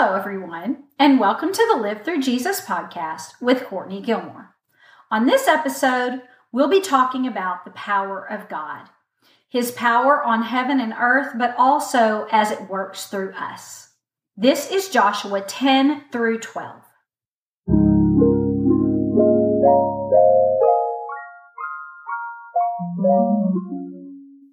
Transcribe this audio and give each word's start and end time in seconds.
Hello, 0.00 0.14
everyone, 0.14 0.84
and 0.96 1.18
welcome 1.18 1.52
to 1.52 1.66
the 1.68 1.76
Live 1.76 2.04
Through 2.04 2.22
Jesus 2.22 2.60
podcast 2.60 3.32
with 3.40 3.64
Courtney 3.64 4.00
Gilmore. 4.00 4.54
On 5.10 5.26
this 5.26 5.48
episode, 5.48 6.22
we'll 6.52 6.68
be 6.68 6.80
talking 6.80 7.26
about 7.26 7.64
the 7.64 7.72
power 7.72 8.24
of 8.24 8.48
God, 8.48 8.90
His 9.48 9.72
power 9.72 10.22
on 10.22 10.44
heaven 10.44 10.78
and 10.78 10.94
earth, 10.96 11.32
but 11.36 11.52
also 11.58 12.28
as 12.30 12.52
it 12.52 12.70
works 12.70 13.06
through 13.06 13.32
us. 13.32 13.88
This 14.36 14.70
is 14.70 14.88
Joshua 14.88 15.40
10 15.40 16.04
through 16.12 16.38
12. 16.38 16.84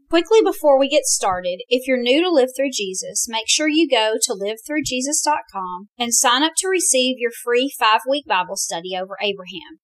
Quickly 0.09 0.39
before 0.43 0.79
we 0.79 0.87
get 0.87 1.05
started, 1.05 1.61
if 1.67 1.87
you're 1.87 2.01
new 2.01 2.21
to 2.21 2.29
Live 2.29 2.49
Through 2.55 2.71
Jesus, 2.71 3.27
make 3.27 3.47
sure 3.47 3.67
you 3.67 3.89
go 3.89 4.13
to 4.21 4.33
livethrujesus.com 4.33 5.89
and 5.97 6.13
sign 6.13 6.43
up 6.43 6.54
to 6.57 6.68
receive 6.68 7.18
your 7.18 7.32
free 7.32 7.73
five 7.77 8.01
week 8.07 8.25
Bible 8.27 8.55
study 8.55 8.96
over 8.96 9.18
Abraham. 9.19 9.79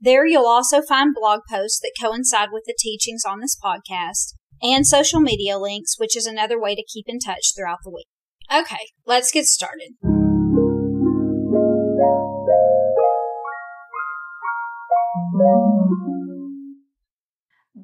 There 0.00 0.26
you'll 0.26 0.46
also 0.46 0.82
find 0.82 1.14
blog 1.14 1.40
posts 1.48 1.78
that 1.80 1.92
coincide 2.00 2.48
with 2.52 2.64
the 2.66 2.74
teachings 2.76 3.22
on 3.24 3.40
this 3.40 3.56
podcast 3.62 4.34
and 4.60 4.86
social 4.86 5.20
media 5.20 5.56
links, 5.56 5.98
which 5.98 6.16
is 6.16 6.26
another 6.26 6.60
way 6.60 6.74
to 6.74 6.84
keep 6.92 7.04
in 7.06 7.20
touch 7.20 7.52
throughout 7.56 7.78
the 7.84 7.90
week. 7.90 8.08
Okay, 8.52 8.88
let's 9.06 9.30
get 9.30 9.44
started. 9.44 9.92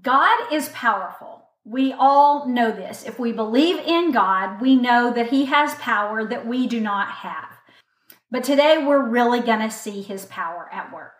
God 0.02 0.52
is 0.52 0.68
powerful. 0.70 1.45
We 1.69 1.93
all 1.93 2.47
know 2.47 2.70
this. 2.70 3.02
If 3.02 3.19
we 3.19 3.33
believe 3.33 3.79
in 3.79 4.12
God, 4.12 4.61
we 4.61 4.77
know 4.77 5.12
that 5.12 5.30
He 5.30 5.47
has 5.47 5.75
power 5.75 6.25
that 6.25 6.47
we 6.47 6.69
do 6.69 6.80
not 6.80 7.09
have. 7.09 7.48
But 8.30 8.45
today 8.45 8.84
we're 8.87 9.02
really 9.02 9.41
going 9.41 9.59
to 9.59 9.70
see 9.70 10.01
His 10.01 10.27
power 10.27 10.70
at 10.73 10.92
work. 10.92 11.14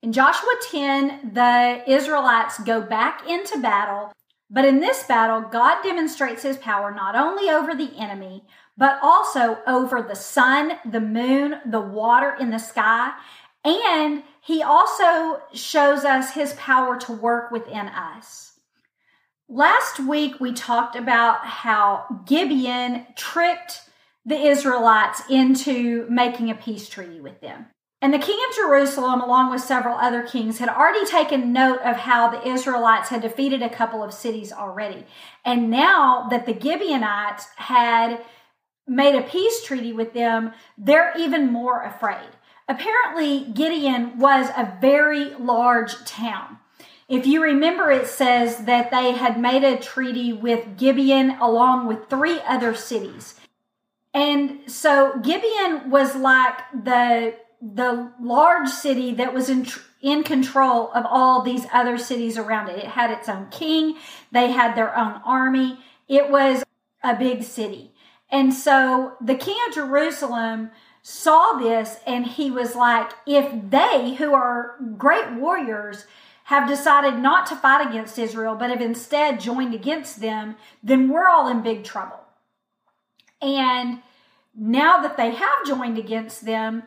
In 0.00 0.14
Joshua 0.14 0.54
10, 0.70 1.32
the 1.34 1.82
Israelites 1.86 2.58
go 2.60 2.80
back 2.80 3.28
into 3.28 3.58
battle, 3.58 4.10
but 4.48 4.64
in 4.64 4.80
this 4.80 5.02
battle, 5.02 5.42
God 5.42 5.82
demonstrates 5.82 6.44
His 6.44 6.56
power 6.56 6.90
not 6.90 7.14
only 7.14 7.50
over 7.50 7.74
the 7.74 7.92
enemy, 7.98 8.44
but 8.78 8.98
also 9.02 9.58
over 9.66 10.00
the 10.00 10.16
sun, 10.16 10.78
the 10.90 11.00
moon, 11.00 11.56
the 11.66 11.80
water 11.80 12.34
in 12.40 12.48
the 12.48 12.58
sky, 12.58 13.12
and 13.66 14.22
He 14.40 14.62
also 14.62 15.42
shows 15.52 16.06
us 16.06 16.32
His 16.32 16.54
power 16.54 16.98
to 17.00 17.12
work 17.12 17.50
within 17.50 17.88
us. 17.88 18.47
Last 19.50 19.98
week, 19.98 20.40
we 20.40 20.52
talked 20.52 20.94
about 20.94 21.46
how 21.46 22.04
Gibeon 22.26 23.06
tricked 23.16 23.80
the 24.26 24.38
Israelites 24.38 25.22
into 25.30 26.06
making 26.10 26.50
a 26.50 26.54
peace 26.54 26.86
treaty 26.86 27.18
with 27.18 27.40
them. 27.40 27.64
And 28.02 28.12
the 28.12 28.18
king 28.18 28.38
of 28.48 28.56
Jerusalem, 28.56 29.22
along 29.22 29.50
with 29.50 29.62
several 29.62 29.96
other 29.96 30.22
kings, 30.22 30.58
had 30.58 30.68
already 30.68 31.06
taken 31.06 31.54
note 31.54 31.80
of 31.80 31.96
how 31.96 32.28
the 32.28 32.46
Israelites 32.46 33.08
had 33.08 33.22
defeated 33.22 33.62
a 33.62 33.70
couple 33.70 34.04
of 34.04 34.12
cities 34.12 34.52
already. 34.52 35.06
And 35.46 35.70
now 35.70 36.28
that 36.28 36.44
the 36.44 36.52
Gibeonites 36.52 37.46
had 37.56 38.22
made 38.86 39.14
a 39.14 39.22
peace 39.22 39.64
treaty 39.64 39.94
with 39.94 40.12
them, 40.12 40.52
they're 40.76 41.14
even 41.18 41.50
more 41.50 41.82
afraid. 41.82 42.28
Apparently, 42.68 43.50
Gibeon 43.54 44.18
was 44.18 44.50
a 44.50 44.76
very 44.78 45.30
large 45.36 46.04
town. 46.04 46.58
If 47.08 47.26
you 47.26 47.42
remember, 47.42 47.90
it 47.90 48.06
says 48.06 48.64
that 48.66 48.90
they 48.90 49.12
had 49.12 49.40
made 49.40 49.64
a 49.64 49.78
treaty 49.78 50.32
with 50.32 50.76
Gibeon 50.76 51.38
along 51.40 51.86
with 51.86 52.08
three 52.10 52.40
other 52.46 52.74
cities. 52.74 53.34
And 54.12 54.60
so 54.70 55.18
Gibeon 55.22 55.90
was 55.90 56.14
like 56.14 56.58
the 56.72 57.34
the 57.60 58.12
large 58.20 58.68
city 58.68 59.12
that 59.14 59.34
was 59.34 59.48
in 59.48 59.66
in 60.00 60.22
control 60.22 60.92
of 60.92 61.04
all 61.06 61.42
these 61.42 61.66
other 61.72 61.98
cities 61.98 62.36
around 62.36 62.68
it. 62.68 62.78
It 62.78 62.86
had 62.86 63.10
its 63.10 63.28
own 63.28 63.48
king, 63.50 63.96
they 64.30 64.52
had 64.52 64.74
their 64.74 64.96
own 64.96 65.20
army. 65.24 65.78
It 66.08 66.30
was 66.30 66.62
a 67.02 67.16
big 67.16 67.42
city. 67.42 67.92
And 68.30 68.52
so 68.52 69.14
the 69.20 69.34
king 69.34 69.56
of 69.66 69.74
Jerusalem 69.74 70.70
saw 71.02 71.52
this 71.52 71.98
and 72.06 72.26
he 72.26 72.50
was 72.50 72.74
like, 72.74 73.10
if 73.26 73.50
they 73.70 74.14
who 74.14 74.34
are 74.34 74.76
great 74.96 75.32
warriors 75.32 76.04
have 76.48 76.66
decided 76.66 77.18
not 77.18 77.46
to 77.46 77.54
fight 77.54 77.86
against 77.86 78.18
Israel, 78.18 78.54
but 78.54 78.70
have 78.70 78.80
instead 78.80 79.38
joined 79.38 79.74
against 79.74 80.22
them, 80.22 80.56
then 80.82 81.10
we're 81.10 81.28
all 81.28 81.46
in 81.46 81.60
big 81.62 81.84
trouble. 81.84 82.20
And 83.42 83.98
now 84.56 84.96
that 85.02 85.18
they 85.18 85.32
have 85.32 85.66
joined 85.66 85.98
against 85.98 86.46
them, 86.46 86.84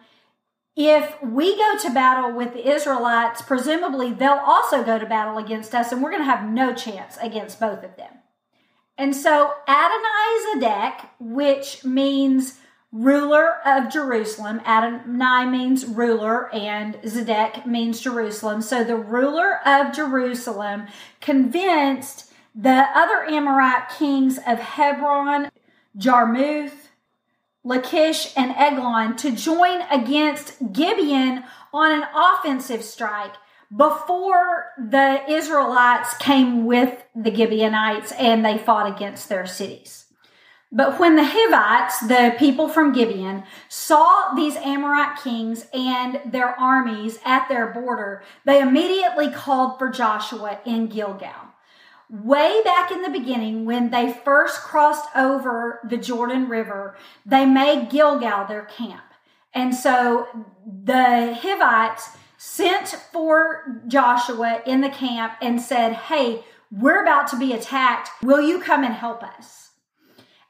if 0.75 1.21
we 1.21 1.55
go 1.55 1.77
to 1.77 1.91
battle 1.91 2.31
with 2.31 2.53
the 2.53 2.67
Israelites, 2.67 3.43
presumably 3.43 4.11
they'll 4.11 4.31
also 4.43 4.83
go 4.83 4.97
to 4.97 5.05
battle 5.05 5.37
against 5.37 5.75
us, 5.75 5.91
and 5.91 6.01
we're 6.01 6.09
going 6.09 6.23
to 6.23 6.31
have 6.31 6.49
no 6.49 6.73
chance 6.73 7.19
against 7.21 7.59
both 7.59 7.83
of 7.83 7.95
them. 7.97 8.13
And 8.97 9.15
so 9.15 9.53
Adonai 9.67 10.55
Zedek, 10.55 11.07
which 11.19 11.85
means 11.85 12.60
ruler 12.91 13.59
of 13.65 13.91
Jerusalem. 13.91 14.61
Adonai 14.65 15.45
means 15.45 15.85
ruler 15.85 16.53
and 16.53 16.95
Zedek 17.03 17.65
means 17.65 18.01
Jerusalem. 18.01 18.61
So 18.61 18.83
the 18.83 18.97
ruler 18.97 19.59
of 19.65 19.93
Jerusalem 19.93 20.87
convinced 21.21 22.31
the 22.53 22.85
other 22.93 23.23
Amorite 23.23 23.89
kings 23.97 24.37
of 24.45 24.59
Hebron, 24.59 25.51
Jarmuth, 25.95 26.89
Lachish, 27.63 28.33
and 28.35 28.51
Eglon 28.57 29.15
to 29.17 29.31
join 29.31 29.81
against 29.83 30.73
Gibeon 30.73 31.43
on 31.73 31.91
an 31.91 32.03
offensive 32.13 32.83
strike 32.83 33.35
before 33.75 34.71
the 34.77 35.23
Israelites 35.31 36.13
came 36.17 36.65
with 36.65 37.03
the 37.15 37.33
Gibeonites 37.33 38.11
and 38.13 38.43
they 38.43 38.57
fought 38.57 38.93
against 38.93 39.29
their 39.29 39.45
cities. 39.45 40.00
But 40.71 40.99
when 40.99 41.17
the 41.17 41.27
Hivites, 41.27 41.99
the 41.99 42.33
people 42.39 42.69
from 42.69 42.93
Gibeon, 42.93 43.43
saw 43.67 44.33
these 44.35 44.55
Amorite 44.55 45.19
kings 45.21 45.65
and 45.73 46.21
their 46.25 46.57
armies 46.57 47.19
at 47.25 47.49
their 47.49 47.67
border, 47.67 48.23
they 48.45 48.61
immediately 48.61 49.29
called 49.29 49.77
for 49.77 49.89
Joshua 49.89 50.59
in 50.65 50.87
Gilgal. 50.87 51.51
Way 52.09 52.61
back 52.63 52.89
in 52.89 53.01
the 53.01 53.09
beginning, 53.09 53.65
when 53.65 53.89
they 53.89 54.13
first 54.13 54.61
crossed 54.61 55.07
over 55.15 55.79
the 55.83 55.97
Jordan 55.97 56.47
River, 56.47 56.95
they 57.25 57.45
made 57.45 57.89
Gilgal 57.89 58.47
their 58.47 58.65
camp. 58.65 59.03
And 59.53 59.75
so 59.75 60.27
the 60.65 61.33
Hivites 61.33 62.11
sent 62.37 62.87
for 63.11 63.81
Joshua 63.87 64.61
in 64.65 64.81
the 64.81 64.89
camp 64.89 65.33
and 65.41 65.61
said, 65.61 65.93
Hey, 65.93 66.43
we're 66.71 67.01
about 67.01 67.27
to 67.27 67.37
be 67.37 67.51
attacked. 67.51 68.09
Will 68.23 68.41
you 68.41 68.61
come 68.61 68.83
and 68.83 68.93
help 68.93 69.23
us? 69.23 69.60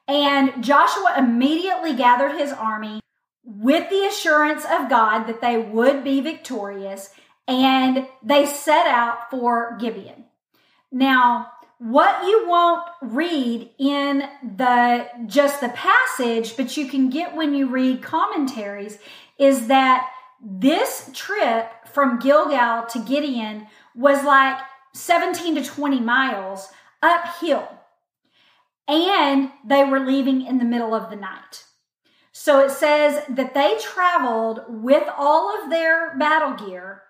And 0.07 0.63
Joshua 0.63 1.15
immediately 1.17 1.93
gathered 1.93 2.37
his 2.37 2.51
army 2.51 3.01
with 3.43 3.89
the 3.89 4.05
assurance 4.05 4.63
of 4.65 4.89
God 4.89 5.25
that 5.25 5.41
they 5.41 5.57
would 5.57 6.03
be 6.03 6.21
victorious, 6.21 7.09
and 7.47 8.07
they 8.21 8.45
set 8.45 8.87
out 8.87 9.29
for 9.29 9.77
Gibeon. 9.79 10.25
Now, 10.91 11.51
what 11.79 12.25
you 12.25 12.47
won't 12.47 12.83
read 13.01 13.71
in 13.79 14.23
the 14.55 15.07
just 15.25 15.61
the 15.61 15.69
passage, 15.69 16.55
but 16.55 16.77
you 16.77 16.87
can 16.87 17.09
get 17.09 17.35
when 17.35 17.55
you 17.55 17.67
read 17.67 18.03
commentaries, 18.03 18.99
is 19.39 19.67
that 19.67 20.07
this 20.39 21.09
trip 21.13 21.71
from 21.87 22.19
Gilgal 22.19 22.85
to 22.87 22.99
Gibeon 22.99 23.67
was 23.95 24.23
like 24.23 24.59
17 24.93 25.55
to 25.55 25.63
20 25.63 25.99
miles 25.99 26.69
uphill 27.01 27.67
and 28.87 29.51
they 29.65 29.83
were 29.83 29.99
leaving 29.99 30.45
in 30.45 30.57
the 30.57 30.65
middle 30.65 30.93
of 30.93 31.09
the 31.09 31.15
night. 31.15 31.65
So 32.31 32.59
it 32.59 32.71
says 32.71 33.23
that 33.29 33.53
they 33.53 33.77
traveled 33.79 34.61
with 34.67 35.07
all 35.17 35.61
of 35.61 35.69
their 35.69 36.17
battle 36.17 36.53
gear 36.65 37.03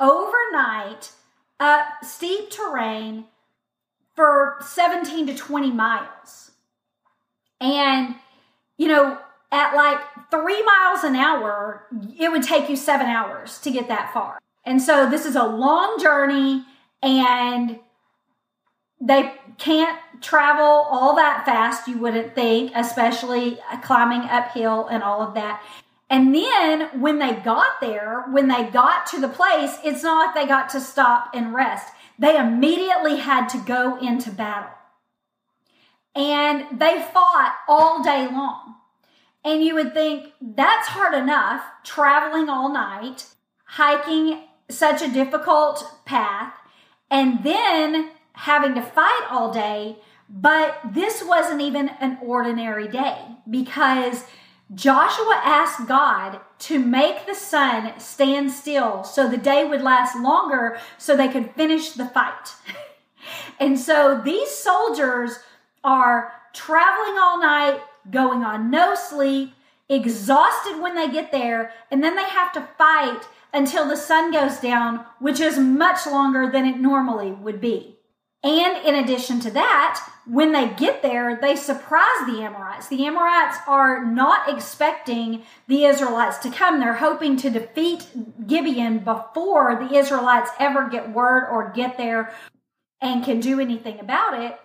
overnight 0.00 1.12
up 1.60 1.86
steep 2.02 2.50
terrain 2.50 3.24
for 4.14 4.56
17 4.60 5.26
to 5.28 5.34
20 5.34 5.70
miles. 5.72 6.52
And, 7.60 8.16
you 8.76 8.88
know, 8.88 9.18
at 9.50 9.74
like 9.74 10.00
three 10.30 10.62
miles 10.62 11.04
an 11.04 11.16
hour, 11.16 11.86
it 12.18 12.30
would 12.30 12.42
take 12.42 12.68
you 12.68 12.76
seven 12.76 13.06
hours 13.06 13.58
to 13.60 13.70
get 13.70 13.88
that 13.88 14.12
far. 14.12 14.38
And 14.64 14.82
so 14.82 15.08
this 15.08 15.24
is 15.24 15.36
a 15.36 15.44
long 15.44 16.00
journey 16.00 16.64
and 17.02 17.80
they 19.00 19.32
can't 19.58 19.98
travel 20.20 20.64
all 20.64 21.14
that 21.16 21.44
fast, 21.44 21.86
you 21.86 21.98
wouldn't 21.98 22.34
think, 22.34 22.72
especially 22.74 23.58
uh, 23.70 23.80
climbing 23.80 24.28
uphill 24.28 24.86
and 24.88 25.02
all 25.02 25.22
of 25.22 25.34
that. 25.34 25.62
And 26.10 26.34
then 26.34 27.00
when 27.00 27.18
they 27.18 27.34
got 27.34 27.80
there, 27.80 28.24
when 28.30 28.48
they 28.48 28.64
got 28.64 29.06
to 29.08 29.20
the 29.20 29.28
place, 29.28 29.78
it's 29.84 30.02
not 30.02 30.34
like 30.34 30.34
they 30.34 30.48
got 30.48 30.70
to 30.70 30.80
stop 30.80 31.30
and 31.34 31.54
rest. 31.54 31.92
They 32.18 32.36
immediately 32.36 33.16
had 33.16 33.48
to 33.50 33.58
go 33.58 33.98
into 33.98 34.30
battle. 34.30 34.70
And 36.14 36.80
they 36.80 37.02
fought 37.12 37.56
all 37.68 38.02
day 38.02 38.26
long. 38.26 38.76
And 39.44 39.62
you 39.62 39.74
would 39.74 39.94
think 39.94 40.32
that's 40.40 40.88
hard 40.88 41.14
enough, 41.14 41.62
traveling 41.84 42.48
all 42.48 42.72
night, 42.72 43.26
hiking 43.64 44.42
such 44.68 45.02
a 45.02 45.12
difficult 45.12 45.84
path, 46.04 46.54
and 47.10 47.44
then 47.44 48.10
having 48.38 48.72
to 48.72 48.82
fight 48.82 49.26
all 49.30 49.52
day. 49.52 49.96
But 50.28 50.78
this 50.92 51.24
wasn't 51.24 51.60
even 51.60 51.88
an 52.00 52.18
ordinary 52.22 52.86
day 52.86 53.18
because 53.50 54.24
Joshua 54.74 55.40
asked 55.42 55.88
God 55.88 56.40
to 56.60 56.78
make 56.78 57.26
the 57.26 57.34
sun 57.34 57.98
stand 57.98 58.52
still 58.52 59.02
so 59.02 59.28
the 59.28 59.38
day 59.38 59.64
would 59.64 59.82
last 59.82 60.16
longer 60.16 60.78
so 60.98 61.16
they 61.16 61.28
could 61.28 61.54
finish 61.54 61.92
the 61.92 62.06
fight. 62.06 62.52
and 63.58 63.78
so 63.78 64.20
these 64.24 64.50
soldiers 64.50 65.38
are 65.82 66.32
traveling 66.52 67.18
all 67.18 67.40
night, 67.40 67.80
going 68.10 68.44
on 68.44 68.70
no 68.70 68.94
sleep, 68.94 69.52
exhausted 69.88 70.80
when 70.80 70.94
they 70.94 71.10
get 71.10 71.32
there, 71.32 71.72
and 71.90 72.04
then 72.04 72.14
they 72.14 72.28
have 72.28 72.52
to 72.52 72.68
fight 72.76 73.22
until 73.52 73.88
the 73.88 73.96
sun 73.96 74.30
goes 74.30 74.58
down, 74.58 75.04
which 75.18 75.40
is 75.40 75.58
much 75.58 76.06
longer 76.06 76.50
than 76.52 76.66
it 76.66 76.78
normally 76.78 77.32
would 77.32 77.60
be. 77.60 77.97
And 78.44 78.86
in 78.86 78.94
addition 78.94 79.40
to 79.40 79.50
that, 79.50 80.08
when 80.24 80.52
they 80.52 80.68
get 80.68 81.02
there, 81.02 81.38
they 81.40 81.56
surprise 81.56 82.26
the 82.26 82.42
Amorites. 82.42 82.86
The 82.86 83.04
Amorites 83.04 83.56
are 83.66 84.04
not 84.04 84.48
expecting 84.48 85.42
the 85.66 85.84
Israelites 85.84 86.38
to 86.38 86.50
come. 86.50 86.78
They're 86.78 86.94
hoping 86.94 87.36
to 87.38 87.50
defeat 87.50 88.06
Gibeon 88.46 89.00
before 89.00 89.74
the 89.76 89.96
Israelites 89.96 90.50
ever 90.60 90.88
get 90.88 91.12
word 91.12 91.48
or 91.50 91.72
get 91.72 91.96
there 91.96 92.32
and 93.00 93.24
can 93.24 93.40
do 93.40 93.58
anything 93.58 93.98
about 93.98 94.40
it. 94.40 94.56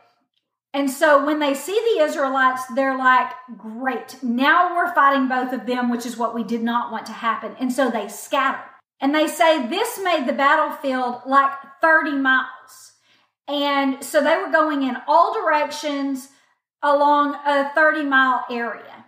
And 0.75 0.89
so 0.89 1.23
when 1.25 1.39
they 1.39 1.53
see 1.53 1.79
the 1.95 2.03
Israelites, 2.03 2.63
they're 2.75 2.97
like, 2.97 3.31
great, 3.57 4.21
now 4.23 4.75
we're 4.75 4.93
fighting 4.93 5.27
both 5.27 5.53
of 5.53 5.65
them, 5.67 5.89
which 5.89 6.05
is 6.05 6.17
what 6.17 6.33
we 6.33 6.43
did 6.43 6.63
not 6.63 6.91
want 6.91 7.05
to 7.07 7.11
happen. 7.11 7.55
And 7.59 7.71
so 7.71 7.89
they 7.89 8.07
scatter. 8.07 8.63
And 8.99 9.13
they 9.13 9.27
say 9.27 9.67
this 9.67 9.99
made 10.03 10.27
the 10.27 10.33
battlefield 10.33 11.21
like 11.27 11.51
30 11.81 12.13
miles. 12.13 12.92
And 13.47 14.03
so 14.03 14.23
they 14.23 14.37
were 14.37 14.51
going 14.51 14.83
in 14.83 14.97
all 15.07 15.33
directions 15.33 16.29
along 16.81 17.35
a 17.45 17.71
30 17.75 18.03
mile 18.03 18.45
area. 18.49 19.05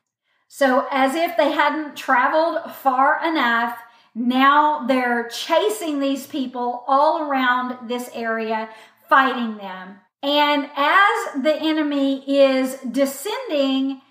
So 0.48 0.88
as 0.92 1.16
if 1.16 1.36
they 1.38 1.52
hadn't 1.52 1.98
traveled 1.98 2.72
far 2.72 3.26
enough, 3.26 3.78
now 4.14 4.86
they're 4.88 5.28
chasing 5.28 6.00
these 6.00 6.26
people 6.26 6.86
all 6.88 7.24
around 7.24 7.90
this 7.90 8.10
area, 8.14 8.70
fighting 9.10 9.58
them. 9.58 10.00
And 10.24 10.70
as 10.76 11.44
the 11.44 11.56
enemy 11.56 12.24
is 12.26 12.78
descending, 12.90 14.02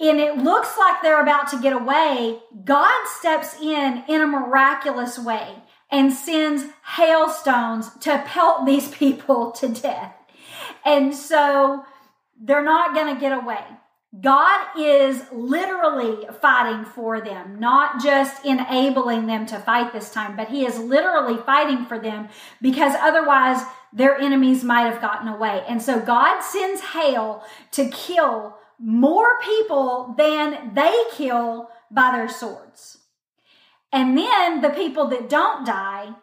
and 0.00 0.18
it 0.18 0.38
looks 0.38 0.76
like 0.76 1.02
they're 1.02 1.22
about 1.22 1.48
to 1.50 1.60
get 1.60 1.72
away, 1.72 2.40
God 2.64 3.06
steps 3.06 3.60
in 3.60 4.02
in 4.08 4.20
a 4.20 4.26
miraculous 4.26 5.18
way 5.18 5.56
and 5.90 6.12
sends 6.12 6.64
hailstones 6.96 7.90
to 8.00 8.22
pelt 8.26 8.66
these 8.66 8.88
people 8.94 9.52
to 9.52 9.68
death. 9.68 10.14
And 10.84 11.14
so 11.14 11.84
they're 12.40 12.64
not 12.64 12.94
going 12.94 13.14
to 13.14 13.20
get 13.20 13.32
away. 13.32 13.62
God 14.20 14.76
is 14.76 15.24
literally 15.30 16.26
fighting 16.40 16.84
for 16.84 17.20
them, 17.20 17.60
not 17.60 18.02
just 18.02 18.44
enabling 18.44 19.26
them 19.26 19.46
to 19.46 19.58
fight 19.60 19.92
this 19.92 20.12
time, 20.12 20.36
but 20.36 20.48
He 20.48 20.66
is 20.66 20.78
literally 20.78 21.36
fighting 21.44 21.86
for 21.86 21.96
them 21.96 22.28
because 22.60 22.92
otherwise 22.98 23.62
their 23.92 24.16
enemies 24.16 24.64
might 24.64 24.90
have 24.90 25.00
gotten 25.00 25.28
away. 25.28 25.62
And 25.68 25.80
so 25.80 26.00
God 26.00 26.40
sends 26.40 26.80
hail 26.80 27.44
to 27.72 27.88
kill 27.88 28.56
more 28.80 29.38
people 29.42 30.14
than 30.18 30.74
they 30.74 31.04
kill 31.12 31.70
by 31.90 32.10
their 32.12 32.28
swords. 32.28 32.98
And 33.92 34.16
then 34.16 34.60
the 34.60 34.70
people 34.70 35.08
that 35.08 35.28
don't 35.28 35.66
die 35.66 36.14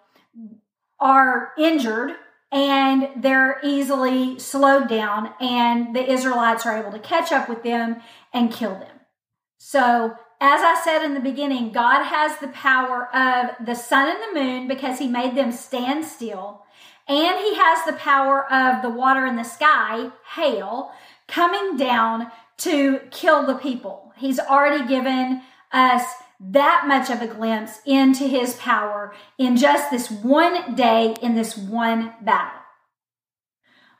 are 1.00 1.52
injured 1.58 2.16
and 2.52 3.10
they're 3.18 3.60
easily 3.62 4.40
slowed 4.40 4.88
down, 4.88 5.34
and 5.42 5.94
the 5.94 6.10
Israelites 6.10 6.66
are 6.66 6.78
able 6.78 6.92
to 6.92 7.00
catch 7.00 7.34
up 7.34 7.50
with 7.50 7.64
them 7.64 7.98
and 8.31 8.54
kill 8.54 8.74
them. 8.75 9.02
So, 9.58 10.16
as 10.40 10.62
I 10.62 10.80
said 10.84 11.04
in 11.04 11.14
the 11.14 11.19
beginning, 11.19 11.72
God 11.72 12.04
has 12.04 12.38
the 12.38 12.48
power 12.50 13.14
of 13.14 13.66
the 13.66 13.75
sun 13.75 14.08
and 14.10 14.19
the 14.36 14.40
moon 14.40 14.68
because 14.68 15.00
he 15.00 15.08
made 15.08 15.36
them 15.36 15.52
stand 15.52 16.06
still. 16.06 16.64
And 17.08 17.38
he 17.40 17.56
has 17.56 17.86
the 17.86 18.00
power 18.00 18.52
of 18.52 18.81
the 18.81 18.90
water 18.90 19.25
in 19.25 19.36
the 19.36 19.44
sky, 19.44 20.12
hail, 20.36 20.92
coming 21.28 21.75
down 21.75 22.31
to 22.60 23.00
kill 23.12 23.46
the 23.46 23.56
people. 23.56 24.14
He's 24.16 24.40
already 24.40 24.88
given 24.88 25.42
us 25.72 26.04
that 26.39 26.86
much 26.88 27.10
of 27.10 27.22
a 27.22 27.28
glimpse 27.28 27.80
into 27.86 28.25
his 28.25 28.56
power 28.56 29.13
in 29.38 29.57
just 29.57 29.89
this 29.89 30.12
one 30.12 30.75
day, 30.75 31.16
in 31.22 31.36
this 31.36 31.57
one 31.57 32.13
battle. 32.22 32.62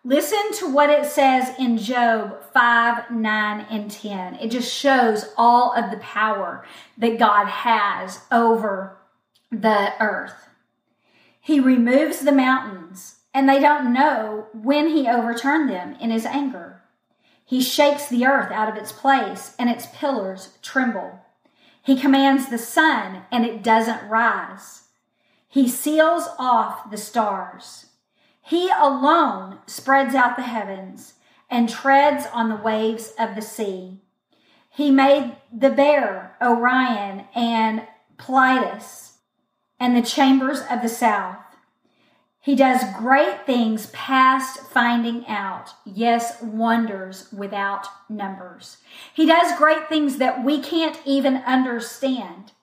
Listen 0.04 0.54
to 0.54 0.72
what 0.72 0.90
it 0.90 1.06
says 1.06 1.54
in 1.60 1.78
Job 1.78 2.42
5, 2.54 3.12
9, 3.12 3.66
and 3.70 3.92
10. 3.92 4.36
It 4.36 4.52
just 4.52 4.74
shows 4.74 5.26
all 5.36 5.74
of 5.74 5.92
the 5.92 5.98
power 5.98 6.66
that 6.98 7.20
God 7.20 7.48
has 7.48 8.22
over 8.32 8.98
the 9.52 9.92
earth. 10.00 10.48
He 11.42 11.60
removes 11.60 12.20
the 12.20 12.32
mountains, 12.32 13.16
and 13.34 13.50
they 13.50 13.60
don't 13.60 13.94
know 13.94 14.48
when 14.54 14.88
he 14.88 15.08
overturned 15.08 15.70
them 15.70 15.96
in 16.00 16.12
his 16.12 16.26
anger. 16.26 16.84
He 17.44 17.62
shakes 17.62 18.08
the 18.08 18.26
earth 18.26 18.52
out 18.52 18.70
of 18.70 18.76
its 18.76 18.92
place, 18.92 19.56
and 19.58 19.70
its 19.70 19.88
pillars 19.88 20.58
tremble. 20.62 21.20
He 21.88 21.96
commands 21.96 22.50
the 22.50 22.58
sun, 22.58 23.24
and 23.32 23.46
it 23.46 23.64
doesn't 23.64 24.10
rise. 24.10 24.90
He 25.48 25.70
seals 25.70 26.28
off 26.38 26.92
the 26.92 26.98
stars. 26.98 27.86
He 28.42 28.70
alone 28.70 29.60
spreads 29.68 30.14
out 30.14 30.36
the 30.36 30.42
heavens 30.42 31.14
and 31.50 31.70
treads 31.70 32.26
on 32.34 32.50
the 32.50 32.58
waves 32.58 33.14
of 33.18 33.36
the 33.36 33.42
sea. 33.42 34.02
He 34.70 34.92
made 34.92 35.38
the 35.50 35.70
bear, 35.70 36.36
Orion, 36.42 37.24
and 37.34 37.88
Pleiades 38.18 39.20
and 39.80 39.96
the 39.96 40.02
chambers 40.02 40.64
of 40.70 40.82
the 40.82 40.90
south. 40.90 41.47
He 42.48 42.56
does 42.56 42.82
great 42.98 43.46
things 43.46 43.88
past 43.88 44.62
finding 44.62 45.28
out. 45.28 45.72
Yes, 45.84 46.42
wonders 46.42 47.28
without 47.34 47.88
numbers. 48.08 48.78
He 49.14 49.26
does 49.26 49.58
great 49.58 49.90
things 49.90 50.16
that 50.20 50.46
we 50.46 50.62
can't 50.62 50.98
even 51.04 51.44
understand. 51.46 52.54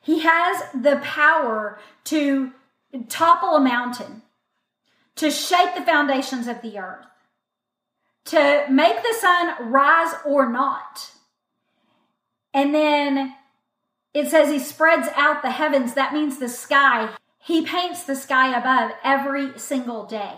He 0.00 0.20
has 0.20 0.62
the 0.72 0.98
power 1.02 1.78
to 2.04 2.52
topple 3.10 3.56
a 3.56 3.60
mountain, 3.60 4.22
to 5.16 5.30
shake 5.30 5.74
the 5.74 5.82
foundations 5.82 6.48
of 6.48 6.62
the 6.62 6.78
earth, 6.78 7.04
to 8.24 8.64
make 8.70 8.96
the 8.96 9.16
sun 9.20 9.70
rise 9.70 10.14
or 10.24 10.50
not. 10.50 11.10
And 12.54 12.74
then 12.74 13.34
it 14.14 14.30
says 14.30 14.48
he 14.48 14.58
spreads 14.58 15.08
out 15.14 15.42
the 15.42 15.50
heavens. 15.50 15.92
That 15.92 16.14
means 16.14 16.38
the 16.38 16.48
sky. 16.48 17.10
He 17.44 17.62
paints 17.62 18.04
the 18.04 18.16
sky 18.16 18.56
above 18.56 18.92
every 19.04 19.58
single 19.58 20.06
day. 20.06 20.34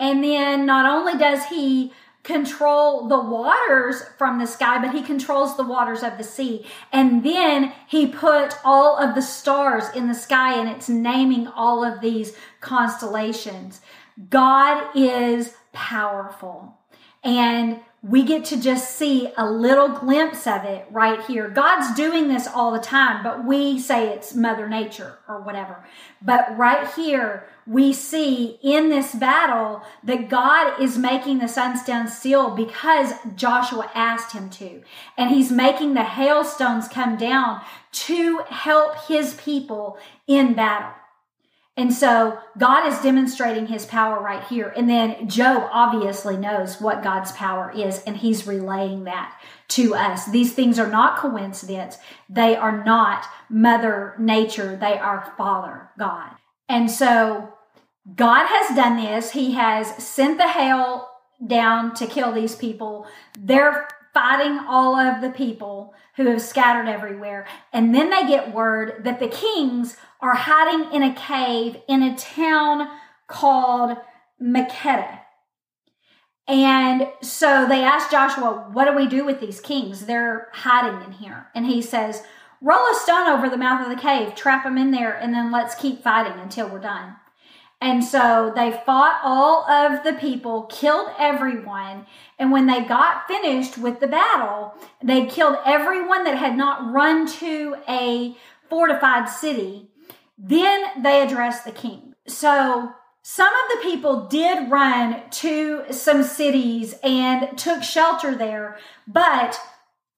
And 0.00 0.24
then 0.24 0.66
not 0.66 0.84
only 0.84 1.16
does 1.16 1.46
he 1.46 1.92
control 2.24 3.06
the 3.06 3.20
waters 3.20 4.02
from 4.18 4.38
the 4.38 4.46
sky, 4.46 4.84
but 4.84 4.94
he 4.94 5.02
controls 5.02 5.56
the 5.56 5.62
waters 5.62 6.02
of 6.02 6.18
the 6.18 6.24
sea. 6.24 6.66
And 6.90 7.22
then 7.22 7.72
he 7.86 8.06
put 8.08 8.56
all 8.64 8.98
of 8.98 9.14
the 9.14 9.22
stars 9.22 9.84
in 9.94 10.08
the 10.08 10.14
sky 10.14 10.58
and 10.58 10.68
it's 10.68 10.88
naming 10.88 11.46
all 11.46 11.84
of 11.84 12.00
these 12.00 12.34
constellations. 12.60 13.80
God 14.28 14.88
is 14.96 15.54
powerful. 15.72 16.76
And 17.22 17.78
we 18.06 18.22
get 18.22 18.44
to 18.44 18.60
just 18.60 18.98
see 18.98 19.32
a 19.38 19.50
little 19.50 19.88
glimpse 19.88 20.46
of 20.46 20.62
it 20.64 20.86
right 20.90 21.24
here. 21.24 21.48
God's 21.48 21.96
doing 21.96 22.28
this 22.28 22.46
all 22.46 22.70
the 22.70 22.78
time, 22.78 23.22
but 23.22 23.46
we 23.46 23.80
say 23.80 24.08
it's 24.08 24.34
Mother 24.34 24.68
Nature 24.68 25.18
or 25.26 25.40
whatever. 25.40 25.82
But 26.20 26.54
right 26.58 26.86
here, 26.92 27.48
we 27.66 27.94
see 27.94 28.58
in 28.62 28.90
this 28.90 29.14
battle 29.14 29.82
that 30.02 30.28
God 30.28 30.78
is 30.82 30.98
making 30.98 31.38
the 31.38 31.48
sun 31.48 31.78
stand 31.78 32.10
still 32.10 32.50
because 32.50 33.14
Joshua 33.36 33.90
asked 33.94 34.32
him 34.32 34.50
to. 34.50 34.82
And 35.16 35.30
he's 35.30 35.50
making 35.50 35.94
the 35.94 36.04
hailstones 36.04 36.88
come 36.88 37.16
down 37.16 37.62
to 37.92 38.40
help 38.50 39.06
his 39.08 39.32
people 39.32 39.96
in 40.26 40.52
battle. 40.52 40.92
And 41.76 41.92
so 41.92 42.38
God 42.56 42.86
is 42.86 43.00
demonstrating 43.00 43.66
his 43.66 43.84
power 43.84 44.22
right 44.22 44.44
here. 44.44 44.72
And 44.76 44.88
then 44.88 45.28
Job 45.28 45.68
obviously 45.72 46.36
knows 46.36 46.80
what 46.80 47.02
God's 47.02 47.32
power 47.32 47.72
is, 47.74 48.00
and 48.04 48.16
he's 48.16 48.46
relaying 48.46 49.04
that 49.04 49.40
to 49.68 49.94
us. 49.94 50.26
These 50.26 50.52
things 50.52 50.78
are 50.78 50.88
not 50.88 51.18
coincidence. 51.18 51.98
They 52.28 52.54
are 52.54 52.84
not 52.84 53.26
Mother 53.50 54.14
Nature. 54.18 54.76
They 54.76 54.96
are 54.98 55.32
Father 55.36 55.90
God. 55.98 56.30
And 56.68 56.88
so 56.88 57.52
God 58.14 58.46
has 58.46 58.76
done 58.76 58.96
this. 58.96 59.32
He 59.32 59.52
has 59.52 59.88
sent 60.02 60.38
the 60.38 60.48
hail 60.48 61.08
down 61.44 61.94
to 61.94 62.06
kill 62.06 62.30
these 62.30 62.54
people. 62.54 63.06
They're 63.36 63.88
fighting 64.12 64.60
all 64.68 64.94
of 64.94 65.20
the 65.20 65.30
people 65.30 65.92
who 66.16 66.26
have 66.26 66.40
scattered 66.40 66.88
everywhere. 66.88 67.46
And 67.72 67.92
then 67.92 68.10
they 68.10 68.28
get 68.28 68.54
word 68.54 69.02
that 69.02 69.18
the 69.18 69.26
kings 69.26 69.96
are 70.24 70.34
hiding 70.34 70.90
in 70.94 71.02
a 71.02 71.14
cave 71.14 71.76
in 71.86 72.02
a 72.02 72.16
town 72.16 72.88
called 73.28 73.98
Makkedah. 74.42 75.20
And 76.48 77.08
so 77.20 77.66
they 77.68 77.84
asked 77.84 78.10
Joshua, 78.10 78.70
What 78.72 78.86
do 78.86 78.96
we 78.96 79.06
do 79.06 79.26
with 79.26 79.40
these 79.40 79.60
kings? 79.60 80.06
They're 80.06 80.48
hiding 80.54 81.04
in 81.04 81.12
here. 81.12 81.48
And 81.54 81.66
he 81.66 81.82
says, 81.82 82.22
Roll 82.62 82.86
a 82.90 82.98
stone 83.02 83.28
over 83.28 83.50
the 83.50 83.58
mouth 83.58 83.84
of 83.84 83.94
the 83.94 84.00
cave, 84.00 84.34
trap 84.34 84.64
them 84.64 84.78
in 84.78 84.92
there, 84.92 85.12
and 85.12 85.34
then 85.34 85.52
let's 85.52 85.74
keep 85.74 86.02
fighting 86.02 86.40
until 86.40 86.70
we're 86.70 86.78
done. 86.78 87.16
And 87.82 88.02
so 88.02 88.50
they 88.56 88.80
fought 88.86 89.20
all 89.22 89.68
of 89.68 90.04
the 90.04 90.14
people, 90.14 90.62
killed 90.70 91.10
everyone. 91.18 92.06
And 92.38 92.50
when 92.50 92.66
they 92.66 92.82
got 92.82 93.28
finished 93.28 93.76
with 93.76 94.00
the 94.00 94.06
battle, 94.06 94.72
they 95.02 95.26
killed 95.26 95.58
everyone 95.66 96.24
that 96.24 96.38
had 96.38 96.56
not 96.56 96.90
run 96.90 97.26
to 97.40 97.76
a 97.86 98.34
fortified 98.70 99.28
city. 99.28 99.90
Then 100.36 101.02
they 101.02 101.22
addressed 101.22 101.64
the 101.64 101.72
king. 101.72 102.14
So 102.26 102.92
some 103.22 103.52
of 103.52 103.70
the 103.70 103.88
people 103.88 104.26
did 104.26 104.70
run 104.70 105.22
to 105.30 105.84
some 105.90 106.22
cities 106.22 106.94
and 107.02 107.56
took 107.56 107.82
shelter 107.82 108.34
there, 108.34 108.78
but 109.06 109.58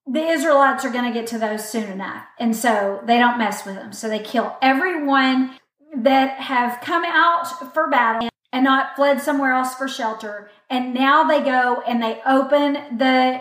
the 0.07 0.25
Israelites 0.25 0.85
are 0.85 0.91
going 0.91 1.05
to 1.05 1.19
get 1.19 1.27
to 1.29 1.39
those 1.39 1.69
soon 1.69 1.91
enough. 1.91 2.25
And 2.39 2.55
so 2.55 3.01
they 3.05 3.19
don't 3.19 3.39
mess 3.39 3.67
with 3.67 3.75
them. 3.75 3.93
So 3.93 4.09
they 4.09 4.21
kill 4.21 4.57
everyone 4.63 5.57
that 5.97 6.41
have 6.41 6.81
come 6.81 7.05
out 7.05 7.73
for 7.73 7.89
battle 7.89 8.29
and 8.53 8.65
not 8.65 8.97
fled 8.97 9.21
somewhere 9.21 9.53
else 9.53 9.75
for 9.75 9.89
shelter. 9.89 10.51
And 10.71 10.95
now 10.95 11.25
they 11.25 11.43
go 11.43 11.83
and 11.87 12.03
they 12.03 12.21
open 12.25 12.99
the, 12.99 13.41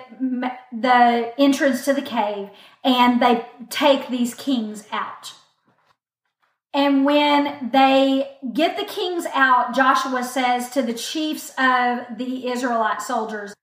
the 0.72 1.34
entrance 1.38 1.86
to 1.86 1.94
the 1.94 2.02
cave 2.02 2.50
and 2.84 3.22
they 3.22 3.46
take 3.70 4.10
these 4.10 4.34
kings 4.34 4.88
out. 4.92 5.34
And 6.76 7.06
when 7.06 7.70
they 7.72 8.38
get 8.54 8.76
the 8.76 8.84
kings 8.84 9.26
out, 9.34 9.74
Joshua 9.74 10.26
says 10.26 10.70
to 10.72 10.82
the 10.82 10.94
chiefs 10.94 11.52
of 11.58 12.18
the 12.18 12.50
Israelite 12.50 13.02
soldiers, 13.02 13.56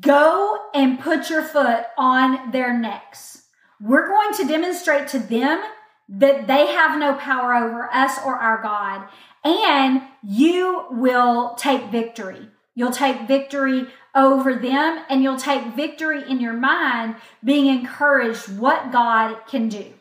Go 0.00 0.58
and 0.74 0.98
put 0.98 1.30
your 1.30 1.42
foot 1.42 1.84
on 1.96 2.50
their 2.50 2.76
necks. 2.76 3.44
We're 3.80 4.08
going 4.08 4.34
to 4.34 4.48
demonstrate 4.48 5.06
to 5.08 5.20
them 5.20 5.62
that 6.08 6.48
they 6.48 6.66
have 6.66 6.98
no 6.98 7.14
power 7.14 7.54
over 7.54 7.88
us 7.94 8.18
or 8.24 8.34
our 8.34 8.60
God, 8.60 9.06
and 9.44 10.02
you 10.24 10.86
will 10.90 11.54
take 11.54 11.92
victory. 11.92 12.48
You'll 12.74 12.90
take 12.90 13.28
victory 13.28 13.86
over 14.12 14.56
them, 14.56 15.04
and 15.08 15.22
you'll 15.22 15.36
take 15.36 15.76
victory 15.76 16.28
in 16.28 16.40
your 16.40 16.54
mind, 16.54 17.14
being 17.44 17.66
encouraged 17.66 18.58
what 18.58 18.90
God 18.90 19.46
can 19.46 19.68
do. 19.68 19.92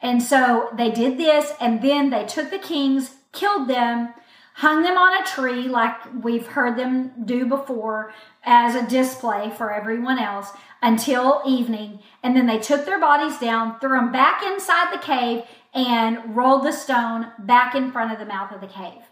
And 0.00 0.22
so 0.22 0.70
they 0.76 0.90
did 0.90 1.18
this, 1.18 1.52
and 1.60 1.82
then 1.82 2.10
they 2.10 2.24
took 2.24 2.50
the 2.50 2.58
kings, 2.58 3.14
killed 3.32 3.68
them, 3.68 4.14
hung 4.54 4.82
them 4.82 4.96
on 4.96 5.22
a 5.22 5.26
tree 5.26 5.68
like 5.68 5.96
we've 6.22 6.48
heard 6.48 6.76
them 6.76 7.12
do 7.24 7.46
before 7.46 8.12
as 8.44 8.74
a 8.74 8.88
display 8.88 9.50
for 9.56 9.72
everyone 9.72 10.18
else 10.18 10.50
until 10.82 11.42
evening. 11.46 12.00
And 12.22 12.36
then 12.36 12.46
they 12.46 12.58
took 12.58 12.84
their 12.84 13.00
bodies 13.00 13.38
down, 13.38 13.78
threw 13.78 13.96
them 13.98 14.10
back 14.12 14.42
inside 14.42 14.92
the 14.92 14.98
cave, 14.98 15.44
and 15.74 16.36
rolled 16.36 16.64
the 16.64 16.72
stone 16.72 17.28
back 17.38 17.74
in 17.74 17.92
front 17.92 18.12
of 18.12 18.18
the 18.18 18.26
mouth 18.26 18.52
of 18.52 18.60
the 18.60 18.66
cave. 18.66 19.02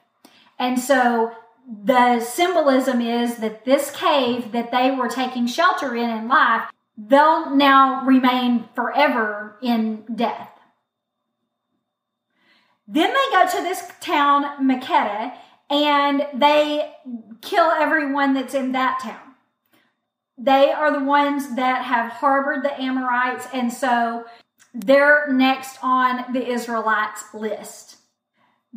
And 0.59 0.81
so 0.81 1.33
the 1.85 2.21
symbolism 2.21 3.01
is 3.01 3.37
that 3.37 3.65
this 3.65 3.91
cave 3.91 4.53
that 4.53 4.71
they 4.71 4.91
were 4.91 5.09
taking 5.09 5.47
shelter 5.47 5.95
in 5.95 6.11
in 6.11 6.29
life, 6.29 6.63
they'll 6.97 7.55
now 7.55 8.05
remain 8.05 8.69
forever 8.75 9.59
in 9.63 10.05
death. 10.15 10.51
Then 12.89 13.13
they 13.13 13.33
go 13.33 13.49
to 13.49 13.63
this 13.63 13.91
town, 14.01 14.45
Makkedah, 14.65 15.35
and 15.71 16.27
they 16.35 16.93
kill 17.41 17.71
everyone 17.71 18.35
that's 18.35 18.55
in 18.55 18.73
that 18.73 19.01
town. 19.03 19.21
They 20.39 20.71
are 20.71 20.93
the 20.93 21.05
ones 21.05 21.57
that 21.57 21.85
have 21.85 22.13
harbored 22.13 22.63
the 22.63 22.81
Amorites, 22.81 23.47
and 23.53 23.73
so 23.73 24.27
they're 24.75 25.33
next 25.33 25.79
on 25.83 26.33
the 26.33 26.47
Israelites 26.47 27.25
list. 27.33 27.96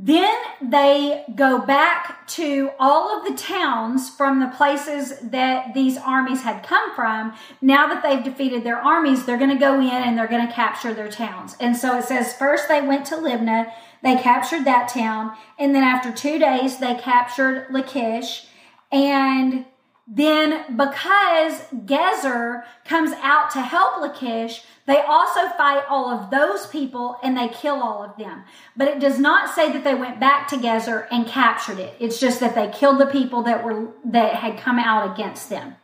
Then 0.02 0.34
they 0.62 1.26
go 1.36 1.60
back 1.60 2.26
to 2.28 2.72
all 2.80 3.18
of 3.18 3.30
the 3.30 3.36
towns 3.36 4.10
from 4.10 4.40
the 4.40 4.48
places 4.48 5.20
that 5.20 5.74
these 5.74 5.98
armies 5.98 6.44
had 6.44 6.66
come 6.66 6.96
from. 6.96 7.34
Now 7.62 7.86
that 7.88 8.02
they've 8.02 8.24
defeated 8.24 8.64
their 8.64 8.78
armies, 8.78 9.26
they're 9.26 9.38
going 9.38 9.50
to 9.50 9.58
go 9.58 9.78
in 9.82 9.90
and 9.90 10.18
they're 10.18 10.26
going 10.26 10.48
to 10.48 10.54
capture 10.54 10.94
their 10.94 11.12
towns. 11.12 11.58
And 11.60 11.76
so 11.76 11.98
it 11.98 12.06
says 12.06 12.32
first 12.32 12.70
they 12.70 12.80
went 12.82 13.08
to 13.08 13.16
Libnah, 13.16 13.74
they 14.02 14.16
captured 14.16 14.64
that 14.64 14.88
town, 14.88 15.36
and 15.60 15.76
then 15.76 15.84
after 15.84 16.14
two 16.14 16.40
days 16.40 16.78
they 16.78 16.96
captured 16.96 17.68
Lachish. 17.70 18.48
And 18.94 19.66
then 20.12 20.76
because 20.76 21.62
Gezer 21.86 22.64
comes 22.84 23.12
out 23.22 23.52
to 23.52 23.62
help 23.62 24.02
Lachish, 24.02 24.64
they 24.88 25.00
also 25.02 25.48
fight 25.50 25.84
all 25.88 26.10
of 26.10 26.32
those 26.32 26.66
people 26.66 27.18
and 27.22 27.38
they 27.38 27.48
kill 27.48 27.76
all 27.76 28.02
of 28.04 28.18
them. 28.18 28.44
But 28.76 28.88
it 28.88 29.00
does 29.00 29.20
not 29.20 29.54
say 29.54 29.72
that 29.72 29.84
they 29.84 29.94
went 29.94 30.20
back 30.20 30.48
to 30.48 30.56
Gezer 30.56 31.06
and 31.12 31.28
captured 31.28 31.78
it. 31.78 31.96
It's 32.00 32.20
just 32.20 32.40
that 32.40 32.56
they 32.56 32.72
killed 32.72 33.00
the 33.00 33.06
people 33.06 33.44
that 33.44 33.64
were 33.64 33.92
that 34.06 34.34
had 34.34 34.58
come 34.58 34.80
out 34.80 35.14
against 35.14 35.48
them 35.52 35.76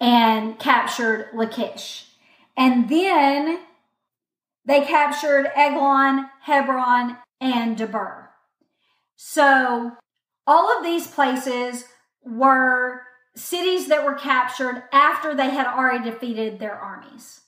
and 0.00 0.56
captured 0.60 1.30
Lachish. 1.34 2.06
And 2.56 2.88
then 2.88 3.58
they 4.64 4.82
captured 4.82 5.50
Eglon, 5.56 6.28
Hebron, 6.42 7.16
and 7.40 7.76
Debir. 7.76 8.28
So 9.16 9.92
all 10.46 10.78
of 10.78 10.84
these 10.84 11.08
places 11.08 11.86
were 12.22 13.02
cities 13.38 13.88
that 13.88 14.04
were 14.04 14.14
captured 14.14 14.82
after 14.92 15.34
they 15.34 15.50
had 15.50 15.66
already 15.66 16.10
defeated 16.10 16.58
their 16.58 16.74
armies. 16.74 17.40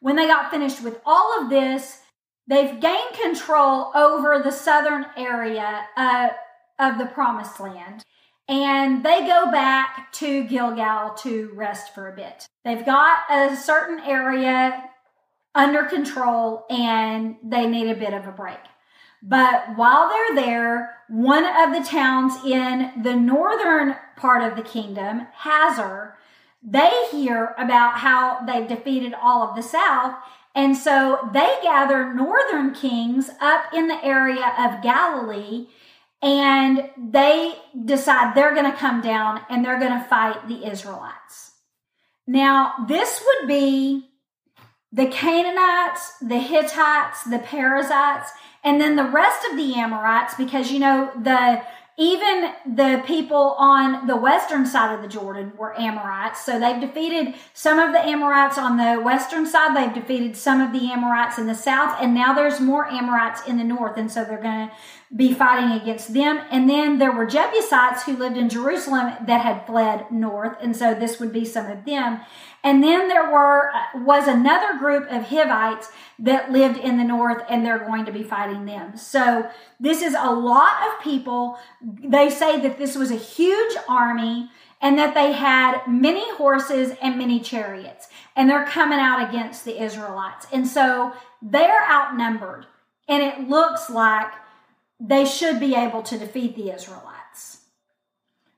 When 0.00 0.16
they 0.16 0.26
got 0.26 0.50
finished 0.50 0.82
with 0.82 1.00
all 1.06 1.40
of 1.40 1.50
this, 1.50 2.00
they've 2.46 2.80
gained 2.80 3.14
control 3.20 3.92
over 3.94 4.40
the 4.42 4.50
southern 4.50 5.06
area 5.16 5.86
uh, 5.96 6.28
of 6.78 6.98
the 6.98 7.06
promised 7.06 7.60
land. 7.60 8.04
And 8.48 9.04
they 9.04 9.20
go 9.20 9.50
back 9.50 10.12
to 10.14 10.44
Gilgal 10.44 11.14
to 11.18 11.50
rest 11.54 11.94
for 11.94 12.08
a 12.08 12.16
bit. 12.16 12.46
They've 12.64 12.84
got 12.84 13.20
a 13.30 13.56
certain 13.56 14.00
area 14.00 14.90
under 15.54 15.84
control 15.84 16.66
and 16.68 17.36
they 17.42 17.66
need 17.66 17.88
a 17.88 17.94
bit 17.94 18.12
of 18.12 18.26
a 18.26 18.32
break. 18.32 18.58
But 19.22 19.76
while 19.76 20.08
they're 20.08 20.44
there, 20.44 20.96
one 21.08 21.44
of 21.44 21.72
the 21.72 21.88
towns 21.88 22.44
in 22.44 22.90
the 23.02 23.14
northern 23.14 23.94
part 24.16 24.42
of 24.42 24.56
the 24.56 24.68
kingdom, 24.68 25.26
Hazor, 25.32 26.16
they 26.62 26.92
hear 27.10 27.54
about 27.58 27.98
how 27.98 28.40
they've 28.46 28.68
defeated 28.68 29.14
all 29.14 29.42
of 29.42 29.56
the 29.56 29.62
south. 29.62 30.14
And 30.54 30.76
so 30.76 31.30
they 31.32 31.58
gather 31.62 32.12
northern 32.12 32.74
kings 32.74 33.30
up 33.40 33.72
in 33.74 33.88
the 33.88 34.04
area 34.04 34.54
of 34.58 34.82
Galilee 34.82 35.66
and 36.22 36.90
they 36.96 37.54
decide 37.84 38.34
they're 38.34 38.54
going 38.54 38.70
to 38.70 38.78
come 38.78 39.00
down 39.00 39.40
and 39.50 39.64
they're 39.64 39.80
going 39.80 39.98
to 39.98 40.08
fight 40.08 40.46
the 40.46 40.70
Israelites. 40.70 41.52
Now, 42.26 42.74
this 42.86 43.24
would 43.26 43.48
be 43.48 44.08
the 44.92 45.06
Canaanites, 45.06 46.18
the 46.20 46.38
Hittites, 46.38 47.24
the 47.24 47.40
Perizzites, 47.40 48.30
and 48.62 48.80
then 48.80 48.94
the 48.94 49.08
rest 49.08 49.44
of 49.50 49.56
the 49.56 49.74
Amorites, 49.74 50.34
because 50.36 50.70
you 50.70 50.78
know, 50.78 51.10
the 51.20 51.62
even 51.98 52.52
the 52.66 53.02
people 53.06 53.54
on 53.58 54.06
the 54.06 54.16
western 54.16 54.64
side 54.64 54.94
of 54.94 55.02
the 55.02 55.08
Jordan 55.08 55.52
were 55.58 55.78
Amorites. 55.78 56.44
So 56.44 56.58
they've 56.58 56.80
defeated 56.80 57.34
some 57.52 57.78
of 57.78 57.92
the 57.92 57.98
Amorites 57.98 58.56
on 58.56 58.78
the 58.78 59.02
western 59.02 59.46
side. 59.46 59.76
They've 59.76 59.94
defeated 59.94 60.36
some 60.36 60.62
of 60.62 60.72
the 60.72 60.90
Amorites 60.90 61.38
in 61.38 61.46
the 61.46 61.54
south. 61.54 61.96
And 62.00 62.14
now 62.14 62.32
there's 62.32 62.60
more 62.60 62.86
Amorites 62.88 63.46
in 63.46 63.58
the 63.58 63.64
north. 63.64 63.98
And 63.98 64.10
so 64.10 64.24
they're 64.24 64.42
going 64.42 64.68
to 64.68 64.74
be 65.14 65.34
fighting 65.34 65.78
against 65.78 66.14
them. 66.14 66.40
And 66.50 66.70
then 66.70 66.98
there 66.98 67.12
were 67.12 67.26
Jebusites 67.26 68.04
who 68.04 68.16
lived 68.16 68.36
in 68.36 68.48
Jerusalem 68.48 69.12
that 69.26 69.42
had 69.42 69.66
fled 69.66 70.10
north. 70.10 70.56
And 70.60 70.74
so 70.74 70.94
this 70.94 71.20
would 71.20 71.32
be 71.32 71.44
some 71.44 71.70
of 71.70 71.84
them. 71.84 72.20
And 72.64 72.82
then 72.82 73.08
there 73.08 73.30
were, 73.30 73.70
uh, 73.74 74.04
was 74.04 74.26
another 74.26 74.78
group 74.78 75.10
of 75.10 75.28
Hivites 75.28 75.90
that 76.20 76.50
lived 76.50 76.78
in 76.78 76.96
the 76.96 77.04
north 77.04 77.42
and 77.50 77.64
they're 77.64 77.80
going 77.80 78.06
to 78.06 78.12
be 78.12 78.22
fighting 78.22 78.64
them. 78.64 78.96
So 78.96 79.50
this 79.78 80.00
is 80.00 80.14
a 80.18 80.32
lot 80.32 80.88
of 80.88 81.02
people. 81.02 81.58
They 81.82 82.30
say 82.30 82.60
that 82.60 82.78
this 82.78 82.96
was 82.96 83.10
a 83.10 83.16
huge 83.16 83.76
army 83.88 84.48
and 84.80 84.98
that 84.98 85.14
they 85.14 85.32
had 85.32 85.86
many 85.86 86.24
horses 86.36 86.92
and 87.02 87.18
many 87.18 87.38
chariots 87.38 88.08
and 88.34 88.48
they're 88.48 88.66
coming 88.66 88.98
out 88.98 89.28
against 89.28 89.64
the 89.64 89.82
Israelites. 89.82 90.46
And 90.52 90.66
so 90.66 91.12
they're 91.42 91.86
outnumbered 91.90 92.66
and 93.08 93.22
it 93.22 93.48
looks 93.48 93.90
like 93.90 94.32
they 95.04 95.24
should 95.24 95.58
be 95.58 95.74
able 95.74 96.02
to 96.02 96.18
defeat 96.18 96.54
the 96.54 96.70
Israelites. 96.70 97.58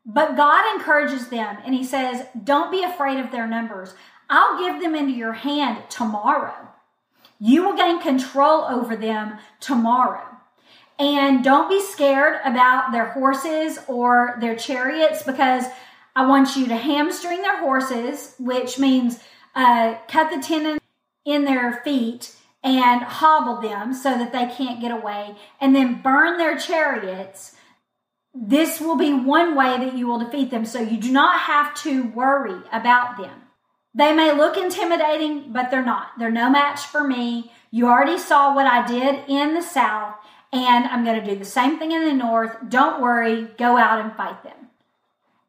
But 0.04 0.36
God 0.36 0.74
encourages 0.74 1.28
them 1.28 1.56
and 1.64 1.74
he 1.74 1.82
says, 1.82 2.26
Don't 2.42 2.70
be 2.70 2.82
afraid 2.82 3.18
of 3.18 3.32
their 3.32 3.46
numbers. 3.46 3.94
I'll 4.28 4.58
give 4.58 4.82
them 4.82 4.94
into 4.94 5.12
your 5.12 5.32
hand 5.32 5.84
tomorrow. 5.88 6.68
You 7.40 7.64
will 7.64 7.76
gain 7.76 8.00
control 8.00 8.64
over 8.64 8.94
them 8.94 9.38
tomorrow. 9.60 10.26
And 10.98 11.42
don't 11.42 11.68
be 11.68 11.80
scared 11.80 12.40
about 12.44 12.92
their 12.92 13.06
horses 13.06 13.78
or 13.88 14.36
their 14.40 14.54
chariots 14.54 15.22
because 15.22 15.64
I 16.14 16.26
want 16.26 16.56
you 16.56 16.66
to 16.68 16.76
hamstring 16.76 17.42
their 17.42 17.58
horses, 17.60 18.34
which 18.38 18.78
means 18.78 19.18
uh, 19.54 19.96
cut 20.08 20.30
the 20.30 20.40
tendon 20.40 20.78
in 21.24 21.44
their 21.44 21.80
feet 21.84 22.36
and 22.64 23.02
hobble 23.02 23.60
them 23.60 23.92
so 23.92 24.18
that 24.18 24.32
they 24.32 24.46
can't 24.46 24.80
get 24.80 24.90
away, 24.90 25.36
and 25.60 25.76
then 25.76 26.00
burn 26.02 26.38
their 26.38 26.58
chariots. 26.58 27.54
This 28.34 28.80
will 28.80 28.96
be 28.96 29.12
one 29.12 29.54
way 29.54 29.78
that 29.78 29.96
you 29.96 30.08
will 30.08 30.18
defeat 30.18 30.50
them. 30.50 30.64
So 30.64 30.80
you 30.80 30.96
do 30.96 31.12
not 31.12 31.40
have 31.40 31.74
to 31.82 32.08
worry 32.08 32.62
about 32.72 33.18
them. 33.18 33.42
They 33.94 34.12
may 34.12 34.32
look 34.32 34.56
intimidating, 34.56 35.52
but 35.52 35.70
they're 35.70 35.84
not. 35.84 36.18
They're 36.18 36.30
no 36.30 36.50
match 36.50 36.80
for 36.80 37.06
me. 37.06 37.52
You 37.70 37.86
already 37.86 38.18
saw 38.18 38.54
what 38.54 38.66
I 38.66 38.84
did 38.86 39.28
in 39.28 39.54
the 39.54 39.62
South, 39.62 40.14
and 40.52 40.86
I'm 40.86 41.04
going 41.04 41.20
to 41.22 41.30
do 41.30 41.38
the 41.38 41.44
same 41.44 41.78
thing 41.78 41.92
in 41.92 42.04
the 42.04 42.12
North. 42.12 42.56
Don't 42.68 43.00
worry, 43.00 43.48
go 43.58 43.76
out 43.76 44.00
and 44.00 44.16
fight 44.16 44.42
them. 44.42 44.70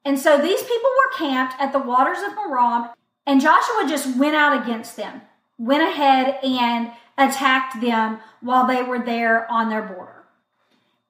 And 0.03 0.19
so 0.19 0.37
these 0.37 0.61
people 0.61 0.89
were 0.89 1.17
camped 1.17 1.55
at 1.59 1.71
the 1.71 1.79
waters 1.79 2.19
of 2.19 2.33
Merom, 2.33 2.93
and 3.25 3.41
Joshua 3.41 3.87
just 3.87 4.15
went 4.17 4.35
out 4.35 4.61
against 4.61 4.95
them, 4.95 5.21
went 5.57 5.81
ahead 5.81 6.37
and 6.43 6.91
attacked 7.17 7.81
them 7.81 8.19
while 8.41 8.67
they 8.67 8.83
were 8.83 8.99
there 8.99 9.49
on 9.51 9.69
their 9.69 9.81
border. 9.81 10.25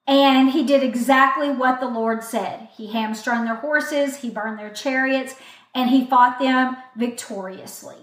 And 0.07 0.51
he 0.51 0.63
did 0.63 0.83
exactly 0.83 1.49
what 1.49 1.79
the 1.79 1.87
Lord 1.87 2.23
said. 2.23 2.69
He 2.75 2.87
hamstrung 2.91 3.45
their 3.45 3.55
horses, 3.55 4.17
he 4.17 4.29
burned 4.29 4.59
their 4.59 4.69
chariots, 4.69 5.33
and 5.73 5.89
he 5.89 6.05
fought 6.05 6.39
them 6.39 6.77
victoriously. 6.95 7.97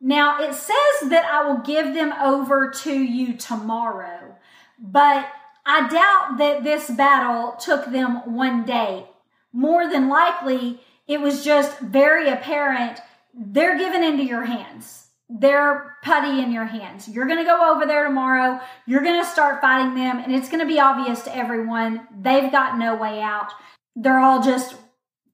Now 0.00 0.42
it 0.42 0.54
says 0.54 1.08
that 1.08 1.24
I 1.24 1.48
will 1.48 1.62
give 1.62 1.94
them 1.94 2.12
over 2.12 2.70
to 2.70 2.92
you 2.92 3.34
tomorrow, 3.34 4.36
but 4.78 5.26
I 5.64 5.88
doubt 5.88 6.36
that 6.38 6.62
this 6.62 6.90
battle 6.90 7.52
took 7.58 7.86
them 7.86 8.34
one 8.34 8.66
day. 8.66 9.06
More 9.52 9.90
than 9.90 10.10
likely, 10.10 10.80
it 11.08 11.20
was 11.20 11.44
just 11.44 11.78
very 11.78 12.28
apparent 12.28 13.00
they're 13.32 13.78
given 13.78 14.04
into 14.04 14.24
your 14.24 14.44
hands. 14.44 15.03
They're 15.28 15.96
putty 16.02 16.42
in 16.42 16.52
your 16.52 16.66
hands. 16.66 17.08
You're 17.08 17.26
going 17.26 17.38
to 17.38 17.44
go 17.44 17.72
over 17.74 17.86
there 17.86 18.04
tomorrow. 18.04 18.60
You're 18.86 19.02
going 19.02 19.22
to 19.22 19.30
start 19.30 19.60
fighting 19.60 19.94
them, 19.94 20.18
and 20.18 20.34
it's 20.34 20.48
going 20.48 20.60
to 20.60 20.66
be 20.66 20.80
obvious 20.80 21.22
to 21.22 21.36
everyone 21.36 22.06
they've 22.20 22.52
got 22.52 22.78
no 22.78 22.94
way 22.94 23.20
out. 23.20 23.50
They're 23.96 24.20
all 24.20 24.42
just 24.42 24.76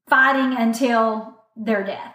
fighting 0.09 0.57
until 0.57 1.37
their 1.57 1.83
death. 1.83 2.15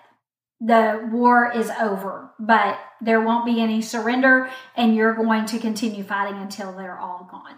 The 0.61 1.07
war 1.11 1.51
is 1.53 1.69
over, 1.81 2.31
but 2.39 2.79
there 3.01 3.21
won't 3.21 3.45
be 3.45 3.61
any 3.61 3.81
surrender, 3.81 4.49
and 4.75 4.95
you're 4.95 5.13
going 5.13 5.45
to 5.47 5.59
continue 5.59 6.03
fighting 6.03 6.39
until 6.39 6.71
they're 6.71 6.97
all 6.97 7.27
gone. 7.29 7.55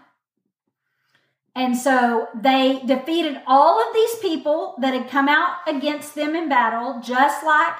And 1.54 1.76
so 1.76 2.28
they 2.40 2.80
defeated 2.86 3.40
all 3.46 3.80
of 3.80 3.94
these 3.94 4.16
people 4.16 4.76
that 4.80 4.94
had 4.94 5.08
come 5.08 5.28
out 5.28 5.56
against 5.66 6.14
them 6.14 6.36
in 6.36 6.48
battle, 6.48 7.00
just 7.02 7.44
like 7.44 7.72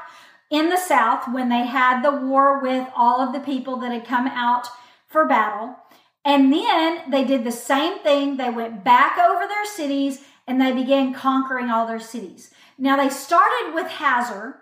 in 0.50 0.68
the 0.68 0.76
South 0.76 1.24
when 1.32 1.48
they 1.48 1.66
had 1.66 2.02
the 2.02 2.12
war 2.12 2.60
with 2.60 2.88
all 2.96 3.20
of 3.20 3.32
the 3.32 3.40
people 3.40 3.76
that 3.76 3.92
had 3.92 4.06
come 4.06 4.26
out 4.26 4.66
for 5.06 5.26
battle. 5.26 5.76
And 6.24 6.52
then 6.52 7.10
they 7.10 7.24
did 7.24 7.44
the 7.44 7.52
same 7.52 7.98
thing. 8.00 8.36
They 8.36 8.50
went 8.50 8.84
back 8.84 9.18
over 9.18 9.46
their 9.46 9.66
cities 9.66 10.22
and 10.46 10.60
they 10.60 10.72
began 10.72 11.14
conquering 11.14 11.70
all 11.70 11.86
their 11.86 12.00
cities. 12.00 12.50
Now 12.78 12.96
they 12.96 13.10
started 13.10 13.72
with 13.74 13.88
Hazor, 13.88 14.56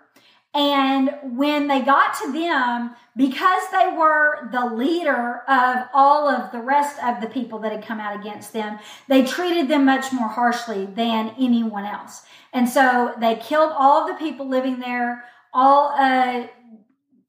and 0.53 1.11
when 1.23 1.67
they 1.67 1.81
got 1.81 2.15
to 2.19 2.31
them, 2.33 2.95
because 3.15 3.61
they 3.71 3.95
were 3.95 4.49
the 4.51 4.65
leader 4.65 5.43
of 5.47 5.87
all 5.93 6.27
of 6.27 6.51
the 6.51 6.59
rest 6.59 6.97
of 7.03 7.21
the 7.21 7.27
people 7.27 7.59
that 7.59 7.71
had 7.71 7.85
come 7.85 7.99
out 7.99 8.19
against 8.19 8.53
them, 8.53 8.79
they 9.07 9.23
treated 9.23 9.67
them 9.67 9.85
much 9.85 10.11
more 10.11 10.27
harshly 10.27 10.85
than 10.87 11.35
anyone 11.37 11.85
else. 11.85 12.23
And 12.53 12.67
so 12.67 13.13
they 13.19 13.35
killed 13.35 13.71
all 13.77 14.01
of 14.01 14.07
the 14.07 14.23
people 14.25 14.49
living 14.49 14.79
there, 14.79 15.25
all 15.57 15.93
uh, 15.97 16.47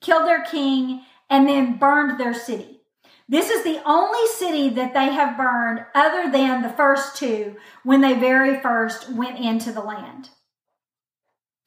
killed 0.01 0.29
their 0.29 0.45
king, 0.45 1.03
and 1.31 1.49
then 1.49 1.79
burned 1.79 2.21
their 2.21 2.35
city. 2.35 2.81
This 3.29 3.51
is 3.51 3.65
the 3.65 3.83
only 3.85 4.27
city 4.29 4.71
that 4.71 4.95
they 4.95 5.13
have 5.13 5.37
burned 5.37 5.85
other 5.95 6.31
than 6.31 6.63
the 6.63 6.71
first 6.71 7.17
two 7.17 7.57
when 7.85 8.01
they 8.01 8.15
very 8.15 8.61
first 8.61 9.11
went 9.11 9.39
into 9.39 9.73
the 9.73 9.81
land. 9.81 10.31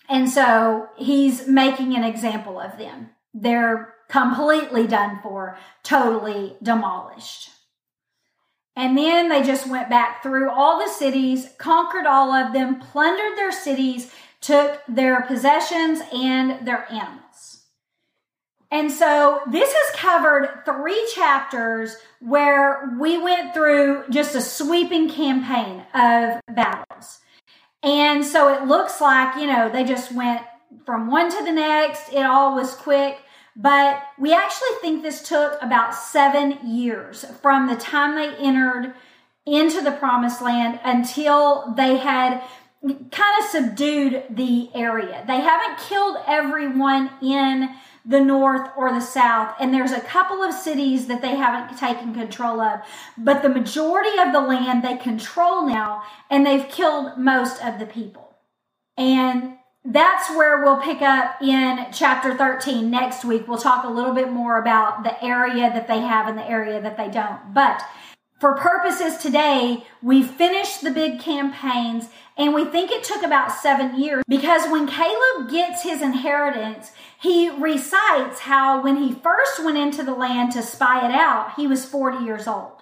And 0.09 0.29
so 0.29 0.89
he's 0.97 1.47
making 1.47 1.95
an 1.95 2.03
example 2.03 2.59
of 2.59 2.77
them. 2.77 3.11
They're 3.33 3.93
completely 4.09 4.87
done 4.87 5.19
for, 5.21 5.57
totally 5.83 6.57
demolished. 6.61 7.49
And 8.75 8.97
then 8.97 9.29
they 9.29 9.43
just 9.43 9.67
went 9.67 9.89
back 9.89 10.23
through 10.23 10.49
all 10.49 10.79
the 10.79 10.91
cities, 10.91 11.49
conquered 11.57 12.05
all 12.05 12.31
of 12.33 12.53
them, 12.53 12.79
plundered 12.79 13.37
their 13.37 13.51
cities, 13.51 14.11
took 14.41 14.81
their 14.87 15.21
possessions 15.21 16.01
and 16.13 16.67
their 16.67 16.91
animals. 16.91 17.61
And 18.71 18.89
so 18.89 19.41
this 19.51 19.71
has 19.71 19.99
covered 19.99 20.63
three 20.65 21.05
chapters 21.13 21.97
where 22.21 22.95
we 22.99 23.17
went 23.17 23.53
through 23.53 24.05
just 24.09 24.33
a 24.33 24.41
sweeping 24.41 25.09
campaign 25.09 25.83
of 25.93 26.39
battles. 26.55 27.19
And 27.83 28.23
so 28.23 28.53
it 28.53 28.67
looks 28.67 29.01
like, 29.01 29.35
you 29.35 29.47
know, 29.47 29.69
they 29.69 29.83
just 29.83 30.13
went 30.13 30.41
from 30.85 31.11
one 31.11 31.29
to 31.29 31.43
the 31.43 31.51
next. 31.51 32.13
It 32.13 32.25
all 32.25 32.55
was 32.55 32.73
quick. 32.73 33.17
But 33.57 34.01
we 34.17 34.33
actually 34.33 34.69
think 34.79 35.03
this 35.03 35.27
took 35.27 35.61
about 35.61 35.93
seven 35.93 36.59
years 36.65 37.25
from 37.41 37.67
the 37.67 37.75
time 37.75 38.15
they 38.15 38.33
entered 38.37 38.93
into 39.45 39.81
the 39.81 39.91
promised 39.91 40.41
land 40.41 40.79
until 40.85 41.73
they 41.75 41.97
had 41.97 42.41
kind 42.83 43.43
of 43.43 43.49
subdued 43.49 44.23
the 44.29 44.69
area. 44.73 45.23
They 45.27 45.39
haven't 45.39 45.79
killed 45.87 46.17
everyone 46.27 47.11
in 47.21 47.69
the 48.03 48.19
north 48.19 48.69
or 48.75 48.91
the 48.91 49.01
south. 49.01 49.53
And 49.59 49.73
there's 49.73 49.91
a 49.91 50.01
couple 50.01 50.41
of 50.41 50.53
cities 50.53 51.07
that 51.07 51.21
they 51.21 51.35
haven't 51.35 51.77
taken 51.77 52.13
control 52.13 52.59
of. 52.59 52.81
But 53.17 53.43
the 53.43 53.49
majority 53.49 54.17
of 54.19 54.33
the 54.33 54.41
land 54.41 54.83
they 54.83 54.97
control 54.97 55.67
now, 55.67 56.03
and 56.29 56.45
they've 56.45 56.67
killed 56.67 57.17
most 57.17 57.63
of 57.63 57.77
the 57.77 57.85
people. 57.85 58.35
And 58.97 59.57
that's 59.83 60.29
where 60.31 60.63
we'll 60.63 60.81
pick 60.81 61.01
up 61.01 61.41
in 61.41 61.87
chapter 61.91 62.35
13 62.35 62.89
next 62.89 63.25
week. 63.25 63.47
We'll 63.47 63.57
talk 63.57 63.83
a 63.83 63.89
little 63.89 64.13
bit 64.13 64.31
more 64.31 64.59
about 64.59 65.03
the 65.03 65.23
area 65.23 65.69
that 65.69 65.87
they 65.87 65.99
have 65.99 66.27
and 66.27 66.37
the 66.37 66.47
area 66.47 66.81
that 66.81 66.97
they 66.97 67.09
don't. 67.09 67.53
But 67.53 67.83
for 68.41 68.55
purposes 68.55 69.17
today, 69.17 69.85
we 70.01 70.23
finished 70.23 70.81
the 70.81 70.89
big 70.89 71.19
campaigns 71.19 72.09
and 72.35 72.55
we 72.55 72.65
think 72.65 72.89
it 72.89 73.03
took 73.03 73.21
about 73.21 73.51
seven 73.51 74.01
years 74.01 74.23
because 74.27 74.67
when 74.71 74.87
Caleb 74.87 75.51
gets 75.51 75.83
his 75.83 76.01
inheritance, 76.01 76.91
he 77.21 77.51
recites 77.51 78.39
how 78.39 78.81
when 78.81 78.95
he 78.95 79.13
first 79.13 79.63
went 79.63 79.77
into 79.77 80.01
the 80.01 80.15
land 80.15 80.53
to 80.53 80.63
spy 80.63 81.07
it 81.07 81.11
out, 81.11 81.53
he 81.55 81.67
was 81.67 81.85
40 81.85 82.25
years 82.25 82.47
old. 82.47 82.81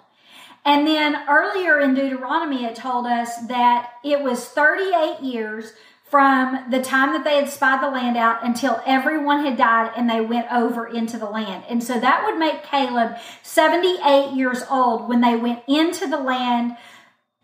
And 0.64 0.86
then 0.86 1.28
earlier 1.28 1.78
in 1.78 1.92
Deuteronomy, 1.92 2.64
it 2.64 2.74
told 2.74 3.06
us 3.06 3.36
that 3.48 3.92
it 4.02 4.22
was 4.22 4.46
38 4.46 5.20
years 5.20 5.74
from 6.10 6.70
the 6.70 6.82
time 6.82 7.12
that 7.12 7.22
they 7.22 7.36
had 7.36 7.48
spied 7.48 7.82
the 7.82 7.90
land 7.90 8.16
out 8.16 8.44
until 8.44 8.82
everyone 8.84 9.44
had 9.44 9.56
died 9.56 9.92
and 9.96 10.10
they 10.10 10.20
went 10.20 10.50
over 10.52 10.86
into 10.86 11.16
the 11.16 11.30
land. 11.30 11.62
And 11.68 11.82
so 11.84 12.00
that 12.00 12.26
would 12.26 12.36
make 12.36 12.64
Caleb 12.64 13.16
78 13.42 14.32
years 14.34 14.64
old 14.68 15.08
when 15.08 15.20
they 15.20 15.36
went 15.36 15.62
into 15.68 16.08
the 16.08 16.18
land 16.18 16.76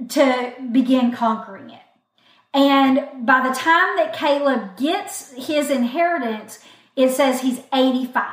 to 0.09 0.53
begin 0.73 1.13
conquering 1.13 1.71
it. 1.71 1.81
And 2.53 3.27
by 3.27 3.47
the 3.47 3.55
time 3.55 3.97
that 3.97 4.15
Caleb 4.15 4.77
gets 4.77 5.33
his 5.35 5.71
inheritance, 5.71 6.59
it 6.97 7.11
says 7.11 7.43
he's 7.43 7.61
85. 7.73 8.33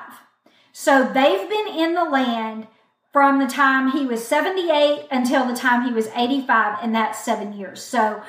So 0.72 1.04
they've 1.04 1.50
been 1.50 1.68
in 1.68 1.94
the 1.94 2.06
land 2.06 2.68
from 3.12 3.38
the 3.38 3.48
time 3.48 3.92
he 3.92 4.08
was 4.08 4.28
78 4.28 5.08
until 5.12 5.46
the 5.46 5.56
time 5.56 5.86
he 5.86 5.94
was 5.94 6.08
85, 6.16 6.80
and 6.82 6.96
that's 6.96 7.24
seven 7.24 7.54
years. 7.54 7.84
So 7.84 8.24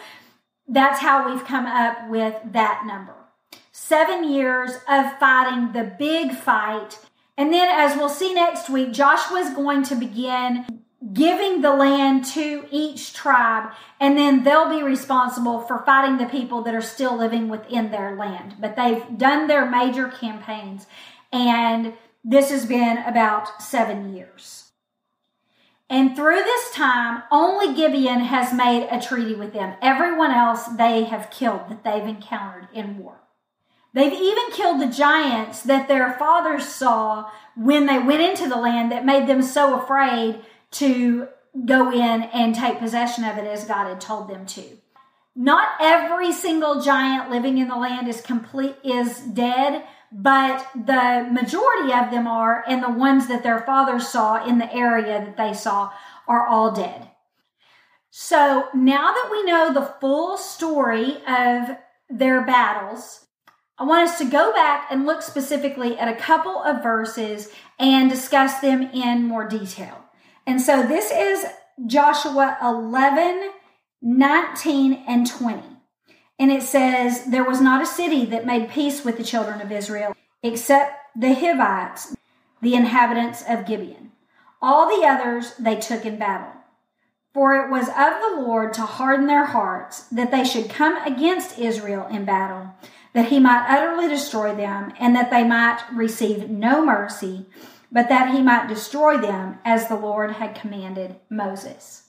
that's 0.68 1.00
how 1.00 1.30
we've 1.30 1.44
come 1.44 1.66
up 1.66 2.08
with 2.08 2.34
that 2.52 2.84
number. 2.86 3.14
Seven 3.72 4.30
years 4.30 4.72
of 4.88 5.18
fighting 5.18 5.72
the 5.72 5.84
big 5.98 6.32
fight. 6.32 6.98
And 7.36 7.52
then, 7.52 7.68
as 7.68 7.96
we'll 7.96 8.08
see 8.08 8.32
next 8.32 8.70
week, 8.70 8.92
Joshua 8.92 9.40
is 9.40 9.50
going 9.54 9.82
to 9.84 9.96
begin 9.96 10.66
giving 11.12 11.60
the 11.60 11.74
land 11.74 12.24
to 12.24 12.66
each 12.70 13.12
tribe, 13.12 13.70
and 14.00 14.16
then 14.16 14.42
they'll 14.42 14.70
be 14.70 14.82
responsible 14.82 15.60
for 15.60 15.84
fighting 15.84 16.16
the 16.16 16.26
people 16.26 16.62
that 16.62 16.74
are 16.74 16.80
still 16.80 17.16
living 17.16 17.48
within 17.48 17.90
their 17.90 18.16
land. 18.16 18.54
But 18.58 18.76
they've 18.76 19.18
done 19.18 19.46
their 19.46 19.68
major 19.68 20.08
campaigns, 20.08 20.86
and 21.32 21.94
this 22.24 22.50
has 22.50 22.64
been 22.64 22.98
about 22.98 23.62
seven 23.62 24.14
years. 24.14 24.63
And 25.90 26.16
through 26.16 26.42
this 26.42 26.70
time, 26.72 27.22
only 27.30 27.74
Gibeon 27.74 28.20
has 28.20 28.54
made 28.54 28.88
a 28.90 29.00
treaty 29.00 29.34
with 29.34 29.52
them. 29.52 29.76
Everyone 29.82 30.30
else 30.30 30.64
they 30.64 31.04
have 31.04 31.30
killed 31.30 31.68
that 31.68 31.84
they've 31.84 32.06
encountered 32.06 32.68
in 32.72 32.98
war. 32.98 33.20
They've 33.92 34.12
even 34.12 34.50
killed 34.52 34.80
the 34.80 34.86
giants 34.86 35.62
that 35.62 35.86
their 35.86 36.14
fathers 36.14 36.66
saw 36.66 37.30
when 37.56 37.86
they 37.86 37.98
went 37.98 38.22
into 38.22 38.48
the 38.48 38.56
land 38.56 38.90
that 38.90 39.04
made 39.04 39.28
them 39.28 39.40
so 39.40 39.80
afraid 39.80 40.40
to 40.72 41.28
go 41.64 41.92
in 41.92 42.24
and 42.24 42.54
take 42.54 42.80
possession 42.80 43.22
of 43.22 43.38
it 43.38 43.46
as 43.46 43.64
God 43.64 43.86
had 43.86 44.00
told 44.00 44.28
them 44.28 44.46
to. 44.46 44.64
Not 45.36 45.68
every 45.80 46.32
single 46.32 46.80
giant 46.80 47.30
living 47.30 47.58
in 47.58 47.68
the 47.68 47.76
land 47.76 48.08
is 48.08 48.20
complete 48.20 48.76
is 48.82 49.20
dead, 49.20 49.84
but 50.16 50.64
the 50.76 51.28
majority 51.32 51.92
of 51.92 52.12
them 52.12 52.28
are, 52.28 52.62
and 52.68 52.80
the 52.80 52.88
ones 52.90 53.26
that 53.26 53.42
their 53.42 53.58
fathers 53.58 54.06
saw 54.06 54.46
in 54.46 54.58
the 54.58 54.72
area 54.72 55.18
that 55.18 55.36
they 55.36 55.52
saw 55.52 55.92
are 56.28 56.46
all 56.46 56.70
dead. 56.70 57.10
So 58.10 58.68
now 58.72 59.12
that 59.12 59.28
we 59.28 59.42
know 59.42 59.74
the 59.74 59.92
full 60.00 60.36
story 60.36 61.16
of 61.26 61.76
their 62.08 62.42
battles, 62.42 63.26
I 63.76 63.82
want 63.82 64.08
us 64.08 64.18
to 64.18 64.24
go 64.24 64.52
back 64.52 64.86
and 64.88 65.04
look 65.04 65.20
specifically 65.20 65.98
at 65.98 66.06
a 66.06 66.14
couple 66.14 66.62
of 66.62 66.80
verses 66.80 67.50
and 67.80 68.08
discuss 68.08 68.60
them 68.60 68.82
in 68.82 69.24
more 69.24 69.48
detail. 69.48 70.04
And 70.46 70.60
so 70.60 70.86
this 70.86 71.10
is 71.10 71.44
Joshua 71.86 72.56
11, 72.62 73.50
19, 74.00 75.04
and 75.08 75.26
20. 75.28 75.73
And 76.38 76.50
it 76.50 76.62
says, 76.62 77.26
There 77.26 77.44
was 77.44 77.60
not 77.60 77.82
a 77.82 77.86
city 77.86 78.24
that 78.26 78.46
made 78.46 78.70
peace 78.70 79.04
with 79.04 79.16
the 79.16 79.24
children 79.24 79.60
of 79.60 79.70
Israel 79.70 80.14
except 80.42 81.00
the 81.16 81.34
Hivites, 81.34 82.16
the 82.60 82.74
inhabitants 82.74 83.42
of 83.48 83.66
Gibeon. 83.66 84.12
All 84.60 84.88
the 84.88 85.06
others 85.06 85.54
they 85.58 85.76
took 85.76 86.04
in 86.04 86.18
battle. 86.18 86.52
For 87.32 87.56
it 87.56 87.70
was 87.70 87.88
of 87.88 88.20
the 88.20 88.42
Lord 88.42 88.72
to 88.74 88.82
harden 88.82 89.26
their 89.26 89.46
hearts 89.46 90.02
that 90.04 90.30
they 90.30 90.44
should 90.44 90.70
come 90.70 90.96
against 91.04 91.58
Israel 91.58 92.06
in 92.06 92.24
battle, 92.24 92.74
that 93.12 93.28
he 93.28 93.40
might 93.40 93.66
utterly 93.68 94.08
destroy 94.08 94.54
them, 94.54 94.92
and 95.00 95.16
that 95.16 95.30
they 95.30 95.42
might 95.42 95.82
receive 95.92 96.48
no 96.48 96.84
mercy, 96.84 97.46
but 97.90 98.08
that 98.08 98.32
he 98.34 98.40
might 98.40 98.68
destroy 98.68 99.18
them 99.18 99.58
as 99.64 99.88
the 99.88 99.96
Lord 99.96 100.32
had 100.32 100.54
commanded 100.54 101.16
Moses. 101.28 102.04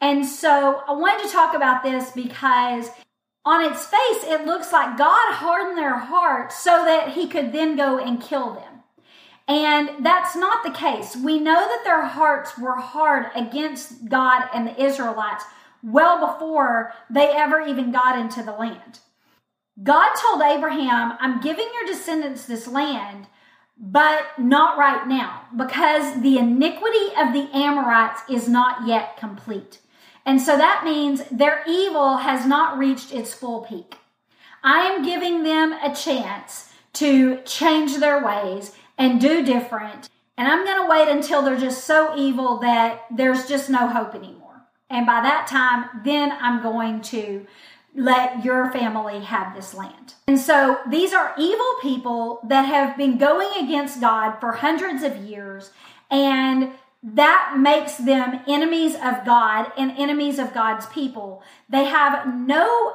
And 0.00 0.26
so 0.26 0.82
I 0.88 0.92
wanted 0.92 1.26
to 1.26 1.32
talk 1.32 1.54
about 1.54 1.82
this 1.82 2.10
because 2.10 2.90
on 3.44 3.64
its 3.64 3.84
face, 3.86 4.24
it 4.24 4.46
looks 4.46 4.72
like 4.72 4.98
God 4.98 5.34
hardened 5.34 5.78
their 5.78 5.96
hearts 5.96 6.62
so 6.62 6.84
that 6.84 7.10
he 7.14 7.26
could 7.26 7.52
then 7.52 7.76
go 7.76 7.98
and 7.98 8.20
kill 8.20 8.54
them. 8.54 8.82
And 9.48 10.04
that's 10.04 10.36
not 10.36 10.62
the 10.62 10.70
case. 10.70 11.16
We 11.16 11.40
know 11.40 11.60
that 11.60 11.82
their 11.84 12.04
hearts 12.04 12.56
were 12.58 12.76
hard 12.76 13.26
against 13.34 14.08
God 14.08 14.48
and 14.54 14.66
the 14.66 14.80
Israelites 14.80 15.44
well 15.82 16.32
before 16.32 16.92
they 17.08 17.30
ever 17.30 17.60
even 17.60 17.90
got 17.90 18.18
into 18.18 18.42
the 18.42 18.52
land. 18.52 19.00
God 19.82 20.14
told 20.14 20.42
Abraham, 20.42 21.16
I'm 21.20 21.40
giving 21.40 21.66
your 21.74 21.92
descendants 21.92 22.44
this 22.44 22.68
land, 22.68 23.26
but 23.78 24.38
not 24.38 24.76
right 24.76 25.08
now, 25.08 25.44
because 25.56 26.20
the 26.20 26.36
iniquity 26.36 27.06
of 27.18 27.32
the 27.32 27.48
Amorites 27.54 28.20
is 28.28 28.46
not 28.46 28.86
yet 28.86 29.16
complete. 29.16 29.78
And 30.24 30.40
so 30.40 30.56
that 30.56 30.82
means 30.84 31.22
their 31.30 31.62
evil 31.66 32.18
has 32.18 32.46
not 32.46 32.78
reached 32.78 33.12
its 33.12 33.32
full 33.32 33.62
peak. 33.62 33.96
I 34.62 34.80
am 34.80 35.04
giving 35.04 35.42
them 35.42 35.72
a 35.72 35.94
chance 35.94 36.72
to 36.94 37.40
change 37.44 37.96
their 37.96 38.24
ways 38.24 38.76
and 38.98 39.20
do 39.20 39.44
different. 39.44 40.08
And 40.36 40.48
I'm 40.48 40.64
going 40.64 40.82
to 40.82 40.88
wait 40.88 41.08
until 41.08 41.42
they're 41.42 41.58
just 41.58 41.84
so 41.84 42.14
evil 42.16 42.58
that 42.58 43.04
there's 43.10 43.46
just 43.46 43.70
no 43.70 43.88
hope 43.88 44.14
anymore. 44.14 44.62
And 44.88 45.06
by 45.06 45.20
that 45.22 45.46
time, 45.46 46.02
then 46.04 46.32
I'm 46.32 46.62
going 46.62 47.00
to 47.02 47.46
let 47.94 48.44
your 48.44 48.70
family 48.70 49.20
have 49.20 49.54
this 49.54 49.74
land. 49.74 50.14
And 50.28 50.38
so 50.38 50.78
these 50.88 51.12
are 51.12 51.34
evil 51.38 51.74
people 51.82 52.40
that 52.48 52.62
have 52.62 52.96
been 52.96 53.18
going 53.18 53.48
against 53.64 54.00
God 54.00 54.38
for 54.40 54.52
hundreds 54.52 55.02
of 55.02 55.16
years. 55.16 55.70
And 56.10 56.72
that 57.02 57.56
makes 57.58 57.96
them 57.96 58.40
enemies 58.46 58.94
of 58.94 59.24
God 59.24 59.72
and 59.76 59.92
enemies 59.92 60.38
of 60.38 60.52
God's 60.52 60.86
people. 60.86 61.42
They 61.68 61.84
have 61.84 62.34
no 62.34 62.94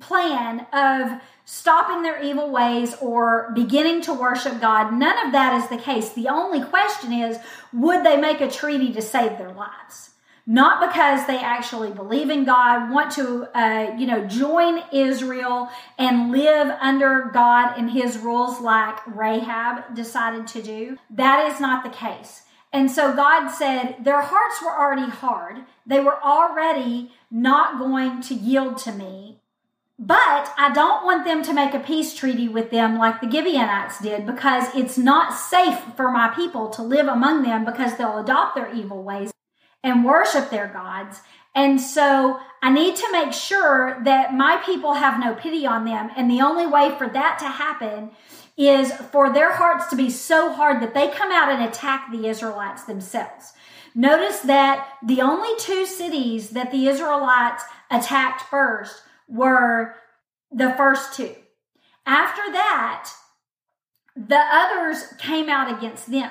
plan 0.00 0.66
of 0.72 1.20
stopping 1.44 2.02
their 2.02 2.22
evil 2.22 2.50
ways 2.50 2.94
or 3.00 3.52
beginning 3.54 4.02
to 4.02 4.12
worship 4.12 4.60
God. 4.60 4.92
None 4.92 5.26
of 5.26 5.32
that 5.32 5.60
is 5.60 5.68
the 5.68 5.82
case. 5.82 6.12
The 6.12 6.28
only 6.28 6.62
question 6.62 7.12
is, 7.12 7.38
would 7.72 8.04
they 8.04 8.16
make 8.16 8.40
a 8.40 8.50
treaty 8.50 8.92
to 8.92 9.02
save 9.02 9.38
their 9.38 9.52
lives? 9.52 10.10
Not 10.48 10.88
because 10.88 11.26
they 11.26 11.38
actually 11.38 11.90
believe 11.90 12.30
in 12.30 12.44
God, 12.44 12.92
want 12.92 13.10
to, 13.12 13.48
uh, 13.52 13.96
you 13.98 14.06
know, 14.06 14.26
join 14.26 14.80
Israel 14.92 15.68
and 15.98 16.30
live 16.30 16.68
under 16.80 17.30
God 17.32 17.76
and 17.76 17.90
His 17.90 18.18
rules 18.18 18.60
like 18.60 19.04
Rahab 19.08 19.96
decided 19.96 20.46
to 20.48 20.62
do. 20.62 20.98
That 21.10 21.50
is 21.50 21.60
not 21.60 21.82
the 21.82 21.90
case. 21.90 22.42
And 22.72 22.90
so 22.90 23.14
God 23.14 23.48
said 23.48 23.96
their 24.02 24.20
hearts 24.20 24.60
were 24.62 24.76
already 24.76 25.10
hard. 25.10 25.64
They 25.86 26.00
were 26.00 26.22
already 26.22 27.12
not 27.30 27.78
going 27.78 28.20
to 28.22 28.34
yield 28.34 28.78
to 28.78 28.92
me. 28.92 29.40
But 29.98 30.52
I 30.58 30.72
don't 30.74 31.06
want 31.06 31.24
them 31.24 31.42
to 31.44 31.54
make 31.54 31.72
a 31.72 31.80
peace 31.80 32.14
treaty 32.14 32.48
with 32.48 32.70
them 32.70 32.98
like 32.98 33.20
the 33.20 33.30
Gibeonites 33.30 34.00
did 34.00 34.26
because 34.26 34.74
it's 34.74 34.98
not 34.98 35.32
safe 35.32 35.78
for 35.96 36.10
my 36.10 36.28
people 36.28 36.68
to 36.70 36.82
live 36.82 37.06
among 37.06 37.42
them 37.42 37.64
because 37.64 37.96
they'll 37.96 38.18
adopt 38.18 38.56
their 38.56 38.74
evil 38.74 39.02
ways 39.02 39.32
and 39.82 40.04
worship 40.04 40.50
their 40.50 40.66
gods. 40.66 41.22
And 41.54 41.80
so 41.80 42.38
I 42.62 42.70
need 42.70 42.96
to 42.96 43.12
make 43.12 43.32
sure 43.32 43.98
that 44.04 44.34
my 44.34 44.60
people 44.66 44.92
have 44.92 45.18
no 45.18 45.34
pity 45.34 45.64
on 45.64 45.86
them. 45.86 46.10
And 46.14 46.30
the 46.30 46.42
only 46.42 46.66
way 46.66 46.94
for 46.98 47.08
that 47.08 47.38
to 47.38 47.46
happen 47.46 48.10
is 48.56 48.92
for 48.92 49.32
their 49.32 49.52
hearts 49.52 49.86
to 49.88 49.96
be 49.96 50.08
so 50.10 50.52
hard 50.52 50.82
that 50.82 50.94
they 50.94 51.08
come 51.08 51.30
out 51.30 51.50
and 51.50 51.62
attack 51.62 52.10
the 52.10 52.26
Israelites 52.26 52.84
themselves. 52.84 53.52
Notice 53.94 54.40
that 54.40 54.88
the 55.04 55.20
only 55.20 55.56
two 55.58 55.86
cities 55.86 56.50
that 56.50 56.70
the 56.70 56.86
Israelites 56.86 57.64
attacked 57.90 58.42
first 58.42 59.02
were 59.28 59.94
the 60.50 60.72
first 60.76 61.14
two. 61.14 61.34
After 62.06 62.42
that, 62.52 63.10
the 64.14 64.38
others 64.38 65.04
came 65.18 65.48
out 65.48 65.76
against 65.76 66.10
them. 66.10 66.30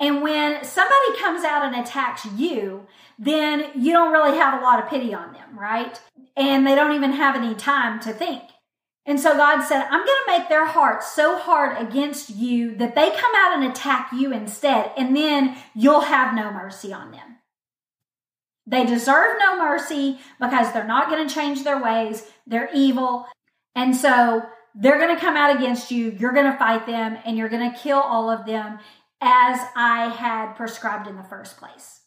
And 0.00 0.22
when 0.22 0.64
somebody 0.64 1.18
comes 1.18 1.44
out 1.44 1.64
and 1.64 1.74
attacks 1.74 2.24
you, 2.36 2.86
then 3.18 3.70
you 3.74 3.92
don't 3.92 4.12
really 4.12 4.36
have 4.36 4.60
a 4.60 4.64
lot 4.64 4.82
of 4.82 4.88
pity 4.88 5.12
on 5.12 5.32
them, 5.32 5.58
right? 5.58 6.00
And 6.36 6.64
they 6.64 6.76
don't 6.76 6.94
even 6.94 7.12
have 7.12 7.34
any 7.34 7.54
time 7.54 7.98
to 8.00 8.12
think. 8.12 8.42
And 9.08 9.18
so 9.18 9.34
God 9.38 9.62
said, 9.62 9.84
I'm 9.84 10.04
going 10.04 10.18
to 10.26 10.32
make 10.38 10.50
their 10.50 10.66
hearts 10.66 11.10
so 11.14 11.38
hard 11.38 11.78
against 11.78 12.28
you 12.28 12.76
that 12.76 12.94
they 12.94 13.10
come 13.10 13.32
out 13.34 13.54
and 13.54 13.64
attack 13.64 14.10
you 14.12 14.34
instead, 14.34 14.92
and 14.98 15.16
then 15.16 15.56
you'll 15.74 16.02
have 16.02 16.34
no 16.34 16.52
mercy 16.52 16.92
on 16.92 17.10
them. 17.10 17.38
They 18.66 18.84
deserve 18.84 19.36
no 19.40 19.56
mercy 19.56 20.18
because 20.38 20.74
they're 20.74 20.86
not 20.86 21.08
going 21.08 21.26
to 21.26 21.34
change 21.34 21.64
their 21.64 21.82
ways. 21.82 22.30
They're 22.46 22.68
evil. 22.74 23.24
And 23.74 23.96
so 23.96 24.42
they're 24.74 24.98
going 24.98 25.16
to 25.16 25.20
come 25.20 25.38
out 25.38 25.56
against 25.56 25.90
you. 25.90 26.10
You're 26.10 26.34
going 26.34 26.52
to 26.52 26.58
fight 26.58 26.86
them 26.86 27.16
and 27.24 27.38
you're 27.38 27.48
going 27.48 27.72
to 27.72 27.78
kill 27.78 28.00
all 28.00 28.28
of 28.28 28.44
them 28.44 28.78
as 29.22 29.58
I 29.74 30.14
had 30.14 30.52
prescribed 30.52 31.08
in 31.08 31.16
the 31.16 31.22
first 31.22 31.56
place. 31.56 32.02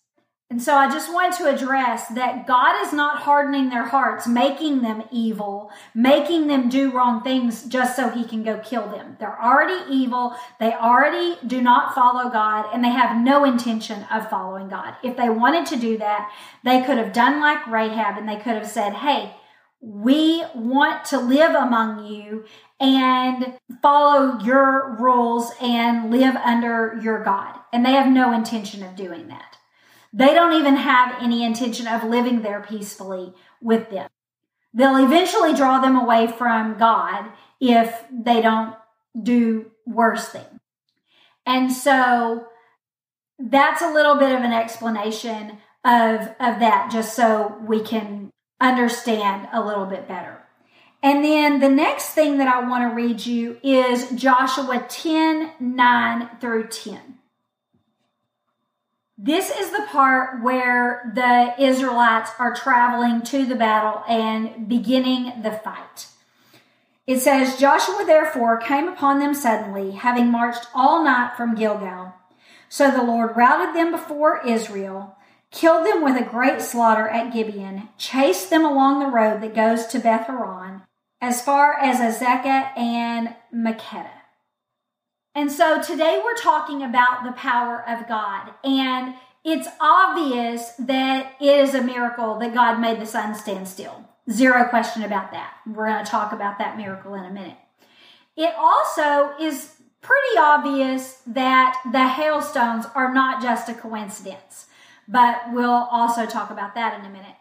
And 0.51 0.61
so 0.61 0.75
I 0.75 0.89
just 0.89 1.13
want 1.13 1.33
to 1.37 1.47
address 1.47 2.09
that 2.09 2.45
God 2.45 2.85
is 2.85 2.91
not 2.91 3.21
hardening 3.21 3.69
their 3.69 3.85
hearts, 3.85 4.27
making 4.27 4.81
them 4.81 5.03
evil, 5.09 5.71
making 5.95 6.47
them 6.47 6.67
do 6.67 6.91
wrong 6.91 7.23
things 7.23 7.63
just 7.63 7.95
so 7.95 8.09
he 8.09 8.25
can 8.25 8.43
go 8.43 8.57
kill 8.57 8.89
them. 8.89 9.15
They're 9.17 9.41
already 9.41 9.89
evil. 9.89 10.35
They 10.59 10.73
already 10.73 11.37
do 11.47 11.61
not 11.61 11.95
follow 11.95 12.29
God 12.29 12.65
and 12.73 12.83
they 12.83 12.89
have 12.89 13.15
no 13.23 13.45
intention 13.45 14.05
of 14.11 14.29
following 14.29 14.67
God. 14.67 14.95
If 15.01 15.15
they 15.15 15.29
wanted 15.29 15.67
to 15.67 15.77
do 15.77 15.97
that, 15.99 16.29
they 16.65 16.81
could 16.81 16.97
have 16.97 17.13
done 17.13 17.39
like 17.39 17.65
Rahab 17.65 18.17
and 18.17 18.27
they 18.27 18.35
could 18.35 18.55
have 18.55 18.67
said, 18.67 18.95
Hey, 18.95 19.33
we 19.79 20.43
want 20.53 21.05
to 21.05 21.17
live 21.17 21.55
among 21.55 22.07
you 22.07 22.43
and 22.77 23.53
follow 23.81 24.37
your 24.41 24.97
rules 24.99 25.53
and 25.61 26.11
live 26.11 26.35
under 26.35 26.99
your 27.01 27.23
God. 27.23 27.57
And 27.71 27.85
they 27.85 27.93
have 27.93 28.11
no 28.11 28.33
intention 28.33 28.83
of 28.83 28.97
doing 28.97 29.29
that. 29.29 29.50
They 30.13 30.33
don't 30.33 30.53
even 30.59 30.75
have 30.75 31.21
any 31.21 31.43
intention 31.43 31.87
of 31.87 32.03
living 32.03 32.41
there 32.41 32.61
peacefully 32.61 33.33
with 33.61 33.89
them. 33.89 34.09
They'll 34.73 35.03
eventually 35.03 35.53
draw 35.53 35.79
them 35.79 35.95
away 35.95 36.27
from 36.27 36.77
God 36.77 37.31
if 37.59 38.03
they 38.11 38.41
don't 38.41 38.75
do 39.21 39.71
worse 39.85 40.29
things. 40.29 40.59
And 41.45 41.71
so 41.71 42.47
that's 43.39 43.81
a 43.81 43.91
little 43.91 44.15
bit 44.15 44.31
of 44.31 44.41
an 44.41 44.53
explanation 44.53 45.57
of, 45.83 46.21
of 46.39 46.59
that, 46.59 46.89
just 46.91 47.15
so 47.15 47.57
we 47.65 47.81
can 47.81 48.31
understand 48.59 49.49
a 49.51 49.65
little 49.65 49.85
bit 49.85 50.07
better. 50.07 50.41
And 51.03 51.23
then 51.25 51.59
the 51.59 51.69
next 51.69 52.09
thing 52.09 52.37
that 52.37 52.47
I 52.47 52.67
want 52.67 52.89
to 52.89 52.95
read 52.95 53.25
you 53.25 53.57
is 53.63 54.11
Joshua 54.11 54.85
10 54.87 55.53
9 55.59 56.29
through 56.39 56.67
10. 56.67 57.17
This 59.23 59.51
is 59.51 59.69
the 59.69 59.85
part 59.87 60.41
where 60.41 61.11
the 61.13 61.53
Israelites 61.63 62.31
are 62.39 62.55
traveling 62.55 63.21
to 63.25 63.45
the 63.45 63.53
battle 63.53 64.01
and 64.09 64.67
beginning 64.67 65.43
the 65.43 65.51
fight. 65.51 66.07
It 67.05 67.19
says, 67.19 67.59
Joshua 67.59 68.03
therefore 68.03 68.57
came 68.57 68.87
upon 68.87 69.19
them 69.19 69.35
suddenly, 69.35 69.91
having 69.91 70.31
marched 70.31 70.65
all 70.73 71.03
night 71.03 71.33
from 71.37 71.53
Gilgal. 71.53 72.15
So 72.67 72.89
the 72.89 73.03
Lord 73.03 73.37
routed 73.37 73.75
them 73.75 73.91
before 73.91 74.41
Israel, 74.43 75.15
killed 75.51 75.85
them 75.85 76.03
with 76.03 76.19
a 76.19 76.27
great 76.27 76.59
slaughter 76.59 77.07
at 77.07 77.31
Gibeon, 77.31 77.89
chased 77.99 78.49
them 78.49 78.65
along 78.65 79.01
the 79.01 79.05
road 79.05 79.43
that 79.43 79.53
goes 79.53 79.85
to 79.87 79.99
Beth 79.99 80.25
Horon, 80.25 80.81
as 81.21 81.43
far 81.43 81.75
as 81.75 81.99
Azekah 81.99 82.75
and 82.75 83.35
Makkedah. 83.53 84.20
And 85.33 85.51
so 85.51 85.81
today 85.81 86.21
we're 86.23 86.35
talking 86.35 86.83
about 86.83 87.23
the 87.23 87.31
power 87.31 87.87
of 87.87 88.07
God. 88.07 88.51
And 88.63 89.15
it's 89.43 89.67
obvious 89.79 90.71
that 90.77 91.33
it 91.39 91.45
is 91.45 91.73
a 91.73 91.81
miracle 91.81 92.37
that 92.39 92.53
God 92.53 92.79
made 92.79 92.99
the 92.99 93.05
sun 93.05 93.33
stand 93.33 93.67
still. 93.67 94.07
Zero 94.29 94.65
question 94.65 95.03
about 95.03 95.31
that. 95.31 95.55
We're 95.65 95.87
going 95.87 96.03
to 96.03 96.11
talk 96.11 96.31
about 96.31 96.57
that 96.59 96.77
miracle 96.77 97.13
in 97.15 97.25
a 97.25 97.31
minute. 97.31 97.57
It 98.35 98.53
also 98.57 99.31
is 99.39 99.75
pretty 100.01 100.37
obvious 100.37 101.21
that 101.27 101.81
the 101.91 102.07
hailstones 102.07 102.85
are 102.93 103.13
not 103.13 103.41
just 103.41 103.69
a 103.69 103.73
coincidence, 103.73 104.67
but 105.07 105.41
we'll 105.51 105.69
also 105.69 106.25
talk 106.25 106.49
about 106.49 106.75
that 106.75 106.99
in 106.99 107.05
a 107.05 107.09
minute. 107.09 107.35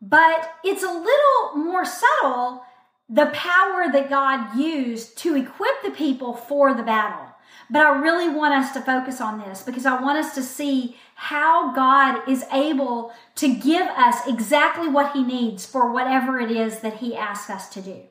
But 0.00 0.52
it's 0.64 0.82
a 0.82 0.86
little 0.86 1.56
more 1.56 1.84
subtle 1.84 2.62
the 3.08 3.26
power 3.26 3.90
that 3.90 4.10
God 4.10 4.56
used 4.58 5.16
to 5.18 5.34
equip 5.34 5.82
the 5.82 5.90
people 5.90 6.34
for 6.34 6.74
the 6.74 6.82
battle. 6.82 7.26
But 7.70 7.86
I 7.86 8.00
really 8.00 8.28
want 8.28 8.54
us 8.54 8.72
to 8.72 8.80
focus 8.80 9.20
on 9.20 9.40
this 9.40 9.62
because 9.62 9.86
I 9.86 10.00
want 10.00 10.18
us 10.18 10.34
to 10.34 10.42
see 10.42 10.96
how 11.14 11.72
God 11.72 12.28
is 12.28 12.44
able 12.52 13.12
to 13.36 13.54
give 13.54 13.86
us 13.88 14.26
exactly 14.26 14.88
what 14.88 15.12
He 15.12 15.22
needs 15.22 15.66
for 15.66 15.92
whatever 15.92 16.38
it 16.38 16.50
is 16.50 16.80
that 16.80 16.98
He 16.98 17.16
asks 17.16 17.50
us 17.50 17.68
to 17.70 17.82
do. 17.82 18.02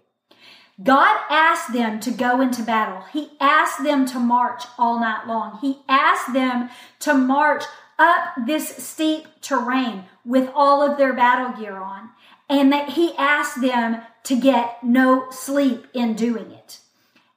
God 0.84 1.20
asked 1.30 1.74
them 1.74 2.00
to 2.02 2.12
go 2.12 2.40
into 2.40 2.62
battle. 2.62 3.02
He 3.12 3.32
asked 3.40 3.84
them 3.84 4.06
to 4.08 4.20
march 4.20 4.64
all 4.78 5.00
night 5.00 5.26
long. 5.28 5.58
He 5.60 5.80
asked 5.90 6.34
them 6.34 6.70
to 7.00 7.16
march 7.16 7.64
up 7.98 8.36
this 8.46 8.78
steep 8.78 9.26
terrain 9.42 10.04
with 10.24 10.50
all 10.54 10.84
of 10.84 11.00
their 11.00 11.14
battle 11.14 11.60
gear 11.60 11.78
on. 11.78 12.10
And 12.48 12.72
that 12.72 12.90
he 12.90 13.16
asked 13.18 13.60
them 13.60 14.02
to 14.28 14.36
get 14.36 14.84
no 14.84 15.30
sleep 15.32 15.88
in 15.94 16.14
doing 16.14 16.52
it 16.52 16.80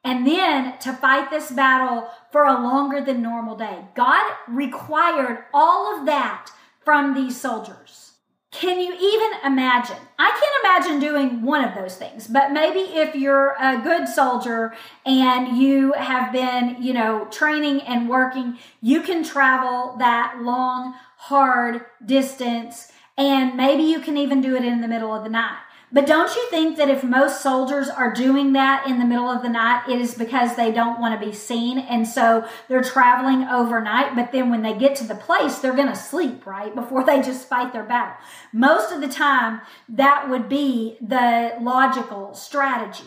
and 0.03 0.26
then 0.26 0.76
to 0.79 0.92
fight 0.92 1.31
this 1.31 1.48
battle 1.53 2.09
for 2.33 2.46
a 2.46 2.55
longer 2.55 3.00
than 3.00 3.22
normal 3.22 3.57
day. 3.57 3.79
God 3.94 4.24
required 4.48 5.44
all 5.55 5.96
of 5.96 6.07
that 6.07 6.50
from 6.85 7.14
these 7.14 7.40
soldiers. 7.40 8.14
Can 8.50 8.81
you 8.81 8.92
even 8.92 9.38
imagine? 9.44 9.98
I 10.18 10.31
can't 10.31 10.88
imagine 10.90 11.00
doing 11.00 11.42
one 11.42 11.64
of 11.64 11.76
those 11.76 11.94
things, 11.94 12.26
but 12.26 12.50
maybe 12.50 12.81
if 12.81 13.14
you're 13.14 13.55
a 13.61 13.81
good 13.81 14.09
soldier 14.09 14.74
and 15.07 15.57
you 15.57 15.92
have 15.92 16.33
been, 16.33 16.83
you 16.83 16.92
know, 16.92 17.26
training 17.26 17.83
and 17.83 18.09
working, 18.09 18.59
you 18.83 19.03
can 19.03 19.22
travel 19.22 19.94
that 19.98 20.38
long, 20.42 20.94
hard 21.18 21.83
distance 22.05 22.90
and 23.16 23.57
maybe 23.57 23.85
you 23.85 24.00
can 24.00 24.16
even 24.16 24.40
do 24.40 24.57
it 24.57 24.64
in 24.64 24.81
the 24.81 24.88
middle 24.88 25.14
of 25.14 25.22
the 25.22 25.31
night. 25.31 25.59
But 25.92 26.07
don't 26.07 26.35
you 26.37 26.48
think 26.50 26.76
that 26.76 26.88
if 26.88 27.03
most 27.03 27.42
soldiers 27.42 27.88
are 27.88 28.12
doing 28.12 28.53
that 28.53 28.87
in 28.87 29.00
the 29.00 29.05
middle 29.05 29.29
of 29.29 29.42
the 29.42 29.48
night, 29.48 29.88
it 29.88 30.00
is 30.00 30.14
because 30.14 30.55
they 30.55 30.70
don't 30.70 31.00
want 31.00 31.18
to 31.18 31.26
be 31.26 31.33
seen. 31.33 31.79
And 31.79 32.07
so 32.07 32.46
they're 32.68 32.83
traveling 32.83 33.44
overnight. 33.44 34.14
But 34.14 34.31
then 34.31 34.50
when 34.50 34.62
they 34.62 34.76
get 34.76 34.94
to 34.96 35.05
the 35.05 35.16
place, 35.16 35.59
they're 35.59 35.74
going 35.74 35.88
to 35.88 35.96
sleep, 35.96 36.46
right? 36.46 36.72
Before 36.72 37.05
they 37.07 37.22
just 37.22 37.48
fight 37.48 37.72
their 37.72 37.83
battle. 37.83 38.14
Most 38.53 38.92
of 38.92 39.00
the 39.00 39.09
time, 39.09 39.62
that 39.88 40.31
would 40.31 40.48
be 40.48 40.96
the 41.00 41.57
logical 41.61 42.35
strategy. 42.35 43.05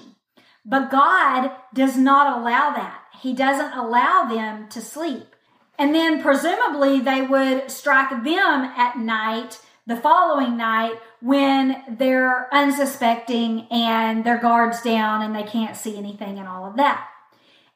But 0.66 0.92
God 0.92 1.52
does 1.74 1.98
not 1.98 2.38
allow 2.38 2.72
that. 2.72 3.00
He 3.22 3.34
doesn't 3.34 3.74
allow 3.74 4.26
them 4.26 4.68
to 4.70 4.82
sleep. 4.82 5.36
And 5.78 5.96
then 5.96 6.22
presumably 6.22 7.00
they 7.00 7.22
would 7.22 7.72
strike 7.72 8.10
them 8.10 8.66
at 8.78 8.98
night 8.98 9.60
the 9.86 9.98
following 9.98 10.56
night 10.56 10.94
when 11.22 11.84
they're 11.90 12.54
unsuspecting 12.54 13.68
and 13.70 14.24
their 14.24 14.38
guards 14.38 14.82
down 14.82 15.22
and 15.22 15.36
they 15.36 15.44
can't 15.44 15.76
see 15.76 15.98
anything 15.98 16.40
and 16.40 16.48
all 16.48 16.66
of 16.66 16.78
that. 16.78 17.10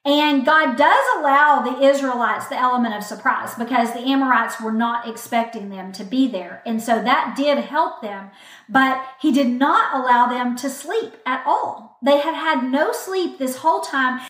And 0.07 0.45
God 0.45 0.77
does 0.77 1.05
allow 1.17 1.59
the 1.59 1.85
Israelites 1.85 2.47
the 2.47 2.55
element 2.55 2.95
of 2.95 3.03
surprise 3.03 3.55
because 3.55 3.91
the 3.91 3.99
Amorites 3.99 4.61
were 4.61 4.71
not 4.71 5.05
expecting 5.05 5.67
them 5.67 5.91
to 5.91 6.05
be 6.05 6.29
there. 6.29 6.61
And 6.65 6.81
so 6.81 7.03
that 7.03 7.35
did 7.35 7.57
help 7.57 8.01
them, 8.01 8.31
but 8.69 9.05
He 9.19 9.33
did 9.33 9.49
not 9.49 9.93
allow 9.93 10.27
them 10.27 10.55
to 10.57 10.69
sleep 10.69 11.17
at 11.25 11.43
all. 11.45 11.97
They 12.01 12.19
had 12.19 12.35
had 12.35 12.71
no 12.71 12.93
sleep 12.93 13.37
this 13.37 13.57
whole 13.57 13.81
time. 13.81 14.25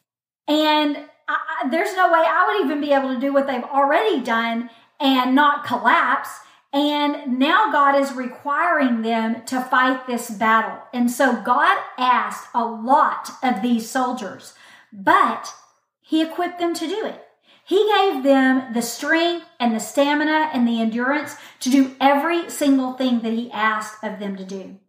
And 0.48 0.98
I, 1.28 1.68
there's 1.70 1.96
no 1.96 2.12
way 2.12 2.24
I 2.26 2.48
would 2.48 2.66
even 2.66 2.82
be 2.82 2.94
able 2.94 3.14
to 3.14 3.20
do 3.20 3.32
what 3.32 3.46
they've 3.46 3.64
already 3.64 4.22
done 4.22 4.72
and 5.00 5.36
not 5.36 5.64
collapse. 5.64 6.40
And 6.74 7.40
now 7.40 7.72
God 7.72 7.96
is 7.96 8.12
requiring 8.14 9.02
them 9.02 9.46
to 9.46 9.62
fight 9.62 10.06
this 10.06 10.30
battle. 10.30 10.80
And 10.94 11.10
so 11.10 11.42
God 11.42 11.78
asked 11.98 12.50
a 12.54 12.66
lot 12.66 13.30
of 13.42 13.62
these 13.62 13.90
soldiers, 13.90 14.54
but 14.92 15.54
he 16.02 16.22
equipped 16.22 16.60
them 16.60 16.74
to 16.74 16.88
do 16.88 17.06
it. 17.06 17.24
He 17.64 17.92
gave 17.98 18.24
them 18.24 18.74
the 18.74 18.82
strength 18.82 19.46
and 19.60 19.76
the 19.76 19.80
stamina 19.80 20.52
and 20.54 20.68
the 20.68 20.80
endurance 20.80 21.36
to 21.60 21.70
do 21.70 21.96
every 22.00 22.50
single 22.50 22.94
thing 22.94 23.22
that 23.22 23.34
he 23.34 23.52
asked 23.52 24.04
of 24.04 24.20
them 24.20 24.38
to 24.38 24.46
do. 24.46 24.80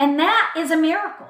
And 0.00 0.18
that 0.18 0.54
is 0.56 0.70
a 0.70 0.76
miracle. 0.76 1.28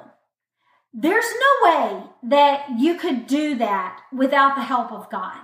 There's 0.93 1.25
no 1.39 1.69
way 1.69 2.03
that 2.23 2.79
you 2.79 2.95
could 2.95 3.27
do 3.27 3.55
that 3.55 4.01
without 4.11 4.55
the 4.55 4.63
help 4.63 4.91
of 4.91 5.09
God. 5.11 5.37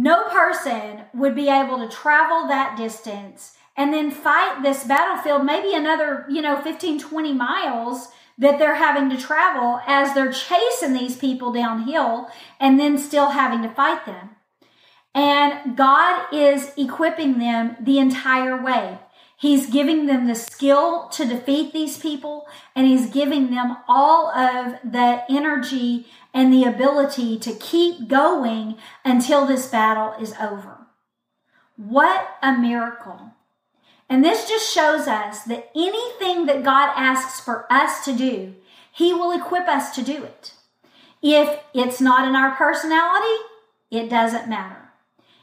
No 0.00 0.28
person 0.28 1.06
would 1.12 1.34
be 1.34 1.48
able 1.48 1.78
to 1.78 1.88
travel 1.88 2.46
that 2.46 2.76
distance 2.78 3.56
and 3.76 3.92
then 3.92 4.12
fight 4.12 4.62
this 4.62 4.84
battlefield, 4.84 5.44
maybe 5.44 5.74
another, 5.74 6.24
you 6.30 6.40
know, 6.40 6.62
15, 6.62 7.00
20 7.00 7.32
miles 7.32 8.06
that 8.38 8.60
they're 8.60 8.76
having 8.76 9.10
to 9.10 9.18
travel 9.18 9.80
as 9.88 10.14
they're 10.14 10.30
chasing 10.30 10.92
these 10.92 11.16
people 11.16 11.52
downhill 11.52 12.28
and 12.60 12.78
then 12.78 12.96
still 12.96 13.30
having 13.30 13.60
to 13.62 13.74
fight 13.74 14.06
them. 14.06 14.36
And 15.16 15.76
God 15.76 16.32
is 16.32 16.70
equipping 16.76 17.40
them 17.40 17.76
the 17.80 17.98
entire 17.98 18.62
way. 18.62 19.00
He's 19.40 19.70
giving 19.70 20.06
them 20.06 20.26
the 20.26 20.34
skill 20.34 21.08
to 21.10 21.24
defeat 21.24 21.72
these 21.72 21.96
people 21.96 22.48
and 22.74 22.88
he's 22.88 23.08
giving 23.08 23.50
them 23.50 23.76
all 23.86 24.30
of 24.30 24.80
the 24.82 25.22
energy 25.30 26.06
and 26.34 26.52
the 26.52 26.64
ability 26.64 27.38
to 27.38 27.54
keep 27.54 28.08
going 28.08 28.76
until 29.04 29.46
this 29.46 29.68
battle 29.68 30.20
is 30.20 30.34
over. 30.40 30.88
What 31.76 32.30
a 32.42 32.58
miracle. 32.58 33.30
And 34.08 34.24
this 34.24 34.48
just 34.48 34.74
shows 34.74 35.06
us 35.06 35.44
that 35.44 35.70
anything 35.76 36.46
that 36.46 36.64
God 36.64 36.90
asks 36.96 37.38
for 37.38 37.72
us 37.72 38.04
to 38.06 38.16
do, 38.16 38.56
he 38.90 39.14
will 39.14 39.30
equip 39.30 39.68
us 39.68 39.94
to 39.94 40.02
do 40.02 40.24
it. 40.24 40.52
If 41.22 41.60
it's 41.72 42.00
not 42.00 42.26
in 42.26 42.34
our 42.34 42.56
personality, 42.56 43.40
it 43.88 44.10
doesn't 44.10 44.48
matter. 44.48 44.90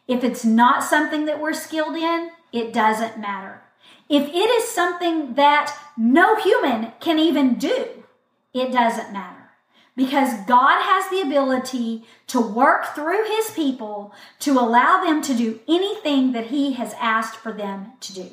If 0.06 0.22
it's 0.26 0.44
not 0.44 0.84
something 0.84 1.26
that 1.26 1.40
we're 1.40 1.54
skilled 1.54 1.96
in, 1.96 2.32
it 2.52 2.74
doesn't 2.74 3.18
matter. 3.18 3.62
If 4.10 4.28
it 4.28 4.50
is 4.50 4.70
something 4.70 5.34
that 5.34 5.76
no 5.98 6.36
human 6.36 6.94
can 7.00 7.18
even 7.18 7.56
do, 7.56 8.04
it 8.54 8.72
doesn't 8.72 9.14
matter. 9.14 9.50
Because 9.96 10.46
God 10.46 10.82
has 10.82 11.10
the 11.10 11.22
ability 11.22 12.04
to 12.28 12.40
work 12.40 12.94
through 12.94 13.26
his 13.26 13.52
people 13.52 14.14
to 14.40 14.60
allow 14.60 15.04
them 15.04 15.22
to 15.24 15.34
do 15.34 15.62
anything 15.68 16.34
that 16.34 16.48
he 16.48 16.74
has 16.74 16.94
asked 17.00 17.38
for 17.38 17.54
them 17.54 17.94
to 18.02 18.14
do. 18.14 18.30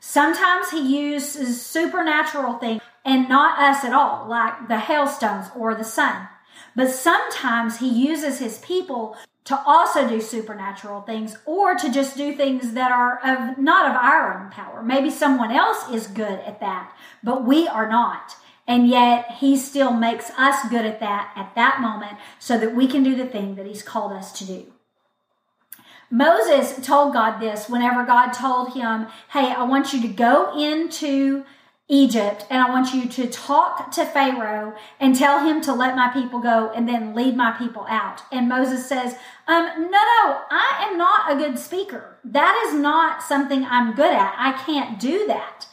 Sometimes 0.00 0.70
he 0.70 0.80
uses 0.80 1.64
supernatural 1.64 2.54
things 2.54 2.82
and 3.04 3.28
not 3.28 3.58
us 3.58 3.84
at 3.84 3.92
all, 3.92 4.26
like 4.28 4.68
the 4.68 4.78
hailstones 4.78 5.46
or 5.56 5.74
the 5.74 5.84
sun. 5.84 6.28
But 6.74 6.90
sometimes 6.90 7.78
he 7.78 7.88
uses 7.88 8.38
his 8.38 8.58
people 8.58 9.16
to 9.48 9.58
also 9.64 10.06
do 10.06 10.20
supernatural 10.20 11.00
things 11.00 11.38
or 11.46 11.74
to 11.74 11.90
just 11.90 12.18
do 12.18 12.36
things 12.36 12.74
that 12.74 12.92
are 12.92 13.18
of 13.24 13.56
not 13.56 13.90
of 13.90 13.96
our 13.96 14.38
own 14.38 14.50
power. 14.50 14.82
Maybe 14.82 15.10
someone 15.10 15.50
else 15.50 15.88
is 15.90 16.06
good 16.06 16.40
at 16.40 16.60
that, 16.60 16.94
but 17.24 17.46
we 17.46 17.66
are 17.66 17.88
not. 17.88 18.36
And 18.66 18.86
yet 18.86 19.30
he 19.38 19.56
still 19.56 19.94
makes 19.94 20.28
us 20.36 20.68
good 20.68 20.84
at 20.84 21.00
that 21.00 21.32
at 21.34 21.54
that 21.54 21.80
moment 21.80 22.18
so 22.38 22.58
that 22.58 22.74
we 22.74 22.86
can 22.86 23.02
do 23.02 23.16
the 23.16 23.24
thing 23.24 23.54
that 23.54 23.64
he's 23.64 23.82
called 23.82 24.12
us 24.12 24.32
to 24.32 24.44
do. 24.44 24.66
Moses 26.10 26.84
told 26.86 27.14
God 27.14 27.40
this 27.40 27.70
whenever 27.70 28.04
God 28.04 28.32
told 28.32 28.74
him, 28.74 29.06
Hey, 29.30 29.50
I 29.50 29.62
want 29.62 29.94
you 29.94 30.02
to 30.02 30.08
go 30.08 30.58
into 30.60 31.46
Egypt 31.88 32.44
and 32.50 32.60
I 32.62 32.68
want 32.68 32.92
you 32.92 33.08
to 33.08 33.26
talk 33.28 33.90
to 33.92 34.04
Pharaoh 34.04 34.74
and 35.00 35.16
tell 35.16 35.46
him 35.46 35.62
to 35.62 35.72
let 35.72 35.96
my 35.96 36.08
people 36.08 36.38
go 36.38 36.70
and 36.74 36.86
then 36.86 37.14
lead 37.14 37.34
my 37.34 37.52
people 37.52 37.86
out. 37.88 38.22
And 38.30 38.48
Moses 38.48 38.86
says, 38.86 39.14
um, 39.46 39.64
no, 39.64 39.90
no, 39.90 40.40
I 40.50 40.86
am 40.88 40.98
not 40.98 41.32
a 41.32 41.36
good 41.36 41.58
speaker. 41.58 42.18
That 42.24 42.62
is 42.66 42.74
not 42.78 43.22
something 43.22 43.64
I'm 43.64 43.94
good 43.94 44.12
at. 44.12 44.34
I 44.36 44.52
can't 44.64 45.00
do 45.00 45.26
that. 45.28 45.66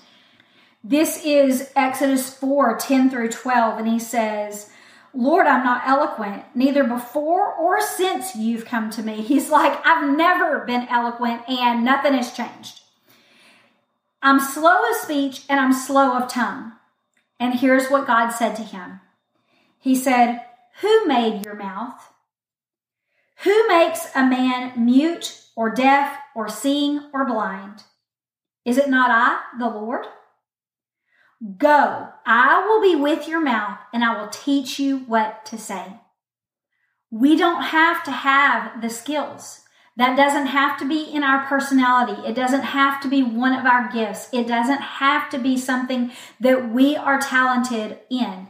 This 0.83 1.25
is 1.25 1.71
Exodus 1.75 2.33
4 2.33 2.77
10 2.77 3.09
through 3.09 3.29
12, 3.29 3.79
and 3.79 3.87
he 3.87 3.99
says, 3.99 4.69
Lord, 5.15 5.47
I'm 5.47 5.63
not 5.63 5.81
eloquent, 5.87 6.43
neither 6.53 6.83
before 6.83 7.53
or 7.55 7.81
since 7.81 8.35
you've 8.35 8.65
come 8.65 8.89
to 8.91 9.01
me. 9.01 9.21
He's 9.21 9.49
like, 9.49 9.79
I've 9.85 10.15
never 10.15 10.59
been 10.65 10.87
eloquent 10.89 11.41
and 11.49 11.83
nothing 11.83 12.13
has 12.13 12.31
changed. 12.33 12.81
I'm 14.25 14.39
slow 14.39 14.89
of 14.89 14.95
speech 14.95 15.43
and 15.47 15.59
I'm 15.59 15.71
slow 15.71 16.17
of 16.17 16.27
tongue. 16.27 16.71
And 17.39 17.59
here's 17.59 17.91
what 17.91 18.07
God 18.07 18.31
said 18.31 18.55
to 18.55 18.63
him 18.63 19.01
He 19.77 19.93
said, 19.93 20.43
Who 20.81 21.05
made 21.05 21.45
your 21.45 21.53
mouth? 21.53 22.11
Who 23.43 23.67
makes 23.67 24.07
a 24.15 24.25
man 24.25 24.83
mute 24.83 25.43
or 25.55 25.69
deaf 25.69 26.17
or 26.35 26.49
seeing 26.49 27.07
or 27.13 27.27
blind? 27.27 27.83
Is 28.65 28.79
it 28.79 28.89
not 28.89 29.11
I, 29.11 29.41
the 29.59 29.69
Lord? 29.69 30.07
Go, 31.59 32.09
I 32.25 32.65
will 32.65 32.81
be 32.81 32.95
with 32.95 33.27
your 33.27 33.41
mouth 33.41 33.77
and 33.93 34.03
I 34.03 34.19
will 34.19 34.29
teach 34.29 34.79
you 34.79 34.99
what 34.99 35.45
to 35.45 35.59
say. 35.59 35.99
We 37.11 37.35
don't 37.35 37.61
have 37.61 38.03
to 38.05 38.11
have 38.11 38.81
the 38.81 38.89
skills. 38.89 39.61
That 39.97 40.17
doesn't 40.17 40.47
have 40.47 40.77
to 40.79 40.87
be 40.87 41.03
in 41.03 41.23
our 41.23 41.45
personality. 41.45 42.21
It 42.27 42.35
doesn't 42.35 42.63
have 42.63 43.01
to 43.01 43.07
be 43.07 43.23
one 43.23 43.57
of 43.57 43.65
our 43.65 43.89
gifts. 43.91 44.27
It 44.33 44.45
doesn't 44.47 44.81
have 44.81 45.29
to 45.29 45.37
be 45.37 45.57
something 45.57 46.11
that 46.39 46.69
we 46.69 46.97
are 46.97 47.19
talented 47.19 47.99
in. 48.09 48.49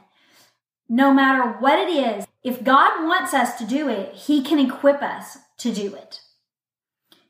No 0.90 1.14
matter 1.14 1.44
what 1.60 1.78
it 1.78 1.90
is, 1.90 2.26
if 2.44 2.64
God 2.64 3.04
wants 3.06 3.34
us 3.34 3.58
to 3.60 3.66
do 3.66 3.90
it, 3.90 4.14
He 4.16 4.44
can 4.44 4.60
equip 4.60 5.04
us 5.04 5.38
to 5.60 5.72
do 5.72 5.94
it. 5.94 6.22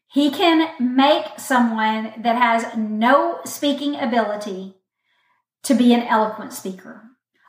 He 0.07 0.31
can 0.31 0.71
make 0.79 1.37
someone 1.37 2.13
that 2.17 2.37
has 2.37 2.77
no 2.77 3.39
speaking 3.43 3.95
ability 3.95 4.75
to 5.63 5.73
be 5.73 5.93
an 5.93 6.03
eloquent 6.03 6.53
speaker, 6.53 7.03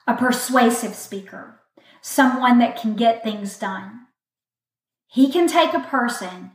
a 0.04 0.16
persuasive 0.16 0.96
speaker, 0.96 1.60
someone 2.00 2.58
that 2.58 2.80
can 2.80 2.94
get 2.94 3.22
things 3.22 3.56
done. 3.56 4.06
He 5.06 5.30
can 5.30 5.46
take 5.46 5.74
a 5.74 5.80
person 5.80 6.52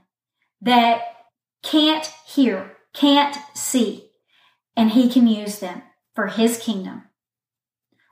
that 0.62 1.02
can't 1.64 2.06
hear, 2.26 2.78
can't 2.94 3.36
see, 3.54 4.10
and 4.76 4.92
he 4.92 5.10
can 5.10 5.28
use 5.28 5.60
them 5.60 5.82
for 6.14 6.28
his 6.28 6.58
kingdom. 6.58 7.04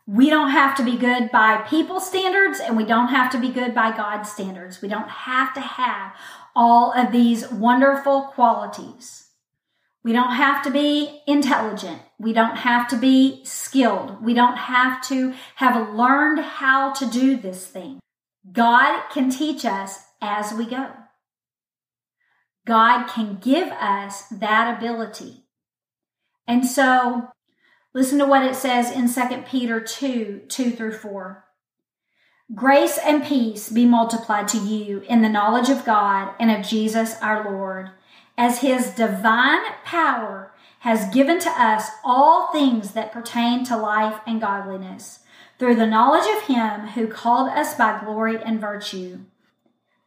We 0.07 0.29
don't 0.31 0.49
have 0.49 0.75
to 0.77 0.83
be 0.83 0.97
good 0.97 1.29
by 1.31 1.57
people 1.69 1.99
standards 1.99 2.59
and 2.59 2.75
we 2.75 2.83
don't 2.83 3.09
have 3.09 3.31
to 3.33 3.39
be 3.39 3.49
good 3.49 3.75
by 3.75 3.95
God's 3.95 4.31
standards. 4.31 4.81
We 4.81 4.89
don't 4.89 5.09
have 5.09 5.53
to 5.53 5.61
have 5.61 6.13
all 6.55 6.91
of 6.91 7.11
these 7.11 7.51
wonderful 7.51 8.23
qualities. 8.33 9.27
We 10.03 10.13
don't 10.13 10.31
have 10.31 10.63
to 10.63 10.71
be 10.71 11.21
intelligent. 11.27 12.01
We 12.17 12.33
don't 12.33 12.55
have 12.55 12.87
to 12.87 12.97
be 12.97 13.45
skilled. 13.45 14.23
We 14.23 14.33
don't 14.33 14.57
have 14.57 15.01
to 15.09 15.33
have 15.55 15.93
learned 15.93 16.39
how 16.39 16.93
to 16.93 17.05
do 17.05 17.37
this 17.37 17.67
thing. 17.67 17.99
God 18.51 19.09
can 19.11 19.29
teach 19.29 19.63
us 19.65 19.99
as 20.21 20.53
we 20.53 20.65
go. 20.65 20.87
God 22.69 23.07
can 23.07 23.39
give 23.41 23.69
us 23.69 24.27
that 24.27 24.77
ability. 24.77 25.43
And 26.47 26.63
so, 26.63 27.29
listen 27.95 28.19
to 28.19 28.27
what 28.27 28.45
it 28.45 28.55
says 28.55 28.91
in 28.91 29.11
2 29.11 29.41
Peter 29.41 29.81
2 29.81 30.43
2 30.47 30.71
through 30.71 30.91
4. 30.91 31.45
Grace 32.53 32.99
and 32.99 33.23
peace 33.23 33.69
be 33.69 33.85
multiplied 33.85 34.47
to 34.49 34.59
you 34.59 34.99
in 35.09 35.23
the 35.23 35.29
knowledge 35.29 35.69
of 35.69 35.83
God 35.83 36.35
and 36.39 36.51
of 36.51 36.63
Jesus 36.63 37.15
our 37.23 37.43
Lord, 37.51 37.89
as 38.37 38.59
his 38.59 38.91
divine 38.91 39.63
power 39.83 40.53
has 40.81 41.11
given 41.11 41.39
to 41.39 41.49
us 41.49 41.89
all 42.03 42.51
things 42.51 42.91
that 42.91 43.11
pertain 43.11 43.63
to 43.65 43.75
life 43.75 44.21
and 44.27 44.39
godliness, 44.39 45.21
through 45.57 45.75
the 45.75 45.87
knowledge 45.87 46.29
of 46.37 46.43
him 46.43 46.89
who 46.89 47.07
called 47.07 47.49
us 47.49 47.73
by 47.73 47.99
glory 47.99 48.37
and 48.37 48.61
virtue 48.61 49.21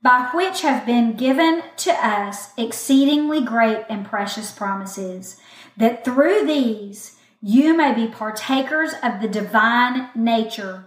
by 0.02 0.28
which 0.34 0.62
have 0.62 0.84
been 0.84 1.14
given 1.14 1.62
to 1.76 1.92
us 1.92 2.50
exceedingly 2.58 3.40
great 3.40 3.84
and 3.88 4.04
precious 4.04 4.50
promises, 4.50 5.40
that 5.76 6.04
through 6.04 6.44
these 6.44 7.16
you 7.40 7.76
may 7.76 7.94
be 7.94 8.08
partakers 8.08 8.94
of 9.02 9.20
the 9.20 9.28
divine 9.28 10.08
nature, 10.14 10.86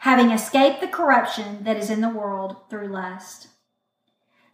having 0.00 0.30
escaped 0.30 0.80
the 0.80 0.88
corruption 0.88 1.64
that 1.64 1.76
is 1.76 1.90
in 1.90 2.00
the 2.00 2.08
world 2.08 2.56
through 2.70 2.88
lust. 2.88 3.48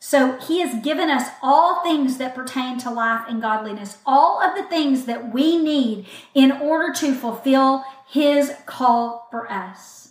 So 0.01 0.39
he 0.39 0.61
has 0.61 0.83
given 0.83 1.11
us 1.11 1.29
all 1.43 1.83
things 1.83 2.19
that 2.19 2.35
pertain 2.35 2.79
to 2.79 2.91
life 2.91 3.25
and 3.29 3.43
godliness, 3.43 3.99
all 4.07 4.41
of 4.41 4.57
the 4.57 4.63
things 4.63 5.07
that 5.07 5.35
we 5.35 5.59
need 5.59 6.07
in 6.35 6.53
order 6.53 6.93
to 6.95 7.15
fulfill 7.15 7.85
his 8.09 8.53
call 8.65 9.27
for 9.31 9.51
us 9.51 10.08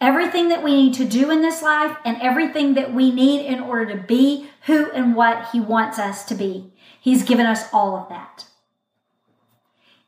everything 0.00 0.48
that 0.48 0.62
we 0.62 0.72
need 0.74 0.94
to 0.94 1.04
do 1.04 1.30
in 1.30 1.42
this 1.42 1.62
life 1.62 1.96
and 2.04 2.20
everything 2.20 2.74
that 2.74 2.92
we 2.92 3.10
need 3.10 3.46
in 3.46 3.60
order 3.60 3.86
to 3.94 4.02
be 4.02 4.48
who 4.66 4.90
and 4.92 5.14
what 5.14 5.48
He 5.52 5.60
wants 5.60 5.98
us 5.98 6.24
to 6.26 6.34
be. 6.34 6.72
He's 7.00 7.22
given 7.22 7.46
us 7.46 7.72
all 7.72 7.96
of 7.96 8.08
that. 8.08 8.46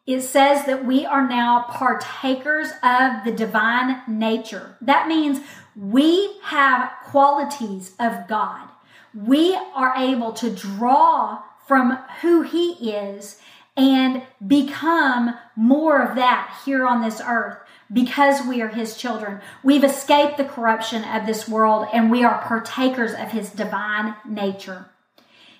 It 0.07 0.21
says 0.21 0.67
that 0.67 0.87
we 0.87 1.05
are 1.05 1.27
now 1.27 1.67
partakers 1.69 2.69
of 2.83 3.25
the 3.25 3.33
divine 3.33 4.03
nature. 4.07 4.77
That 4.81 5.09
means 5.09 5.41
we 5.75 6.39
have 6.43 6.93
qualities 7.07 7.95
of 7.99 8.29
God. 8.29 8.69
We 9.13 9.57
are 9.75 9.95
able 9.97 10.33
to 10.35 10.51
draw 10.51 11.43
from 11.67 11.99
who 12.21 12.43
He 12.43 12.91
is 12.91 13.41
and 13.77 14.23
become 14.47 15.35
more 15.57 16.01
of 16.01 16.17
that 16.17 16.61
here 16.65 16.87
on 16.87 17.03
this 17.03 17.21
earth 17.27 17.59
because 17.93 18.47
we 18.47 18.61
are 18.61 18.69
his 18.69 18.97
children. 18.97 19.41
We've 19.63 19.85
escaped 19.85 20.37
the 20.37 20.45
corruption 20.45 21.05
of 21.05 21.27
this 21.27 21.49
world 21.49 21.87
and 21.93 22.11
we 22.11 22.25
are 22.25 22.43
partakers 22.43 23.13
of 23.13 23.31
his 23.31 23.51
divine 23.51 24.17
nature. 24.29 24.87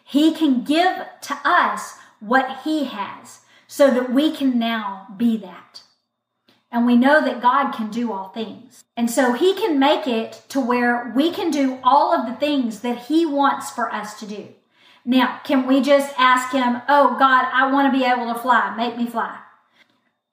He 0.05 0.35
can 0.35 0.65
give 0.65 1.05
to 1.23 1.39
us 1.45 1.95
what 2.21 2.61
he 2.65 2.85
has 2.85 3.41
so 3.67 3.91
that 3.91 4.13
we 4.13 4.35
can 4.35 4.59
now 4.59 5.09
be 5.17 5.37
that. 5.39 5.83
And 6.71 6.85
we 6.85 6.97
know 6.97 7.25
that 7.25 7.41
God 7.41 7.73
can 7.73 7.91
do 7.91 8.13
all 8.13 8.29
things. 8.29 8.85
And 8.97 9.11
so 9.11 9.33
he 9.33 9.55
can 9.55 9.79
make 9.79 10.07
it 10.07 10.43
to 10.49 10.61
where 10.61 11.13
we 11.15 11.31
can 11.31 11.51
do 11.51 11.79
all 11.83 12.13
of 12.13 12.27
the 12.27 12.35
things 12.35 12.81
that 12.81 13.07
he 13.07 13.25
wants 13.25 13.71
for 13.71 13.93
us 13.93 14.19
to 14.21 14.27
do. 14.27 14.49
Now, 15.05 15.41
can 15.45 15.67
we 15.67 15.81
just 15.81 16.13
ask 16.19 16.53
him, 16.53 16.83
Oh 16.89 17.17
God, 17.19 17.49
I 17.53 17.73
want 17.73 17.93
to 17.93 17.99
be 17.99 18.05
able 18.05 18.33
to 18.33 18.39
fly. 18.39 18.75
Make 18.77 18.97
me 18.97 19.07
fly. 19.07 19.39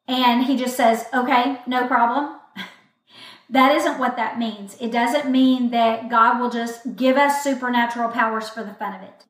And 0.08 0.46
he 0.46 0.58
just 0.58 0.76
says, 0.76 1.06
okay, 1.14 1.60
no 1.66 1.88
problem. 1.88 2.40
that 3.50 3.76
isn't 3.76 4.00
what 4.00 4.18
that 4.18 4.38
means. 4.38 4.76
It 4.80 4.92
doesn't 4.92 5.32
mean 5.32 5.72
that 5.72 6.10
God 6.10 6.40
will 6.40 6.50
just 6.50 6.96
give 6.96 7.18
us 7.18 7.44
supernatural 7.44 8.10
powers 8.10 8.50
for 8.50 8.64
the 8.64 8.74
fun 8.74 8.96
of 8.96 9.02
it. 9.02 9.26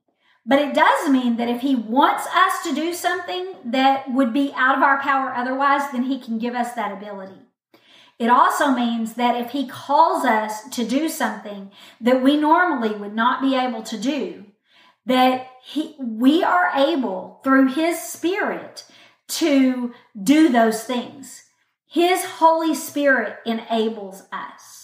But 0.45 0.59
it 0.59 0.73
does 0.73 1.09
mean 1.09 1.38
that 1.38 1.47
if 1.47 1.62
he 1.62 1.75
wants 1.75 2.27
us 2.27 2.63
to 2.63 2.75
do 2.75 2.93
something 2.93 3.53
that 3.65 4.12
would 4.12 4.33
be 4.33 4.51
out 4.55 4.75
of 4.75 4.83
our 4.83 4.99
power 4.99 5.33
otherwise, 5.33 5.89
then 5.91 6.03
he 6.03 6.19
can 6.19 6.38
give 6.38 6.53
us 6.53 6.73
that 6.73 6.91
ability. 6.91 7.39
It 8.19 8.29
also 8.29 8.71
means 8.71 9.13
that 9.13 9.39
if 9.39 9.51
he 9.51 9.67
calls 9.67 10.25
us 10.25 10.67
to 10.69 10.86
do 10.86 11.07
something 11.07 11.71
that 12.01 12.21
we 12.21 12.38
normally 12.38 12.95
would 12.95 13.15
not 13.15 13.41
be 13.41 13.55
able 13.55 13.83
to 13.83 13.97
do, 13.97 14.45
that 15.05 15.47
he, 15.63 15.95
we 15.99 16.43
are 16.43 16.71
able 16.75 17.39
through 17.43 17.67
his 17.73 18.01
spirit 18.01 18.86
to 19.27 19.93
do 20.21 20.49
those 20.49 20.83
things. 20.83 21.43
His 21.88 22.25
Holy 22.25 22.73
Spirit 22.73 23.38
enables 23.45 24.23
us. 24.31 24.83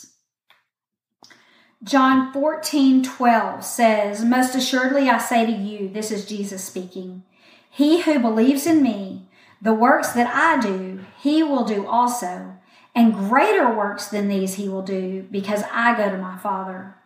John 1.84 2.34
14, 2.34 3.04
12 3.04 3.64
says, 3.64 4.26
Most 4.26 4.54
assuredly 4.54 5.10
I 5.10 5.18
say 5.18 5.46
to 5.46 5.52
you, 5.52 5.88
this 5.90 6.12
is 6.12 6.26
Jesus 6.26 6.64
speaking, 6.64 7.24
he 7.70 8.02
who 8.02 8.20
believes 8.20 8.68
in 8.68 8.84
me, 8.84 9.30
the 9.62 9.74
works 9.74 10.12
that 10.12 10.34
I 10.34 10.62
do, 10.62 11.00
he 11.22 11.42
will 11.42 11.64
do 11.64 11.88
also, 11.88 12.58
and 12.94 13.14
greater 13.14 13.74
works 13.74 14.08
than 14.08 14.28
these 14.28 14.56
he 14.56 14.68
will 14.68 14.82
do, 14.82 15.26
because 15.32 15.64
I 15.72 15.96
go 15.96 16.10
to 16.10 16.18
my 16.18 16.38
Father. 16.38 16.99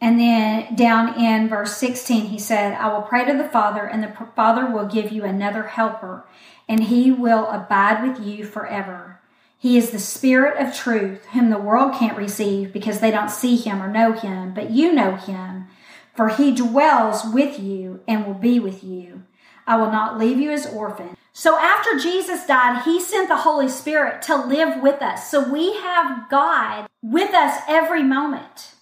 And 0.00 0.20
then 0.20 0.74
down 0.74 1.18
in 1.18 1.48
verse 1.48 1.76
16, 1.78 2.26
he 2.26 2.38
said, 2.38 2.74
I 2.74 2.92
will 2.92 3.02
pray 3.02 3.24
to 3.24 3.36
the 3.36 3.48
Father, 3.48 3.84
and 3.84 4.02
the 4.02 4.14
Father 4.36 4.66
will 4.66 4.86
give 4.86 5.10
you 5.10 5.24
another 5.24 5.64
helper, 5.64 6.26
and 6.68 6.84
he 6.84 7.10
will 7.10 7.48
abide 7.48 8.06
with 8.06 8.24
you 8.24 8.44
forever. 8.44 9.20
He 9.58 9.78
is 9.78 9.90
the 9.90 9.98
Spirit 9.98 10.60
of 10.60 10.74
truth, 10.74 11.24
whom 11.32 11.48
the 11.48 11.58
world 11.58 11.94
can't 11.94 12.16
receive 12.16 12.72
because 12.72 13.00
they 13.00 13.10
don't 13.10 13.30
see 13.30 13.56
him 13.56 13.82
or 13.82 13.90
know 13.90 14.12
him, 14.12 14.52
but 14.52 14.70
you 14.70 14.92
know 14.92 15.16
him, 15.16 15.66
for 16.14 16.28
he 16.28 16.54
dwells 16.54 17.24
with 17.24 17.58
you 17.58 18.00
and 18.06 18.26
will 18.26 18.34
be 18.34 18.60
with 18.60 18.84
you. 18.84 19.22
I 19.66 19.76
will 19.76 19.90
not 19.90 20.18
leave 20.18 20.38
you 20.38 20.52
as 20.52 20.66
orphans. 20.66 21.16
So 21.32 21.58
after 21.58 21.98
Jesus 21.98 22.46
died, 22.46 22.82
he 22.84 23.00
sent 23.00 23.28
the 23.28 23.36
Holy 23.36 23.68
Spirit 23.68 24.22
to 24.22 24.36
live 24.36 24.82
with 24.82 25.02
us. 25.02 25.30
So 25.30 25.50
we 25.50 25.74
have 25.74 26.28
God 26.30 26.86
with 27.02 27.34
us 27.34 27.62
every 27.66 28.02
moment. 28.02 28.72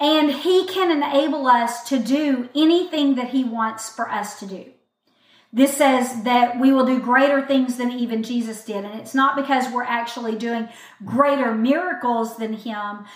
And 0.00 0.30
He 0.30 0.66
can 0.66 0.90
enable 0.90 1.46
us 1.46 1.88
to 1.88 1.98
do 1.98 2.48
anything 2.54 3.16
that 3.16 3.30
He 3.30 3.44
wants 3.44 3.88
for 3.88 4.08
us 4.08 4.38
to 4.40 4.46
do. 4.46 4.72
This 5.52 5.76
says 5.76 6.24
that 6.24 6.60
we 6.60 6.72
will 6.72 6.84
do 6.84 7.00
greater 7.00 7.44
things 7.44 7.78
than 7.78 7.90
even 7.90 8.22
Jesus 8.22 8.64
did. 8.64 8.84
And 8.84 9.00
it's 9.00 9.14
not 9.14 9.34
because 9.34 9.72
we're 9.72 9.82
actually 9.82 10.36
doing 10.36 10.68
greater 11.04 11.54
miracles 11.54 12.36
than 12.36 12.52
him, 12.52 13.06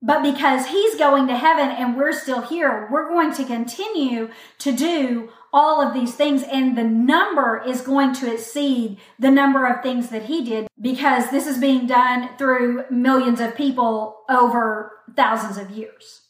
but 0.00 0.22
because 0.22 0.66
he's 0.66 0.96
going 0.96 1.28
to 1.28 1.36
heaven 1.36 1.68
and 1.68 1.96
we're 1.96 2.12
still 2.12 2.40
here, 2.40 2.88
we're 2.90 3.08
going 3.08 3.34
to 3.34 3.44
continue 3.44 4.30
to 4.58 4.72
do 4.72 5.30
all 5.52 5.80
of 5.80 5.94
these 5.94 6.14
things 6.14 6.42
and 6.42 6.76
the 6.76 6.84
number 6.84 7.62
is 7.64 7.80
going 7.80 8.12
to 8.14 8.32
exceed 8.32 8.98
the 9.18 9.30
number 9.30 9.66
of 9.66 9.82
things 9.82 10.08
that 10.08 10.24
he 10.24 10.44
did 10.44 10.66
because 10.80 11.30
this 11.30 11.46
is 11.46 11.58
being 11.58 11.86
done 11.86 12.30
through 12.36 12.84
millions 12.90 13.40
of 13.40 13.54
people 13.54 14.24
over 14.28 14.90
thousands 15.14 15.58
of 15.58 15.70
years. 15.70 16.23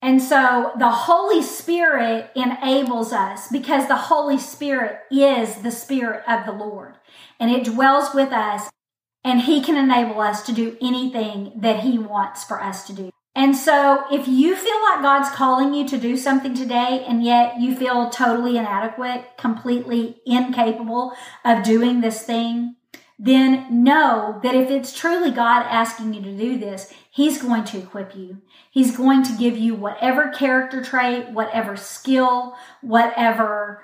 And 0.00 0.22
so 0.22 0.72
the 0.78 0.90
Holy 0.90 1.42
Spirit 1.42 2.30
enables 2.36 3.12
us 3.12 3.48
because 3.48 3.88
the 3.88 3.96
Holy 3.96 4.38
Spirit 4.38 5.00
is 5.10 5.56
the 5.56 5.72
Spirit 5.72 6.22
of 6.28 6.46
the 6.46 6.52
Lord 6.52 6.94
and 7.40 7.50
it 7.50 7.64
dwells 7.64 8.14
with 8.14 8.32
us 8.32 8.70
and 9.24 9.42
he 9.42 9.60
can 9.60 9.76
enable 9.76 10.20
us 10.20 10.42
to 10.46 10.52
do 10.52 10.76
anything 10.80 11.52
that 11.56 11.80
he 11.80 11.98
wants 11.98 12.44
for 12.44 12.62
us 12.62 12.86
to 12.86 12.92
do. 12.92 13.10
And 13.34 13.56
so 13.56 14.04
if 14.10 14.26
you 14.26 14.56
feel 14.56 14.82
like 14.82 15.02
God's 15.02 15.30
calling 15.30 15.74
you 15.74 15.86
to 15.88 15.98
do 15.98 16.16
something 16.16 16.54
today 16.54 17.04
and 17.06 17.24
yet 17.24 17.60
you 17.60 17.74
feel 17.76 18.10
totally 18.10 18.56
inadequate, 18.56 19.36
completely 19.36 20.20
incapable 20.26 21.12
of 21.44 21.64
doing 21.64 22.00
this 22.00 22.22
thing, 22.22 22.76
then 23.18 23.84
know 23.84 24.38
that 24.42 24.54
if 24.54 24.70
it's 24.70 24.96
truly 24.96 25.30
God 25.30 25.66
asking 25.68 26.14
you 26.14 26.22
to 26.22 26.36
do 26.36 26.58
this, 26.58 26.92
He's 27.18 27.42
going 27.42 27.64
to 27.64 27.78
equip 27.78 28.14
you. 28.14 28.42
He's 28.70 28.96
going 28.96 29.24
to 29.24 29.36
give 29.36 29.58
you 29.58 29.74
whatever 29.74 30.28
character 30.28 30.80
trait, 30.84 31.30
whatever 31.30 31.76
skill, 31.76 32.54
whatever 32.80 33.82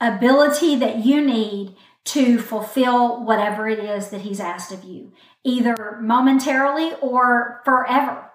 ability 0.00 0.74
that 0.76 1.04
you 1.04 1.20
need 1.20 1.76
to 2.04 2.38
fulfill 2.38 3.22
whatever 3.22 3.68
it 3.68 3.78
is 3.78 4.08
that 4.08 4.22
He's 4.22 4.40
asked 4.40 4.72
of 4.72 4.84
you, 4.84 5.12
either 5.44 5.98
momentarily 6.00 6.94
or 7.02 7.60
forever. 7.66 8.30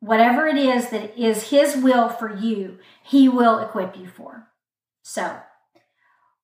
Whatever 0.00 0.46
it 0.46 0.58
is 0.58 0.90
that 0.90 1.18
is 1.18 1.48
His 1.48 1.74
will 1.74 2.10
for 2.10 2.30
you, 2.30 2.78
He 3.02 3.26
will 3.26 3.58
equip 3.58 3.96
you 3.96 4.06
for. 4.06 4.48
So, 5.02 5.38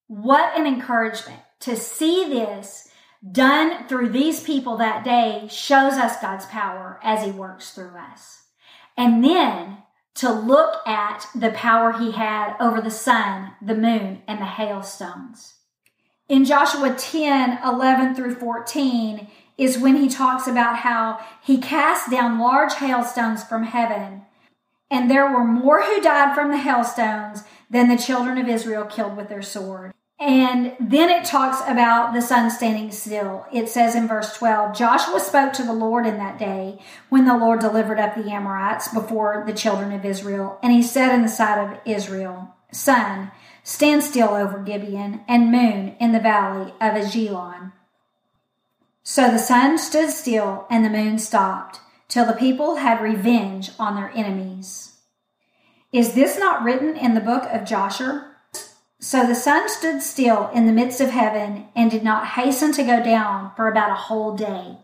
what 0.07 0.59
an 0.59 0.66
encouragement 0.66 1.41
to 1.61 1.76
see 1.76 2.26
this 2.26 2.88
done 3.31 3.87
through 3.89 4.11
these 4.11 4.43
people 4.43 4.77
that 4.77 5.05
day 5.05 5.49
shows 5.51 5.95
us 5.95 6.21
God's 6.21 6.47
power 6.47 7.01
as 7.03 7.25
He 7.25 7.31
works 7.31 7.71
through 7.71 7.97
us. 7.97 8.43
And 8.97 9.25
then 9.25 9.79
to 10.16 10.33
look 10.33 10.87
at 10.87 11.27
the 11.35 11.51
power 11.51 11.93
He 11.93 12.12
had 12.12 12.57
over 12.61 12.81
the 12.81 12.91
sun, 12.91 13.53
the 13.62 13.75
moon, 13.75 14.23
and 14.27 14.41
the 14.41 14.47
hailstones. 14.47 15.55
In 16.29 16.45
Joshua 16.45 16.95
10 16.95 17.61
11 17.64 18.14
through 18.14 18.35
14, 18.35 19.29
is 19.59 19.77
when 19.77 19.97
he 19.97 20.09
talks 20.09 20.47
about 20.47 20.79
how 20.79 21.19
he 21.43 21.59
cast 21.59 22.11
down 22.11 22.39
large 22.39 22.75
hailstones 22.75 23.43
from 23.43 23.64
heaven. 23.64 24.23
And 24.91 25.11
there 25.11 25.31
were 25.31 25.45
more 25.45 25.83
who 25.83 26.01
died 26.01 26.35
from 26.35 26.51
the 26.51 26.57
hailstones 26.57 27.43
than 27.69 27.89
the 27.89 27.99
children 27.99 28.39
of 28.39 28.49
Israel 28.49 28.85
killed 28.85 29.16
with 29.16 29.29
their 29.29 29.43
sword. 29.43 29.93
And 30.21 30.75
then 30.81 31.11
it 31.11 31.25
talks 31.25 31.61
about 31.61 32.12
the 32.12 32.21
sun 32.21 32.51
standing 32.51 32.91
still. 32.91 33.47
It 33.53 33.69
says 33.69 33.95
in 33.95 34.09
verse 34.09 34.37
12, 34.37 34.77
Joshua 34.77 35.21
spoke 35.21 35.53
to 35.53 35.62
the 35.62 35.73
Lord 35.73 36.07
in 36.07 36.19
that 36.19 36.39
day 36.39 36.81
when 37.09 37.25
the 37.25 37.37
Lord 37.37 37.61
delivered 37.61 38.01
up 38.01 38.16
the 38.16 38.29
Amorites 38.29 38.89
before 38.89 39.45
the 39.47 39.53
children 39.53 39.93
of 39.93 40.05
Israel. 40.05 40.59
And 40.61 40.73
he 40.73 40.83
said 40.83 41.14
in 41.14 41.23
the 41.23 41.29
sight 41.29 41.62
of 41.62 41.79
Israel, 41.87 42.57
Sun, 42.73 43.31
stand 43.62 44.03
still 44.03 44.31
over 44.31 44.59
Gibeon, 44.59 45.21
and 45.29 45.53
moon 45.53 45.95
in 46.01 46.12
the 46.12 46.21
valley 46.21 46.73
of 46.81 46.97
Ajalon. 46.97 47.73
So 49.05 49.31
the 49.31 49.39
sun 49.39 49.79
stood 49.79 50.11
still 50.11 50.66
and 50.69 50.85
the 50.85 50.91
moon 50.91 51.19
stopped, 51.19 51.81
till 52.09 52.27
the 52.27 52.33
people 52.33 52.77
had 52.77 53.01
revenge 53.01 53.71
on 53.79 53.95
their 53.95 54.11
enemies. 54.14 54.97
Is 55.93 56.14
this 56.14 56.39
not 56.39 56.62
written 56.62 56.97
in 56.97 57.14
the 57.14 57.21
book 57.21 57.45
of 57.51 57.64
Joshua? 57.64 58.28
So 59.01 59.25
the 59.25 59.35
sun 59.35 59.69
stood 59.69 60.03
still 60.03 60.49
in 60.49 60.67
the 60.67 60.73
midst 60.73 61.01
of 61.01 61.11
heaven 61.11 61.69
and 61.77 61.91
did 61.91 62.03
not 62.03 62.27
hasten 62.27 62.73
to 62.73 62.83
go 62.83 63.03
down 63.03 63.53
for 63.55 63.69
about 63.69 63.93
a 63.93 63.95
whole 63.95 64.37
day. 64.37 64.79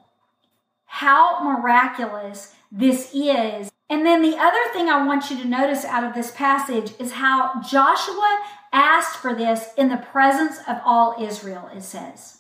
How 0.87 1.43
miraculous 1.43 2.55
this 2.71 3.13
is. 3.13 3.73
And 3.91 4.07
then 4.07 4.23
the 4.23 4.37
other 4.37 4.73
thing 4.73 4.89
I 4.89 5.05
want 5.05 5.31
you 5.31 5.39
to 5.39 5.49
notice 5.49 5.85
out 5.85 6.05
of 6.05 6.15
this 6.15 6.31
passage 6.31 6.93
is 7.01 7.13
how 7.13 7.61
Joshua 7.69 8.41
asked 8.73 9.17
for 9.17 9.35
this 9.35 9.71
in 9.77 9.89
the 9.89 9.97
presence 9.97 10.59
of 10.69 10.79
all 10.85 11.17
Israel, 11.21 11.69
it 11.75 11.83
says. 11.83 12.39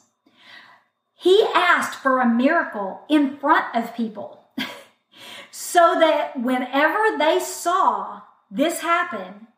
He 1.14 1.44
asked 1.54 1.98
for 1.98 2.20
a 2.20 2.28
miracle 2.28 3.00
in 3.08 3.36
front 3.36 3.64
of 3.74 3.96
people 3.96 4.44
so 5.50 5.98
that 5.98 6.40
whenever 6.40 7.18
they 7.18 7.40
saw 7.40 8.22
this 8.50 8.80
happen, 8.80 9.48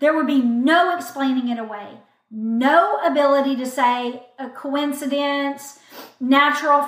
there 0.00 0.14
would 0.16 0.26
be 0.26 0.42
no 0.42 0.96
explaining 0.96 1.48
it 1.48 1.58
away, 1.58 1.98
no 2.30 2.98
ability 3.04 3.56
to 3.56 3.66
say 3.66 4.26
a 4.38 4.48
coincidence, 4.50 5.78
natural 6.18 6.82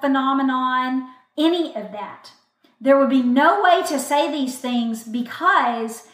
phenomenon, 0.00 1.08
any 1.38 1.74
of 1.74 1.92
that. 1.92 2.32
There 2.80 2.98
would 2.98 3.10
be 3.10 3.22
no 3.22 3.62
way 3.62 3.82
to 3.86 3.98
say 3.98 4.30
these 4.30 4.58
things 4.58 5.04
because 5.04 6.08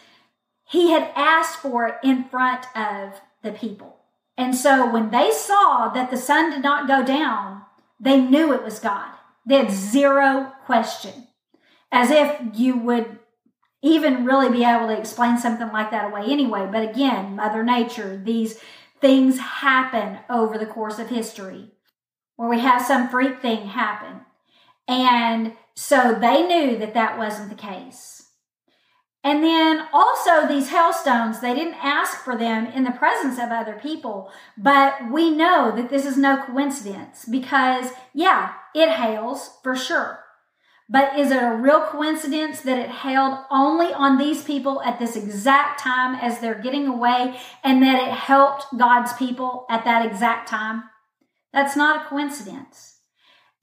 he 0.65 0.91
had 0.91 1.11
asked 1.17 1.57
for 1.57 1.87
it 1.89 1.95
in 2.05 2.25
front 2.25 2.67
of 2.77 3.21
the 3.43 3.53
people. 3.53 3.97
And 4.37 4.55
so 4.55 4.91
when 4.91 5.11
they 5.11 5.31
saw 5.31 5.89
that 5.89 6.11
the 6.11 6.17
sun 6.17 6.51
did 6.51 6.63
not 6.63 6.89
go 6.89 7.05
down, 7.05 7.63
they 8.01 8.21
knew 8.21 8.53
it 8.53 8.63
was 8.63 8.79
God. 8.79 9.11
They 9.45 9.57
had 9.57 9.71
zero 9.71 10.53
question. 10.65 11.29
As 11.91 12.11
if 12.11 12.41
you 12.55 12.77
would 12.79 13.19
even 13.83 14.25
really 14.25 14.49
be 14.49 14.65
able 14.65 14.87
to 14.87 14.99
explain 14.99 15.37
something 15.37 15.71
like 15.73 15.91
that 15.91 16.11
away 16.11 16.23
anyway. 16.23 16.69
But 16.71 16.89
again, 16.89 17.37
Mother 17.37 17.63
Nature, 17.63 18.21
these 18.23 18.61
things 19.01 19.39
happen 19.39 20.21
over 20.31 20.57
the 20.57 20.67
course 20.67 20.99
of 20.99 21.09
history 21.09 21.73
where 22.37 22.49
we 22.49 22.61
have 22.61 22.81
some 22.81 23.09
freak 23.09 23.43
thing 23.43 23.67
happen. 23.67 24.23
And 24.89 25.55
so 25.75 26.15
they 26.15 26.47
knew 26.47 26.79
that 26.79 26.95
that 26.95 27.19
wasn't 27.19 27.51
the 27.51 27.55
case. 27.55 28.31
And 29.25 29.45
then 29.45 29.87
also 29.93 30.49
these 30.49 30.71
hailstones, 30.71 31.41
they 31.41 31.55
didn't 31.55 31.75
ask 31.75 32.25
for 32.25 32.37
them 32.37 32.67
in 32.67 32.83
the 32.83 32.91
presence 32.91 33.39
of 33.39 33.51
other 33.51 33.79
people, 33.81 34.33
but 34.59 34.95
we 35.13 35.31
know 35.31 35.73
that 35.77 35.91
this 35.91 36.05
is 36.05 36.17
no 36.17 36.43
coincidence 36.45 37.25
because 37.25 37.91
yeah, 38.13 38.55
it 38.75 38.91
hails 38.91 39.59
for 39.63 39.77
sure. 39.77 40.22
But 40.93 41.19
is 41.19 41.31
it 41.31 41.43
a 41.43 41.57
real 41.57 41.87
coincidence 41.87 42.61
that 42.61 42.79
it 42.79 42.91
held 42.91 43.39
only 43.51 43.95
on 43.95 44.19
these 44.19 44.45
people 44.45 44.83
at 44.83 44.99
this 44.99 45.17
exact 45.17 45.81
time 45.81 46.15
as 46.17 46.39
they're 46.39 46.61
getting 46.61 46.87
away 46.87 47.41
and 47.65 47.83
that 47.83 48.07
it 48.07 48.13
helped 48.13 48.67
God's 48.77 49.15
people 49.15 49.65
at 49.71 49.87
that 49.87 50.05
exact 50.05 50.51
time? 50.51 50.83
That's 51.51 51.77
not 51.77 52.03
a 52.03 52.09
coincidence. 52.11 52.99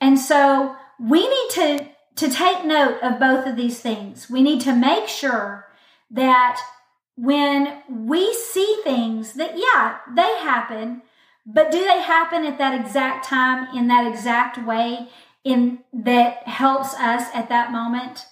And 0.01 0.19
so 0.19 0.75
we 0.99 1.21
need 1.21 1.49
to 1.51 1.89
to 2.15 2.29
take 2.29 2.65
note 2.65 2.97
of 3.03 3.19
both 3.19 3.45
of 3.45 3.55
these 3.55 3.79
things. 3.79 4.27
We 4.27 4.41
need 4.41 4.61
to 4.61 4.75
make 4.75 5.07
sure 5.07 5.67
that 6.11 6.59
when 7.15 7.83
we 7.87 8.33
see 8.33 8.81
things 8.83 9.33
that, 9.33 9.53
yeah, 9.55 9.99
they 10.13 10.39
happen, 10.39 11.03
but 11.45 11.71
do 11.71 11.79
they 11.79 12.01
happen 12.01 12.43
at 12.45 12.57
that 12.57 12.77
exact 12.77 13.25
time 13.25 13.73
in 13.77 13.87
that 13.87 14.05
exact 14.05 14.57
way 14.57 15.09
in 15.49 15.79
that 15.91 16.47
helps 16.47 16.93
us 16.95 17.29
at 17.33 17.49
that 17.49 17.71
moment? 17.71 18.25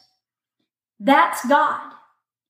That's 0.99 1.45
God. 1.47 1.93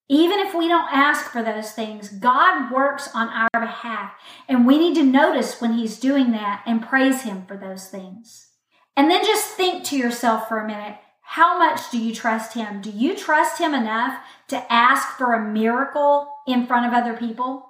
Even 0.09 0.39
if 0.39 0.53
we 0.53 0.67
don't 0.67 0.93
ask 0.93 1.31
for 1.31 1.43
those 1.43 1.71
things, 1.71 2.09
God 2.09 2.71
works 2.71 3.09
on 3.13 3.27
our 3.27 3.49
behalf. 3.59 4.13
And 4.47 4.65
we 4.65 4.77
need 4.77 4.95
to 4.95 5.03
notice 5.03 5.59
when 5.59 5.73
He's 5.73 5.99
doing 5.99 6.31
that 6.31 6.63
and 6.65 6.81
praise 6.81 7.23
Him 7.23 7.45
for 7.45 7.57
those 7.57 7.87
things. 7.87 8.47
And 8.95 9.11
then 9.11 9.25
just 9.25 9.49
think 9.49 9.83
to 9.85 9.97
yourself 9.97 10.47
for 10.47 10.59
a 10.59 10.67
minute 10.67 10.97
how 11.29 11.59
much 11.59 11.91
do 11.91 11.97
you 11.97 12.15
trust 12.15 12.53
him? 12.53 12.79
Do 12.79 12.89
you 12.89 13.13
trust 13.13 13.59
him 13.59 13.73
enough 13.73 14.17
to 14.47 14.73
ask 14.73 15.17
for 15.17 15.33
a 15.33 15.45
miracle 15.45 16.31
in 16.47 16.65
front 16.65 16.87
of 16.87 16.93
other 16.93 17.17
people? 17.17 17.69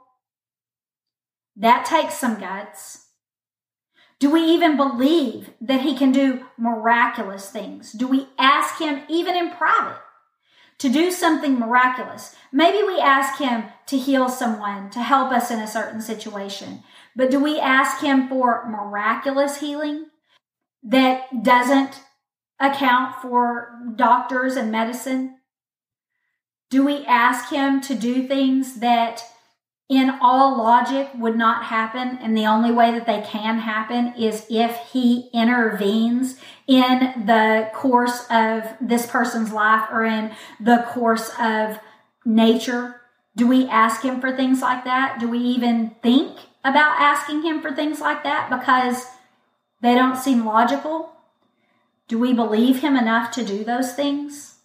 That 1.55 1.83
takes 1.83 2.13
some 2.13 2.39
guts. 2.39 3.06
Do 4.19 4.31
we 4.31 4.41
even 4.41 4.77
believe 4.77 5.51
that 5.61 5.81
he 5.81 5.95
can 5.95 6.11
do 6.11 6.45
miraculous 6.57 7.49
things? 7.49 7.91
Do 7.91 8.07
we 8.07 8.27
ask 8.39 8.79
him 8.79 9.03
even 9.07 9.35
in 9.35 9.51
private 9.51 9.99
to 10.79 10.89
do 10.89 11.11
something 11.11 11.59
miraculous? 11.59 12.35
Maybe 12.51 12.81
we 12.81 12.99
ask 12.99 13.39
him 13.39 13.65
to 13.87 13.97
heal 13.97 14.27
someone, 14.27 14.89
to 14.91 15.03
help 15.03 15.31
us 15.31 15.51
in 15.51 15.59
a 15.59 15.67
certain 15.67 16.01
situation. 16.01 16.83
But 17.15 17.29
do 17.29 17.39
we 17.39 17.59
ask 17.59 18.01
him 18.01 18.27
for 18.27 18.67
miraculous 18.67 19.59
healing 19.59 20.07
that 20.81 21.43
doesn't 21.43 22.01
account 22.59 23.21
for 23.21 23.79
doctors 23.95 24.55
and 24.55 24.71
medicine? 24.71 25.37
Do 26.71 26.83
we 26.83 27.05
ask 27.05 27.51
him 27.51 27.81
to 27.81 27.93
do 27.93 28.27
things 28.27 28.79
that 28.79 29.23
in 29.89 30.09
all 30.21 30.57
logic 30.57 31.09
would 31.15 31.37
not 31.37 31.65
happen. 31.65 32.17
And 32.21 32.35
the 32.35 32.45
only 32.45 32.71
way 32.71 32.91
that 32.91 33.05
they 33.05 33.21
can 33.21 33.59
happen 33.59 34.13
is 34.17 34.45
if 34.49 34.77
he 34.91 35.29
intervenes 35.33 36.37
in 36.67 37.25
the 37.25 37.69
course 37.73 38.25
of 38.29 38.63
this 38.81 39.05
person's 39.05 39.51
life 39.51 39.87
or 39.91 40.03
in 40.03 40.31
the 40.59 40.85
course 40.89 41.31
of 41.39 41.79
nature. 42.25 43.01
Do 43.35 43.47
we 43.47 43.67
ask 43.67 44.01
him 44.01 44.19
for 44.19 44.35
things 44.35 44.61
like 44.61 44.83
that? 44.83 45.19
Do 45.19 45.29
we 45.29 45.39
even 45.39 45.95
think 46.03 46.37
about 46.63 46.99
asking 46.99 47.43
him 47.43 47.61
for 47.61 47.71
things 47.71 48.01
like 48.01 48.23
that 48.23 48.49
because 48.49 49.05
they 49.81 49.95
don't 49.95 50.17
seem 50.17 50.45
logical? 50.45 51.13
Do 52.09 52.19
we 52.19 52.33
believe 52.33 52.81
him 52.81 52.97
enough 52.97 53.31
to 53.31 53.45
do 53.45 53.63
those 53.63 53.93
things? 53.93 54.55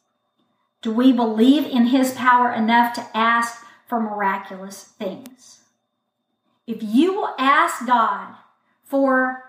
Do 0.81 0.93
we 0.93 1.13
believe 1.13 1.65
in 1.65 1.87
his 1.87 2.13
power 2.13 2.53
enough 2.53 2.95
to 2.95 3.07
ask 3.15 3.62
for 3.93 4.01
miraculous 4.01 4.85
things. 4.85 5.65
If 6.67 6.79
you 6.83 7.13
will 7.13 7.35
ask 7.39 7.87
God 7.87 8.37
for 8.83 9.43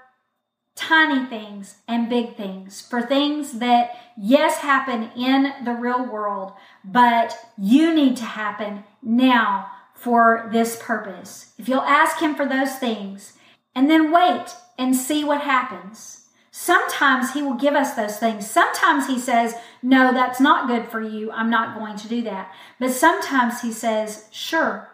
tiny 0.75 1.25
things 1.27 1.77
and 1.87 2.09
big 2.09 2.35
things, 2.35 2.81
for 2.81 3.01
things 3.01 3.59
that, 3.59 3.91
yes, 4.17 4.57
happen 4.57 5.11
in 5.15 5.53
the 5.63 5.71
real 5.71 6.05
world, 6.05 6.51
but 6.83 7.37
you 7.57 7.93
need 7.93 8.17
to 8.17 8.25
happen 8.25 8.83
now 9.01 9.67
for 9.93 10.49
this 10.51 10.77
purpose. 10.83 11.53
If 11.57 11.69
you'll 11.69 11.79
ask 11.79 12.19
Him 12.19 12.35
for 12.35 12.45
those 12.45 12.75
things 12.75 13.37
and 13.73 13.89
then 13.89 14.11
wait 14.11 14.57
and 14.77 14.93
see 14.93 15.23
what 15.23 15.39
happens 15.39 16.22
Sometimes 16.55 17.33
he 17.33 17.41
will 17.41 17.55
give 17.55 17.73
us 17.73 17.95
those 17.95 18.17
things. 18.17 18.47
Sometimes 18.47 19.07
he 19.07 19.17
says, 19.17 19.55
no, 19.81 20.13
that's 20.13 20.39
not 20.39 20.67
good 20.67 20.87
for 20.87 21.01
you. 21.01 21.31
I'm 21.31 21.49
not 21.49 21.79
going 21.79 21.97
to 21.97 22.07
do 22.07 22.21
that. 22.21 22.53
But 22.79 22.91
sometimes 22.91 23.61
he 23.61 23.71
says, 23.71 24.27
sure, 24.29 24.87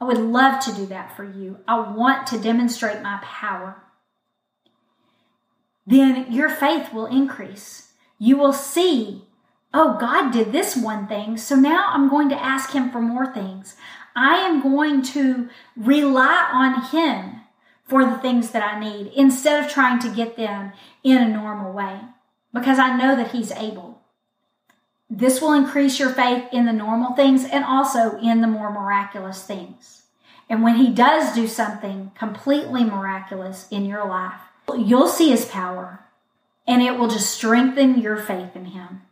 I 0.00 0.04
would 0.04 0.18
love 0.18 0.62
to 0.64 0.72
do 0.72 0.86
that 0.86 1.16
for 1.16 1.24
you. 1.24 1.58
I 1.66 1.80
want 1.80 2.28
to 2.28 2.38
demonstrate 2.38 3.02
my 3.02 3.18
power. 3.24 3.82
Then 5.84 6.30
your 6.30 6.48
faith 6.48 6.92
will 6.92 7.06
increase. 7.06 7.90
You 8.20 8.36
will 8.36 8.52
see, 8.52 9.24
oh, 9.74 9.98
God 9.98 10.30
did 10.30 10.52
this 10.52 10.76
one 10.76 11.08
thing. 11.08 11.36
So 11.38 11.56
now 11.56 11.86
I'm 11.88 12.08
going 12.08 12.28
to 12.28 12.40
ask 12.40 12.70
him 12.70 12.88
for 12.92 13.00
more 13.00 13.34
things. 13.34 13.74
I 14.14 14.36
am 14.36 14.62
going 14.62 15.02
to 15.02 15.48
rely 15.76 16.50
on 16.52 16.84
him 16.84 17.39
for 17.90 18.04
the 18.04 18.18
things 18.18 18.52
that 18.52 18.62
I 18.62 18.78
need 18.78 19.12
instead 19.16 19.62
of 19.62 19.70
trying 19.70 19.98
to 19.98 20.14
get 20.14 20.36
them 20.36 20.72
in 21.02 21.18
a 21.18 21.28
normal 21.28 21.72
way 21.72 22.00
because 22.54 22.78
I 22.78 22.96
know 22.96 23.16
that 23.16 23.32
He's 23.32 23.50
able. 23.50 24.00
This 25.10 25.40
will 25.40 25.52
increase 25.52 25.98
your 25.98 26.10
faith 26.10 26.44
in 26.52 26.66
the 26.66 26.72
normal 26.72 27.16
things 27.16 27.44
and 27.44 27.64
also 27.64 28.16
in 28.20 28.42
the 28.42 28.46
more 28.46 28.70
miraculous 28.70 29.42
things. 29.42 30.04
And 30.48 30.62
when 30.62 30.76
He 30.76 30.90
does 30.90 31.34
do 31.34 31.48
something 31.48 32.12
completely 32.16 32.84
miraculous 32.84 33.66
in 33.72 33.84
your 33.84 34.06
life, 34.06 34.40
you'll 34.78 35.08
see 35.08 35.30
His 35.30 35.44
power 35.44 36.04
and 36.68 36.82
it 36.82 36.96
will 36.96 37.08
just 37.08 37.34
strengthen 37.34 38.00
your 38.00 38.16
faith 38.16 38.54
in 38.54 38.66
Him. 38.66 39.02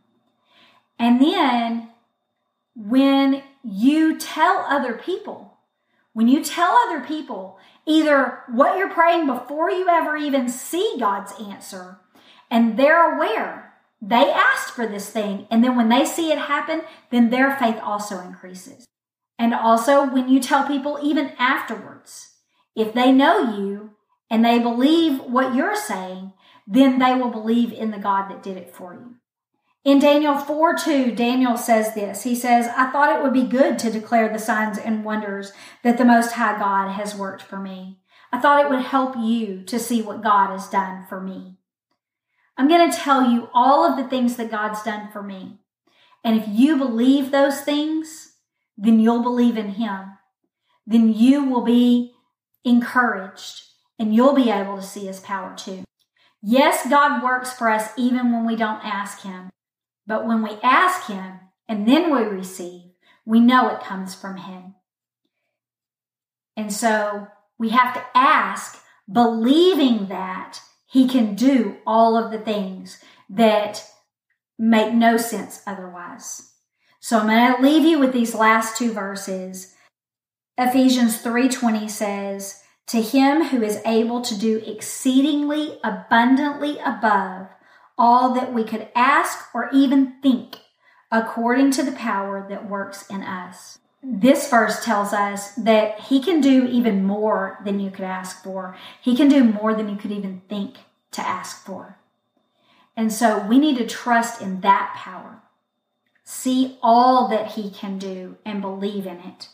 And 1.00 1.20
then 1.20 1.88
when 2.76 3.42
you 3.64 4.18
tell 4.18 4.64
other 4.68 4.94
people, 4.94 5.58
when 6.12 6.28
you 6.28 6.44
tell 6.44 6.76
other 6.86 7.00
people 7.00 7.58
either 7.88 8.40
what 8.48 8.78
you're 8.78 8.90
praying 8.90 9.26
before 9.26 9.70
you 9.70 9.88
ever 9.88 10.16
even 10.16 10.48
see 10.48 10.96
God's 11.00 11.32
answer, 11.40 11.98
and 12.50 12.78
they're 12.78 13.16
aware 13.16 13.68
they 14.00 14.30
asked 14.30 14.74
for 14.74 14.86
this 14.86 15.10
thing, 15.10 15.48
and 15.50 15.64
then 15.64 15.76
when 15.76 15.88
they 15.88 16.04
see 16.04 16.30
it 16.30 16.38
happen, 16.38 16.82
then 17.10 17.30
their 17.30 17.56
faith 17.56 17.80
also 17.82 18.20
increases. 18.20 18.86
And 19.38 19.52
also, 19.52 20.04
when 20.06 20.28
you 20.28 20.40
tell 20.40 20.66
people 20.66 20.98
even 21.02 21.32
afterwards, 21.38 22.36
if 22.76 22.92
they 22.94 23.10
know 23.10 23.56
you 23.56 23.90
and 24.30 24.44
they 24.44 24.58
believe 24.60 25.20
what 25.20 25.54
you're 25.54 25.76
saying, 25.76 26.32
then 26.66 26.98
they 26.98 27.14
will 27.14 27.30
believe 27.30 27.72
in 27.72 27.90
the 27.90 27.98
God 27.98 28.28
that 28.28 28.42
did 28.42 28.56
it 28.56 28.74
for 28.74 28.94
you. 28.94 29.16
In 29.88 30.00
Daniel 30.00 30.36
4 30.36 30.76
2, 30.76 31.12
Daniel 31.12 31.56
says 31.56 31.94
this. 31.94 32.22
He 32.22 32.34
says, 32.34 32.68
I 32.76 32.90
thought 32.90 33.08
it 33.08 33.22
would 33.22 33.32
be 33.32 33.46
good 33.46 33.78
to 33.78 33.90
declare 33.90 34.28
the 34.28 34.38
signs 34.38 34.76
and 34.76 35.02
wonders 35.02 35.54
that 35.82 35.96
the 35.96 36.04
Most 36.04 36.32
High 36.32 36.58
God 36.58 36.90
has 36.90 37.14
worked 37.14 37.40
for 37.40 37.58
me. 37.58 37.98
I 38.30 38.38
thought 38.38 38.62
it 38.62 38.68
would 38.68 38.82
help 38.82 39.16
you 39.16 39.62
to 39.62 39.78
see 39.78 40.02
what 40.02 40.22
God 40.22 40.50
has 40.50 40.68
done 40.68 41.06
for 41.08 41.22
me. 41.22 41.56
I'm 42.58 42.68
going 42.68 42.90
to 42.90 42.94
tell 42.98 43.30
you 43.30 43.48
all 43.54 43.90
of 43.90 43.96
the 43.96 44.06
things 44.06 44.36
that 44.36 44.50
God's 44.50 44.82
done 44.82 45.08
for 45.10 45.22
me. 45.22 45.56
And 46.22 46.38
if 46.38 46.44
you 46.46 46.76
believe 46.76 47.30
those 47.30 47.62
things, 47.62 48.34
then 48.76 49.00
you'll 49.00 49.22
believe 49.22 49.56
in 49.56 49.70
Him. 49.70 50.18
Then 50.86 51.14
you 51.14 51.44
will 51.44 51.64
be 51.64 52.12
encouraged 52.62 53.62
and 53.98 54.14
you'll 54.14 54.34
be 54.34 54.50
able 54.50 54.76
to 54.76 54.82
see 54.82 55.06
His 55.06 55.20
power 55.20 55.56
too. 55.56 55.84
Yes, 56.42 56.86
God 56.90 57.22
works 57.22 57.54
for 57.54 57.70
us 57.70 57.88
even 57.96 58.32
when 58.32 58.44
we 58.44 58.54
don't 58.54 58.84
ask 58.84 59.22
Him. 59.22 59.48
But 60.08 60.26
when 60.26 60.42
we 60.42 60.58
ask 60.62 61.06
Him 61.06 61.38
and 61.68 61.86
then 61.86 62.10
we 62.10 62.22
receive, 62.22 62.90
we 63.26 63.40
know 63.40 63.68
it 63.68 63.84
comes 63.84 64.14
from 64.14 64.38
Him. 64.38 64.74
And 66.56 66.72
so 66.72 67.28
we 67.58 67.68
have 67.68 67.92
to 67.94 68.02
ask, 68.14 68.82
believing 69.10 70.06
that 70.06 70.60
He 70.86 71.06
can 71.06 71.34
do 71.34 71.76
all 71.86 72.16
of 72.16 72.32
the 72.32 72.38
things 72.38 73.00
that 73.28 73.84
make 74.58 74.94
no 74.94 75.18
sense 75.18 75.60
otherwise. 75.66 76.54
So 77.00 77.18
I'm 77.18 77.26
going 77.26 77.56
to 77.56 77.62
leave 77.62 77.84
you 77.84 77.98
with 77.98 78.14
these 78.14 78.34
last 78.34 78.78
two 78.78 78.92
verses. 78.92 79.74
Ephesians 80.56 81.22
3:20 81.22 81.88
says, 81.88 82.62
"To 82.86 83.02
him 83.02 83.44
who 83.44 83.62
is 83.62 83.82
able 83.84 84.22
to 84.22 84.36
do 84.36 84.62
exceedingly 84.66 85.78
abundantly 85.84 86.78
above 86.78 87.48
all 87.98 88.32
that 88.34 88.54
we 88.54 88.64
could 88.64 88.88
ask 88.94 89.52
or 89.54 89.68
even 89.72 90.14
think 90.22 90.56
according 91.10 91.70
to 91.72 91.82
the 91.82 91.92
power 91.92 92.46
that 92.48 92.68
works 92.68 93.06
in 93.08 93.22
us. 93.22 93.78
This 94.02 94.48
verse 94.48 94.84
tells 94.84 95.12
us 95.12 95.52
that 95.54 96.00
he 96.00 96.22
can 96.22 96.40
do 96.40 96.66
even 96.66 97.04
more 97.04 97.58
than 97.64 97.80
you 97.80 97.90
could 97.90 98.04
ask 98.04 98.44
for. 98.44 98.76
He 99.00 99.16
can 99.16 99.28
do 99.28 99.42
more 99.42 99.74
than 99.74 99.88
you 99.88 99.96
could 99.96 100.12
even 100.12 100.42
think 100.48 100.76
to 101.12 101.26
ask 101.26 101.64
for. 101.64 101.98
And 102.96 103.12
so 103.12 103.44
we 103.46 103.58
need 103.58 103.76
to 103.78 103.86
trust 103.86 104.40
in 104.40 104.60
that 104.60 104.94
power. 104.96 105.42
See 106.24 106.78
all 106.82 107.28
that 107.28 107.52
he 107.52 107.70
can 107.70 107.98
do 107.98 108.36
and 108.44 108.60
believe 108.60 109.06
in 109.06 109.18
it. 109.18 109.48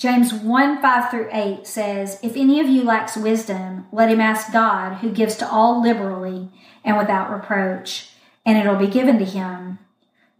James 0.00 0.32
1 0.32 0.80
5 0.80 1.10
through 1.10 1.28
8 1.30 1.66
says, 1.66 2.18
If 2.22 2.34
any 2.34 2.58
of 2.58 2.70
you 2.70 2.84
lacks 2.84 3.18
wisdom, 3.18 3.86
let 3.92 4.10
him 4.10 4.18
ask 4.18 4.50
God, 4.50 4.94
who 5.00 5.12
gives 5.12 5.36
to 5.36 5.46
all 5.46 5.82
liberally 5.82 6.48
and 6.82 6.96
without 6.96 7.30
reproach, 7.30 8.08
and 8.46 8.56
it'll 8.56 8.76
be 8.76 8.86
given 8.86 9.18
to 9.18 9.26
him. 9.26 9.78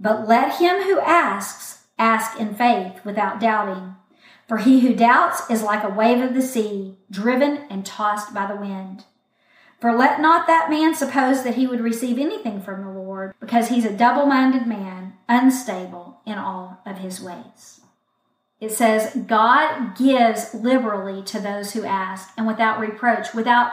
But 0.01 0.27
let 0.27 0.59
him 0.61 0.85
who 0.85 0.99
asks 1.01 1.85
ask 1.99 2.41
in 2.41 2.55
faith 2.55 3.05
without 3.05 3.39
doubting. 3.39 3.97
For 4.49 4.57
he 4.57 4.81
who 4.81 4.95
doubts 4.95 5.51
is 5.51 5.63
like 5.63 5.85
a 5.85 5.95
wave 5.95 6.23
of 6.23 6.33
the 6.33 6.41
sea, 6.41 6.97
driven 7.11 7.59
and 7.69 7.85
tossed 7.85 8.33
by 8.33 8.47
the 8.47 8.57
wind. 8.59 9.05
For 9.79 9.95
let 9.95 10.23
not 10.23 10.47
that 10.47 10.71
man 10.71 10.95
suppose 10.95 11.43
that 11.45 11.57
he 11.57 11.67
would 11.67 11.83
receive 11.83 12.19
anything 12.19 12.63
from 12.63 12.83
the 12.83 12.99
Lord, 12.99 13.35
because 13.39 13.69
he's 13.69 13.85
a 13.85 13.95
double 13.95 14.25
minded 14.25 14.67
man, 14.67 15.19
unstable 15.29 16.23
in 16.25 16.39
all 16.39 16.81
of 16.87 16.97
his 16.97 17.21
ways. 17.21 17.80
It 18.61 18.73
says, 18.73 19.17
God 19.27 19.97
gives 19.97 20.55
liberally 20.55 21.23
to 21.25 21.41
those 21.41 21.73
who 21.73 21.85
ask 21.85 22.31
and 22.37 22.47
without 22.47 22.79
reproach, 22.79 23.33
without 23.33 23.73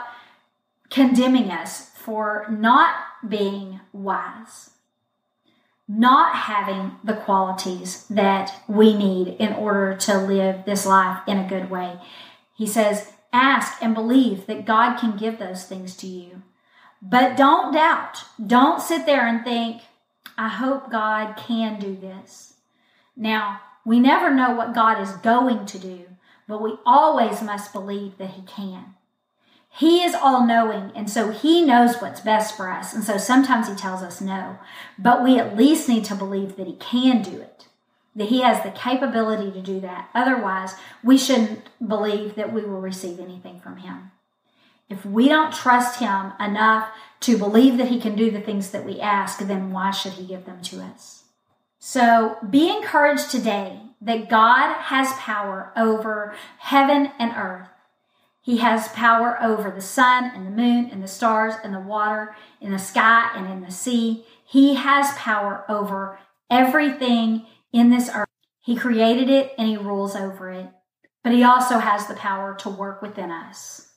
condemning 0.90 1.50
us 1.50 1.90
for 1.90 2.46
not 2.48 2.94
being 3.28 3.80
wise, 3.92 4.70
not 5.86 6.34
having 6.34 6.92
the 7.04 7.16
qualities 7.16 8.06
that 8.08 8.62
we 8.66 8.96
need 8.96 9.36
in 9.38 9.52
order 9.52 9.94
to 9.94 10.18
live 10.18 10.64
this 10.64 10.86
life 10.86 11.20
in 11.26 11.38
a 11.38 11.48
good 11.48 11.68
way. 11.68 12.00
He 12.56 12.66
says, 12.66 13.12
ask 13.30 13.82
and 13.82 13.94
believe 13.94 14.46
that 14.46 14.64
God 14.64 14.96
can 14.96 15.18
give 15.18 15.38
those 15.38 15.64
things 15.64 15.96
to 15.98 16.06
you. 16.06 16.42
But 17.02 17.36
don't 17.36 17.72
doubt. 17.72 18.24
Don't 18.44 18.80
sit 18.80 19.04
there 19.04 19.26
and 19.26 19.44
think, 19.44 19.82
I 20.38 20.48
hope 20.48 20.90
God 20.90 21.36
can 21.36 21.78
do 21.78 21.94
this. 21.94 22.54
Now, 23.16 23.60
we 23.88 23.98
never 23.98 24.34
know 24.34 24.50
what 24.50 24.74
God 24.74 25.00
is 25.00 25.12
going 25.12 25.64
to 25.64 25.78
do, 25.78 26.04
but 26.46 26.60
we 26.60 26.74
always 26.84 27.40
must 27.40 27.72
believe 27.72 28.18
that 28.18 28.32
He 28.32 28.42
can. 28.42 28.94
He 29.70 30.04
is 30.04 30.14
all 30.14 30.46
knowing, 30.46 30.92
and 30.94 31.08
so 31.08 31.30
He 31.30 31.64
knows 31.64 31.96
what's 31.96 32.20
best 32.20 32.54
for 32.54 32.70
us. 32.70 32.92
And 32.92 33.02
so 33.02 33.16
sometimes 33.16 33.66
He 33.66 33.74
tells 33.74 34.02
us 34.02 34.20
no, 34.20 34.58
but 34.98 35.24
we 35.24 35.38
at 35.38 35.56
least 35.56 35.88
need 35.88 36.04
to 36.04 36.14
believe 36.14 36.56
that 36.56 36.66
He 36.66 36.74
can 36.74 37.22
do 37.22 37.40
it, 37.40 37.68
that 38.14 38.28
He 38.28 38.42
has 38.42 38.62
the 38.62 38.72
capability 38.72 39.50
to 39.52 39.62
do 39.62 39.80
that. 39.80 40.10
Otherwise, 40.14 40.74
we 41.02 41.16
shouldn't 41.16 41.62
believe 41.86 42.34
that 42.34 42.52
we 42.52 42.60
will 42.60 42.82
receive 42.82 43.18
anything 43.18 43.58
from 43.58 43.78
Him. 43.78 44.10
If 44.90 45.06
we 45.06 45.28
don't 45.28 45.54
trust 45.54 45.98
Him 45.98 46.34
enough 46.38 46.90
to 47.20 47.38
believe 47.38 47.78
that 47.78 47.88
He 47.88 47.98
can 47.98 48.16
do 48.16 48.30
the 48.30 48.42
things 48.42 48.70
that 48.72 48.84
we 48.84 49.00
ask, 49.00 49.38
then 49.38 49.72
why 49.72 49.92
should 49.92 50.12
He 50.12 50.26
give 50.26 50.44
them 50.44 50.60
to 50.64 50.82
us? 50.82 51.17
So 51.78 52.36
be 52.48 52.68
encouraged 52.68 53.30
today 53.30 53.80
that 54.00 54.28
God 54.28 54.74
has 54.74 55.12
power 55.14 55.72
over 55.76 56.34
heaven 56.58 57.12
and 57.18 57.32
earth. 57.36 57.68
He 58.40 58.58
has 58.58 58.88
power 58.88 59.38
over 59.42 59.70
the 59.70 59.80
sun 59.80 60.30
and 60.34 60.46
the 60.46 60.50
moon 60.50 60.88
and 60.90 61.02
the 61.02 61.08
stars 61.08 61.54
and 61.62 61.74
the 61.74 61.80
water 61.80 62.34
in 62.60 62.72
the 62.72 62.78
sky 62.78 63.30
and 63.34 63.46
in 63.50 63.60
the 63.60 63.70
sea. 63.70 64.24
He 64.46 64.74
has 64.74 65.12
power 65.16 65.64
over 65.68 66.18
everything 66.50 67.46
in 67.72 67.90
this 67.90 68.10
earth. 68.14 68.28
He 68.60 68.74
created 68.74 69.28
it 69.28 69.52
and 69.58 69.68
he 69.68 69.76
rules 69.76 70.16
over 70.16 70.50
it. 70.50 70.68
But 71.22 71.32
he 71.32 71.42
also 71.42 71.78
has 71.78 72.06
the 72.06 72.14
power 72.14 72.54
to 72.60 72.70
work 72.70 73.02
within 73.02 73.30
us. 73.30 73.92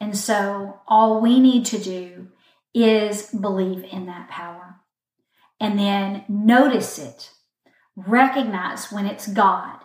And 0.00 0.16
so 0.16 0.80
all 0.86 1.20
we 1.20 1.40
need 1.40 1.64
to 1.66 1.78
do 1.78 2.28
is 2.74 3.30
believe 3.30 3.84
in 3.84 4.06
that 4.06 4.28
power 4.28 4.75
and 5.60 5.78
then 5.78 6.24
notice 6.28 6.98
it. 6.98 7.30
Recognize 7.96 8.92
when 8.92 9.06
it's 9.06 9.26
God. 9.26 9.78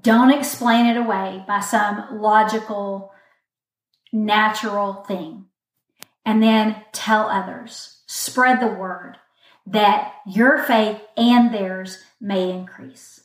Don't 0.00 0.32
explain 0.32 0.86
it 0.86 0.96
away 0.96 1.44
by 1.46 1.60
some 1.60 2.20
logical, 2.20 3.12
natural 4.12 4.94
thing. 4.94 5.46
And 6.24 6.42
then 6.42 6.82
tell 6.92 7.28
others. 7.28 8.02
Spread 8.06 8.60
the 8.60 8.66
word 8.66 9.16
that 9.66 10.14
your 10.26 10.62
faith 10.62 11.00
and 11.16 11.52
theirs 11.52 12.02
may 12.20 12.50
increase. 12.50 13.24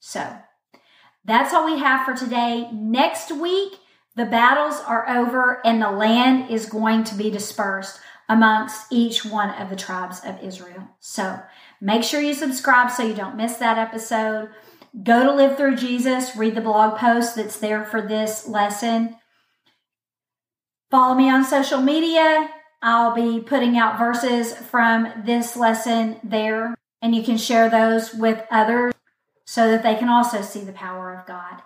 So 0.00 0.38
that's 1.24 1.52
all 1.52 1.66
we 1.66 1.78
have 1.78 2.04
for 2.06 2.14
today. 2.14 2.70
Next 2.72 3.30
week, 3.30 3.74
the 4.16 4.24
battles 4.24 4.80
are 4.80 5.08
over 5.08 5.64
and 5.64 5.80
the 5.80 5.90
land 5.90 6.50
is 6.50 6.66
going 6.66 7.04
to 7.04 7.14
be 7.14 7.30
dispersed 7.30 8.00
amongst 8.28 8.92
each 8.92 9.24
one 9.24 9.50
of 9.50 9.70
the 9.70 9.76
tribes 9.76 10.20
of 10.24 10.42
Israel. 10.42 10.88
So 11.00 11.40
make 11.80 12.02
sure 12.02 12.20
you 12.20 12.34
subscribe 12.34 12.90
so 12.90 13.02
you 13.02 13.14
don't 13.14 13.36
miss 13.36 13.56
that 13.56 13.78
episode. 13.78 14.50
Go 15.02 15.24
to 15.24 15.32
Live 15.32 15.56
Through 15.56 15.76
Jesus, 15.76 16.36
read 16.36 16.54
the 16.54 16.60
blog 16.60 16.98
post 16.98 17.36
that's 17.36 17.58
there 17.58 17.84
for 17.84 18.02
this 18.02 18.46
lesson. 18.46 19.16
Follow 20.90 21.14
me 21.14 21.30
on 21.30 21.44
social 21.44 21.80
media. 21.80 22.50
I'll 22.80 23.14
be 23.14 23.40
putting 23.40 23.76
out 23.76 23.98
verses 23.98 24.54
from 24.54 25.12
this 25.24 25.56
lesson 25.56 26.20
there, 26.22 26.74
and 27.02 27.14
you 27.14 27.22
can 27.22 27.36
share 27.36 27.68
those 27.68 28.14
with 28.14 28.44
others 28.50 28.94
so 29.44 29.70
that 29.70 29.82
they 29.82 29.94
can 29.94 30.08
also 30.08 30.42
see 30.42 30.60
the 30.60 30.72
power 30.72 31.12
of 31.14 31.26
God. 31.26 31.62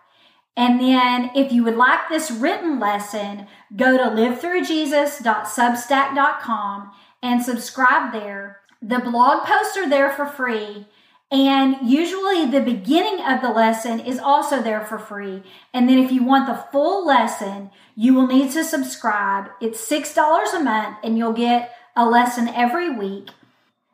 And 0.56 0.80
then 0.80 1.30
if 1.34 1.52
you 1.52 1.64
would 1.64 1.76
like 1.76 2.08
this 2.08 2.30
written 2.30 2.78
lesson, 2.78 3.48
go 3.74 3.96
to 3.96 4.04
livethrujesus.substack.com 4.04 6.92
and 7.22 7.42
subscribe 7.42 8.12
there. 8.12 8.60
The 8.82 8.98
blog 8.98 9.44
posts 9.44 9.74
are 9.76 9.88
there 9.88 10.10
for 10.10 10.26
free. 10.26 10.86
And 11.30 11.76
usually 11.82 12.44
the 12.44 12.60
beginning 12.60 13.24
of 13.24 13.40
the 13.40 13.48
lesson 13.48 14.00
is 14.00 14.18
also 14.18 14.60
there 14.60 14.84
for 14.84 14.98
free. 14.98 15.42
And 15.72 15.88
then 15.88 15.96
if 15.98 16.12
you 16.12 16.22
want 16.22 16.46
the 16.46 16.62
full 16.70 17.06
lesson, 17.06 17.70
you 17.96 18.12
will 18.12 18.26
need 18.26 18.52
to 18.52 18.62
subscribe. 18.62 19.48
It's 19.58 19.80
$6 19.88 20.54
a 20.54 20.60
month 20.60 20.98
and 21.02 21.16
you'll 21.16 21.32
get 21.32 21.74
a 21.96 22.06
lesson 22.06 22.48
every 22.48 22.90
week 22.90 23.30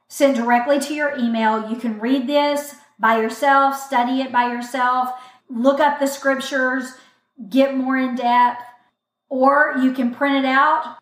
sent 0.09 0.37
directly 0.37 0.81
to 0.81 0.95
your 0.95 1.17
email. 1.17 1.71
You 1.71 1.77
can 1.77 2.01
read 2.01 2.27
this 2.27 2.75
by 2.99 3.21
yourself, 3.21 3.77
study 3.77 4.21
it 4.21 4.33
by 4.33 4.51
yourself 4.51 5.13
look 5.49 5.81
up 5.81 5.99
the 5.99 6.07
scriptures, 6.07 6.93
get 7.49 7.77
more 7.77 7.97
in 7.97 8.15
depth, 8.15 8.63
or 9.29 9.75
you 9.81 9.93
can 9.93 10.15
print 10.15 10.37
it 10.37 10.45
out 10.45 10.99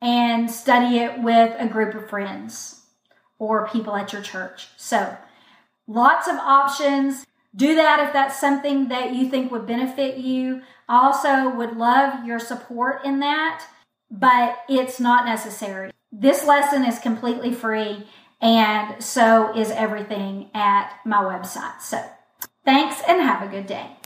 and 0.00 0.50
study 0.50 0.98
it 0.98 1.20
with 1.22 1.54
a 1.58 1.66
group 1.66 1.94
of 1.94 2.08
friends 2.08 2.82
or 3.38 3.68
people 3.68 3.96
at 3.96 4.12
your 4.12 4.22
church. 4.22 4.68
So, 4.76 5.16
lots 5.86 6.28
of 6.28 6.36
options. 6.36 7.24
Do 7.54 7.74
that 7.76 8.06
if 8.06 8.12
that's 8.12 8.40
something 8.40 8.88
that 8.88 9.14
you 9.14 9.28
think 9.28 9.50
would 9.50 9.66
benefit 9.66 10.18
you. 10.18 10.62
I 10.88 11.06
also 11.06 11.56
would 11.56 11.76
love 11.76 12.24
your 12.24 12.38
support 12.38 13.04
in 13.04 13.20
that, 13.20 13.64
but 14.10 14.58
it's 14.68 15.00
not 15.00 15.24
necessary. 15.24 15.90
This 16.12 16.46
lesson 16.46 16.84
is 16.84 16.98
completely 16.98 17.52
free, 17.52 18.06
and 18.40 19.02
so 19.02 19.56
is 19.56 19.70
everything 19.70 20.50
at 20.54 20.92
my 21.04 21.22
website. 21.22 21.80
So, 21.80 22.02
Thanks 22.68 23.00
and 23.08 23.22
have 23.22 23.40
a 23.40 23.50
good 23.50 23.66
day. 23.66 23.96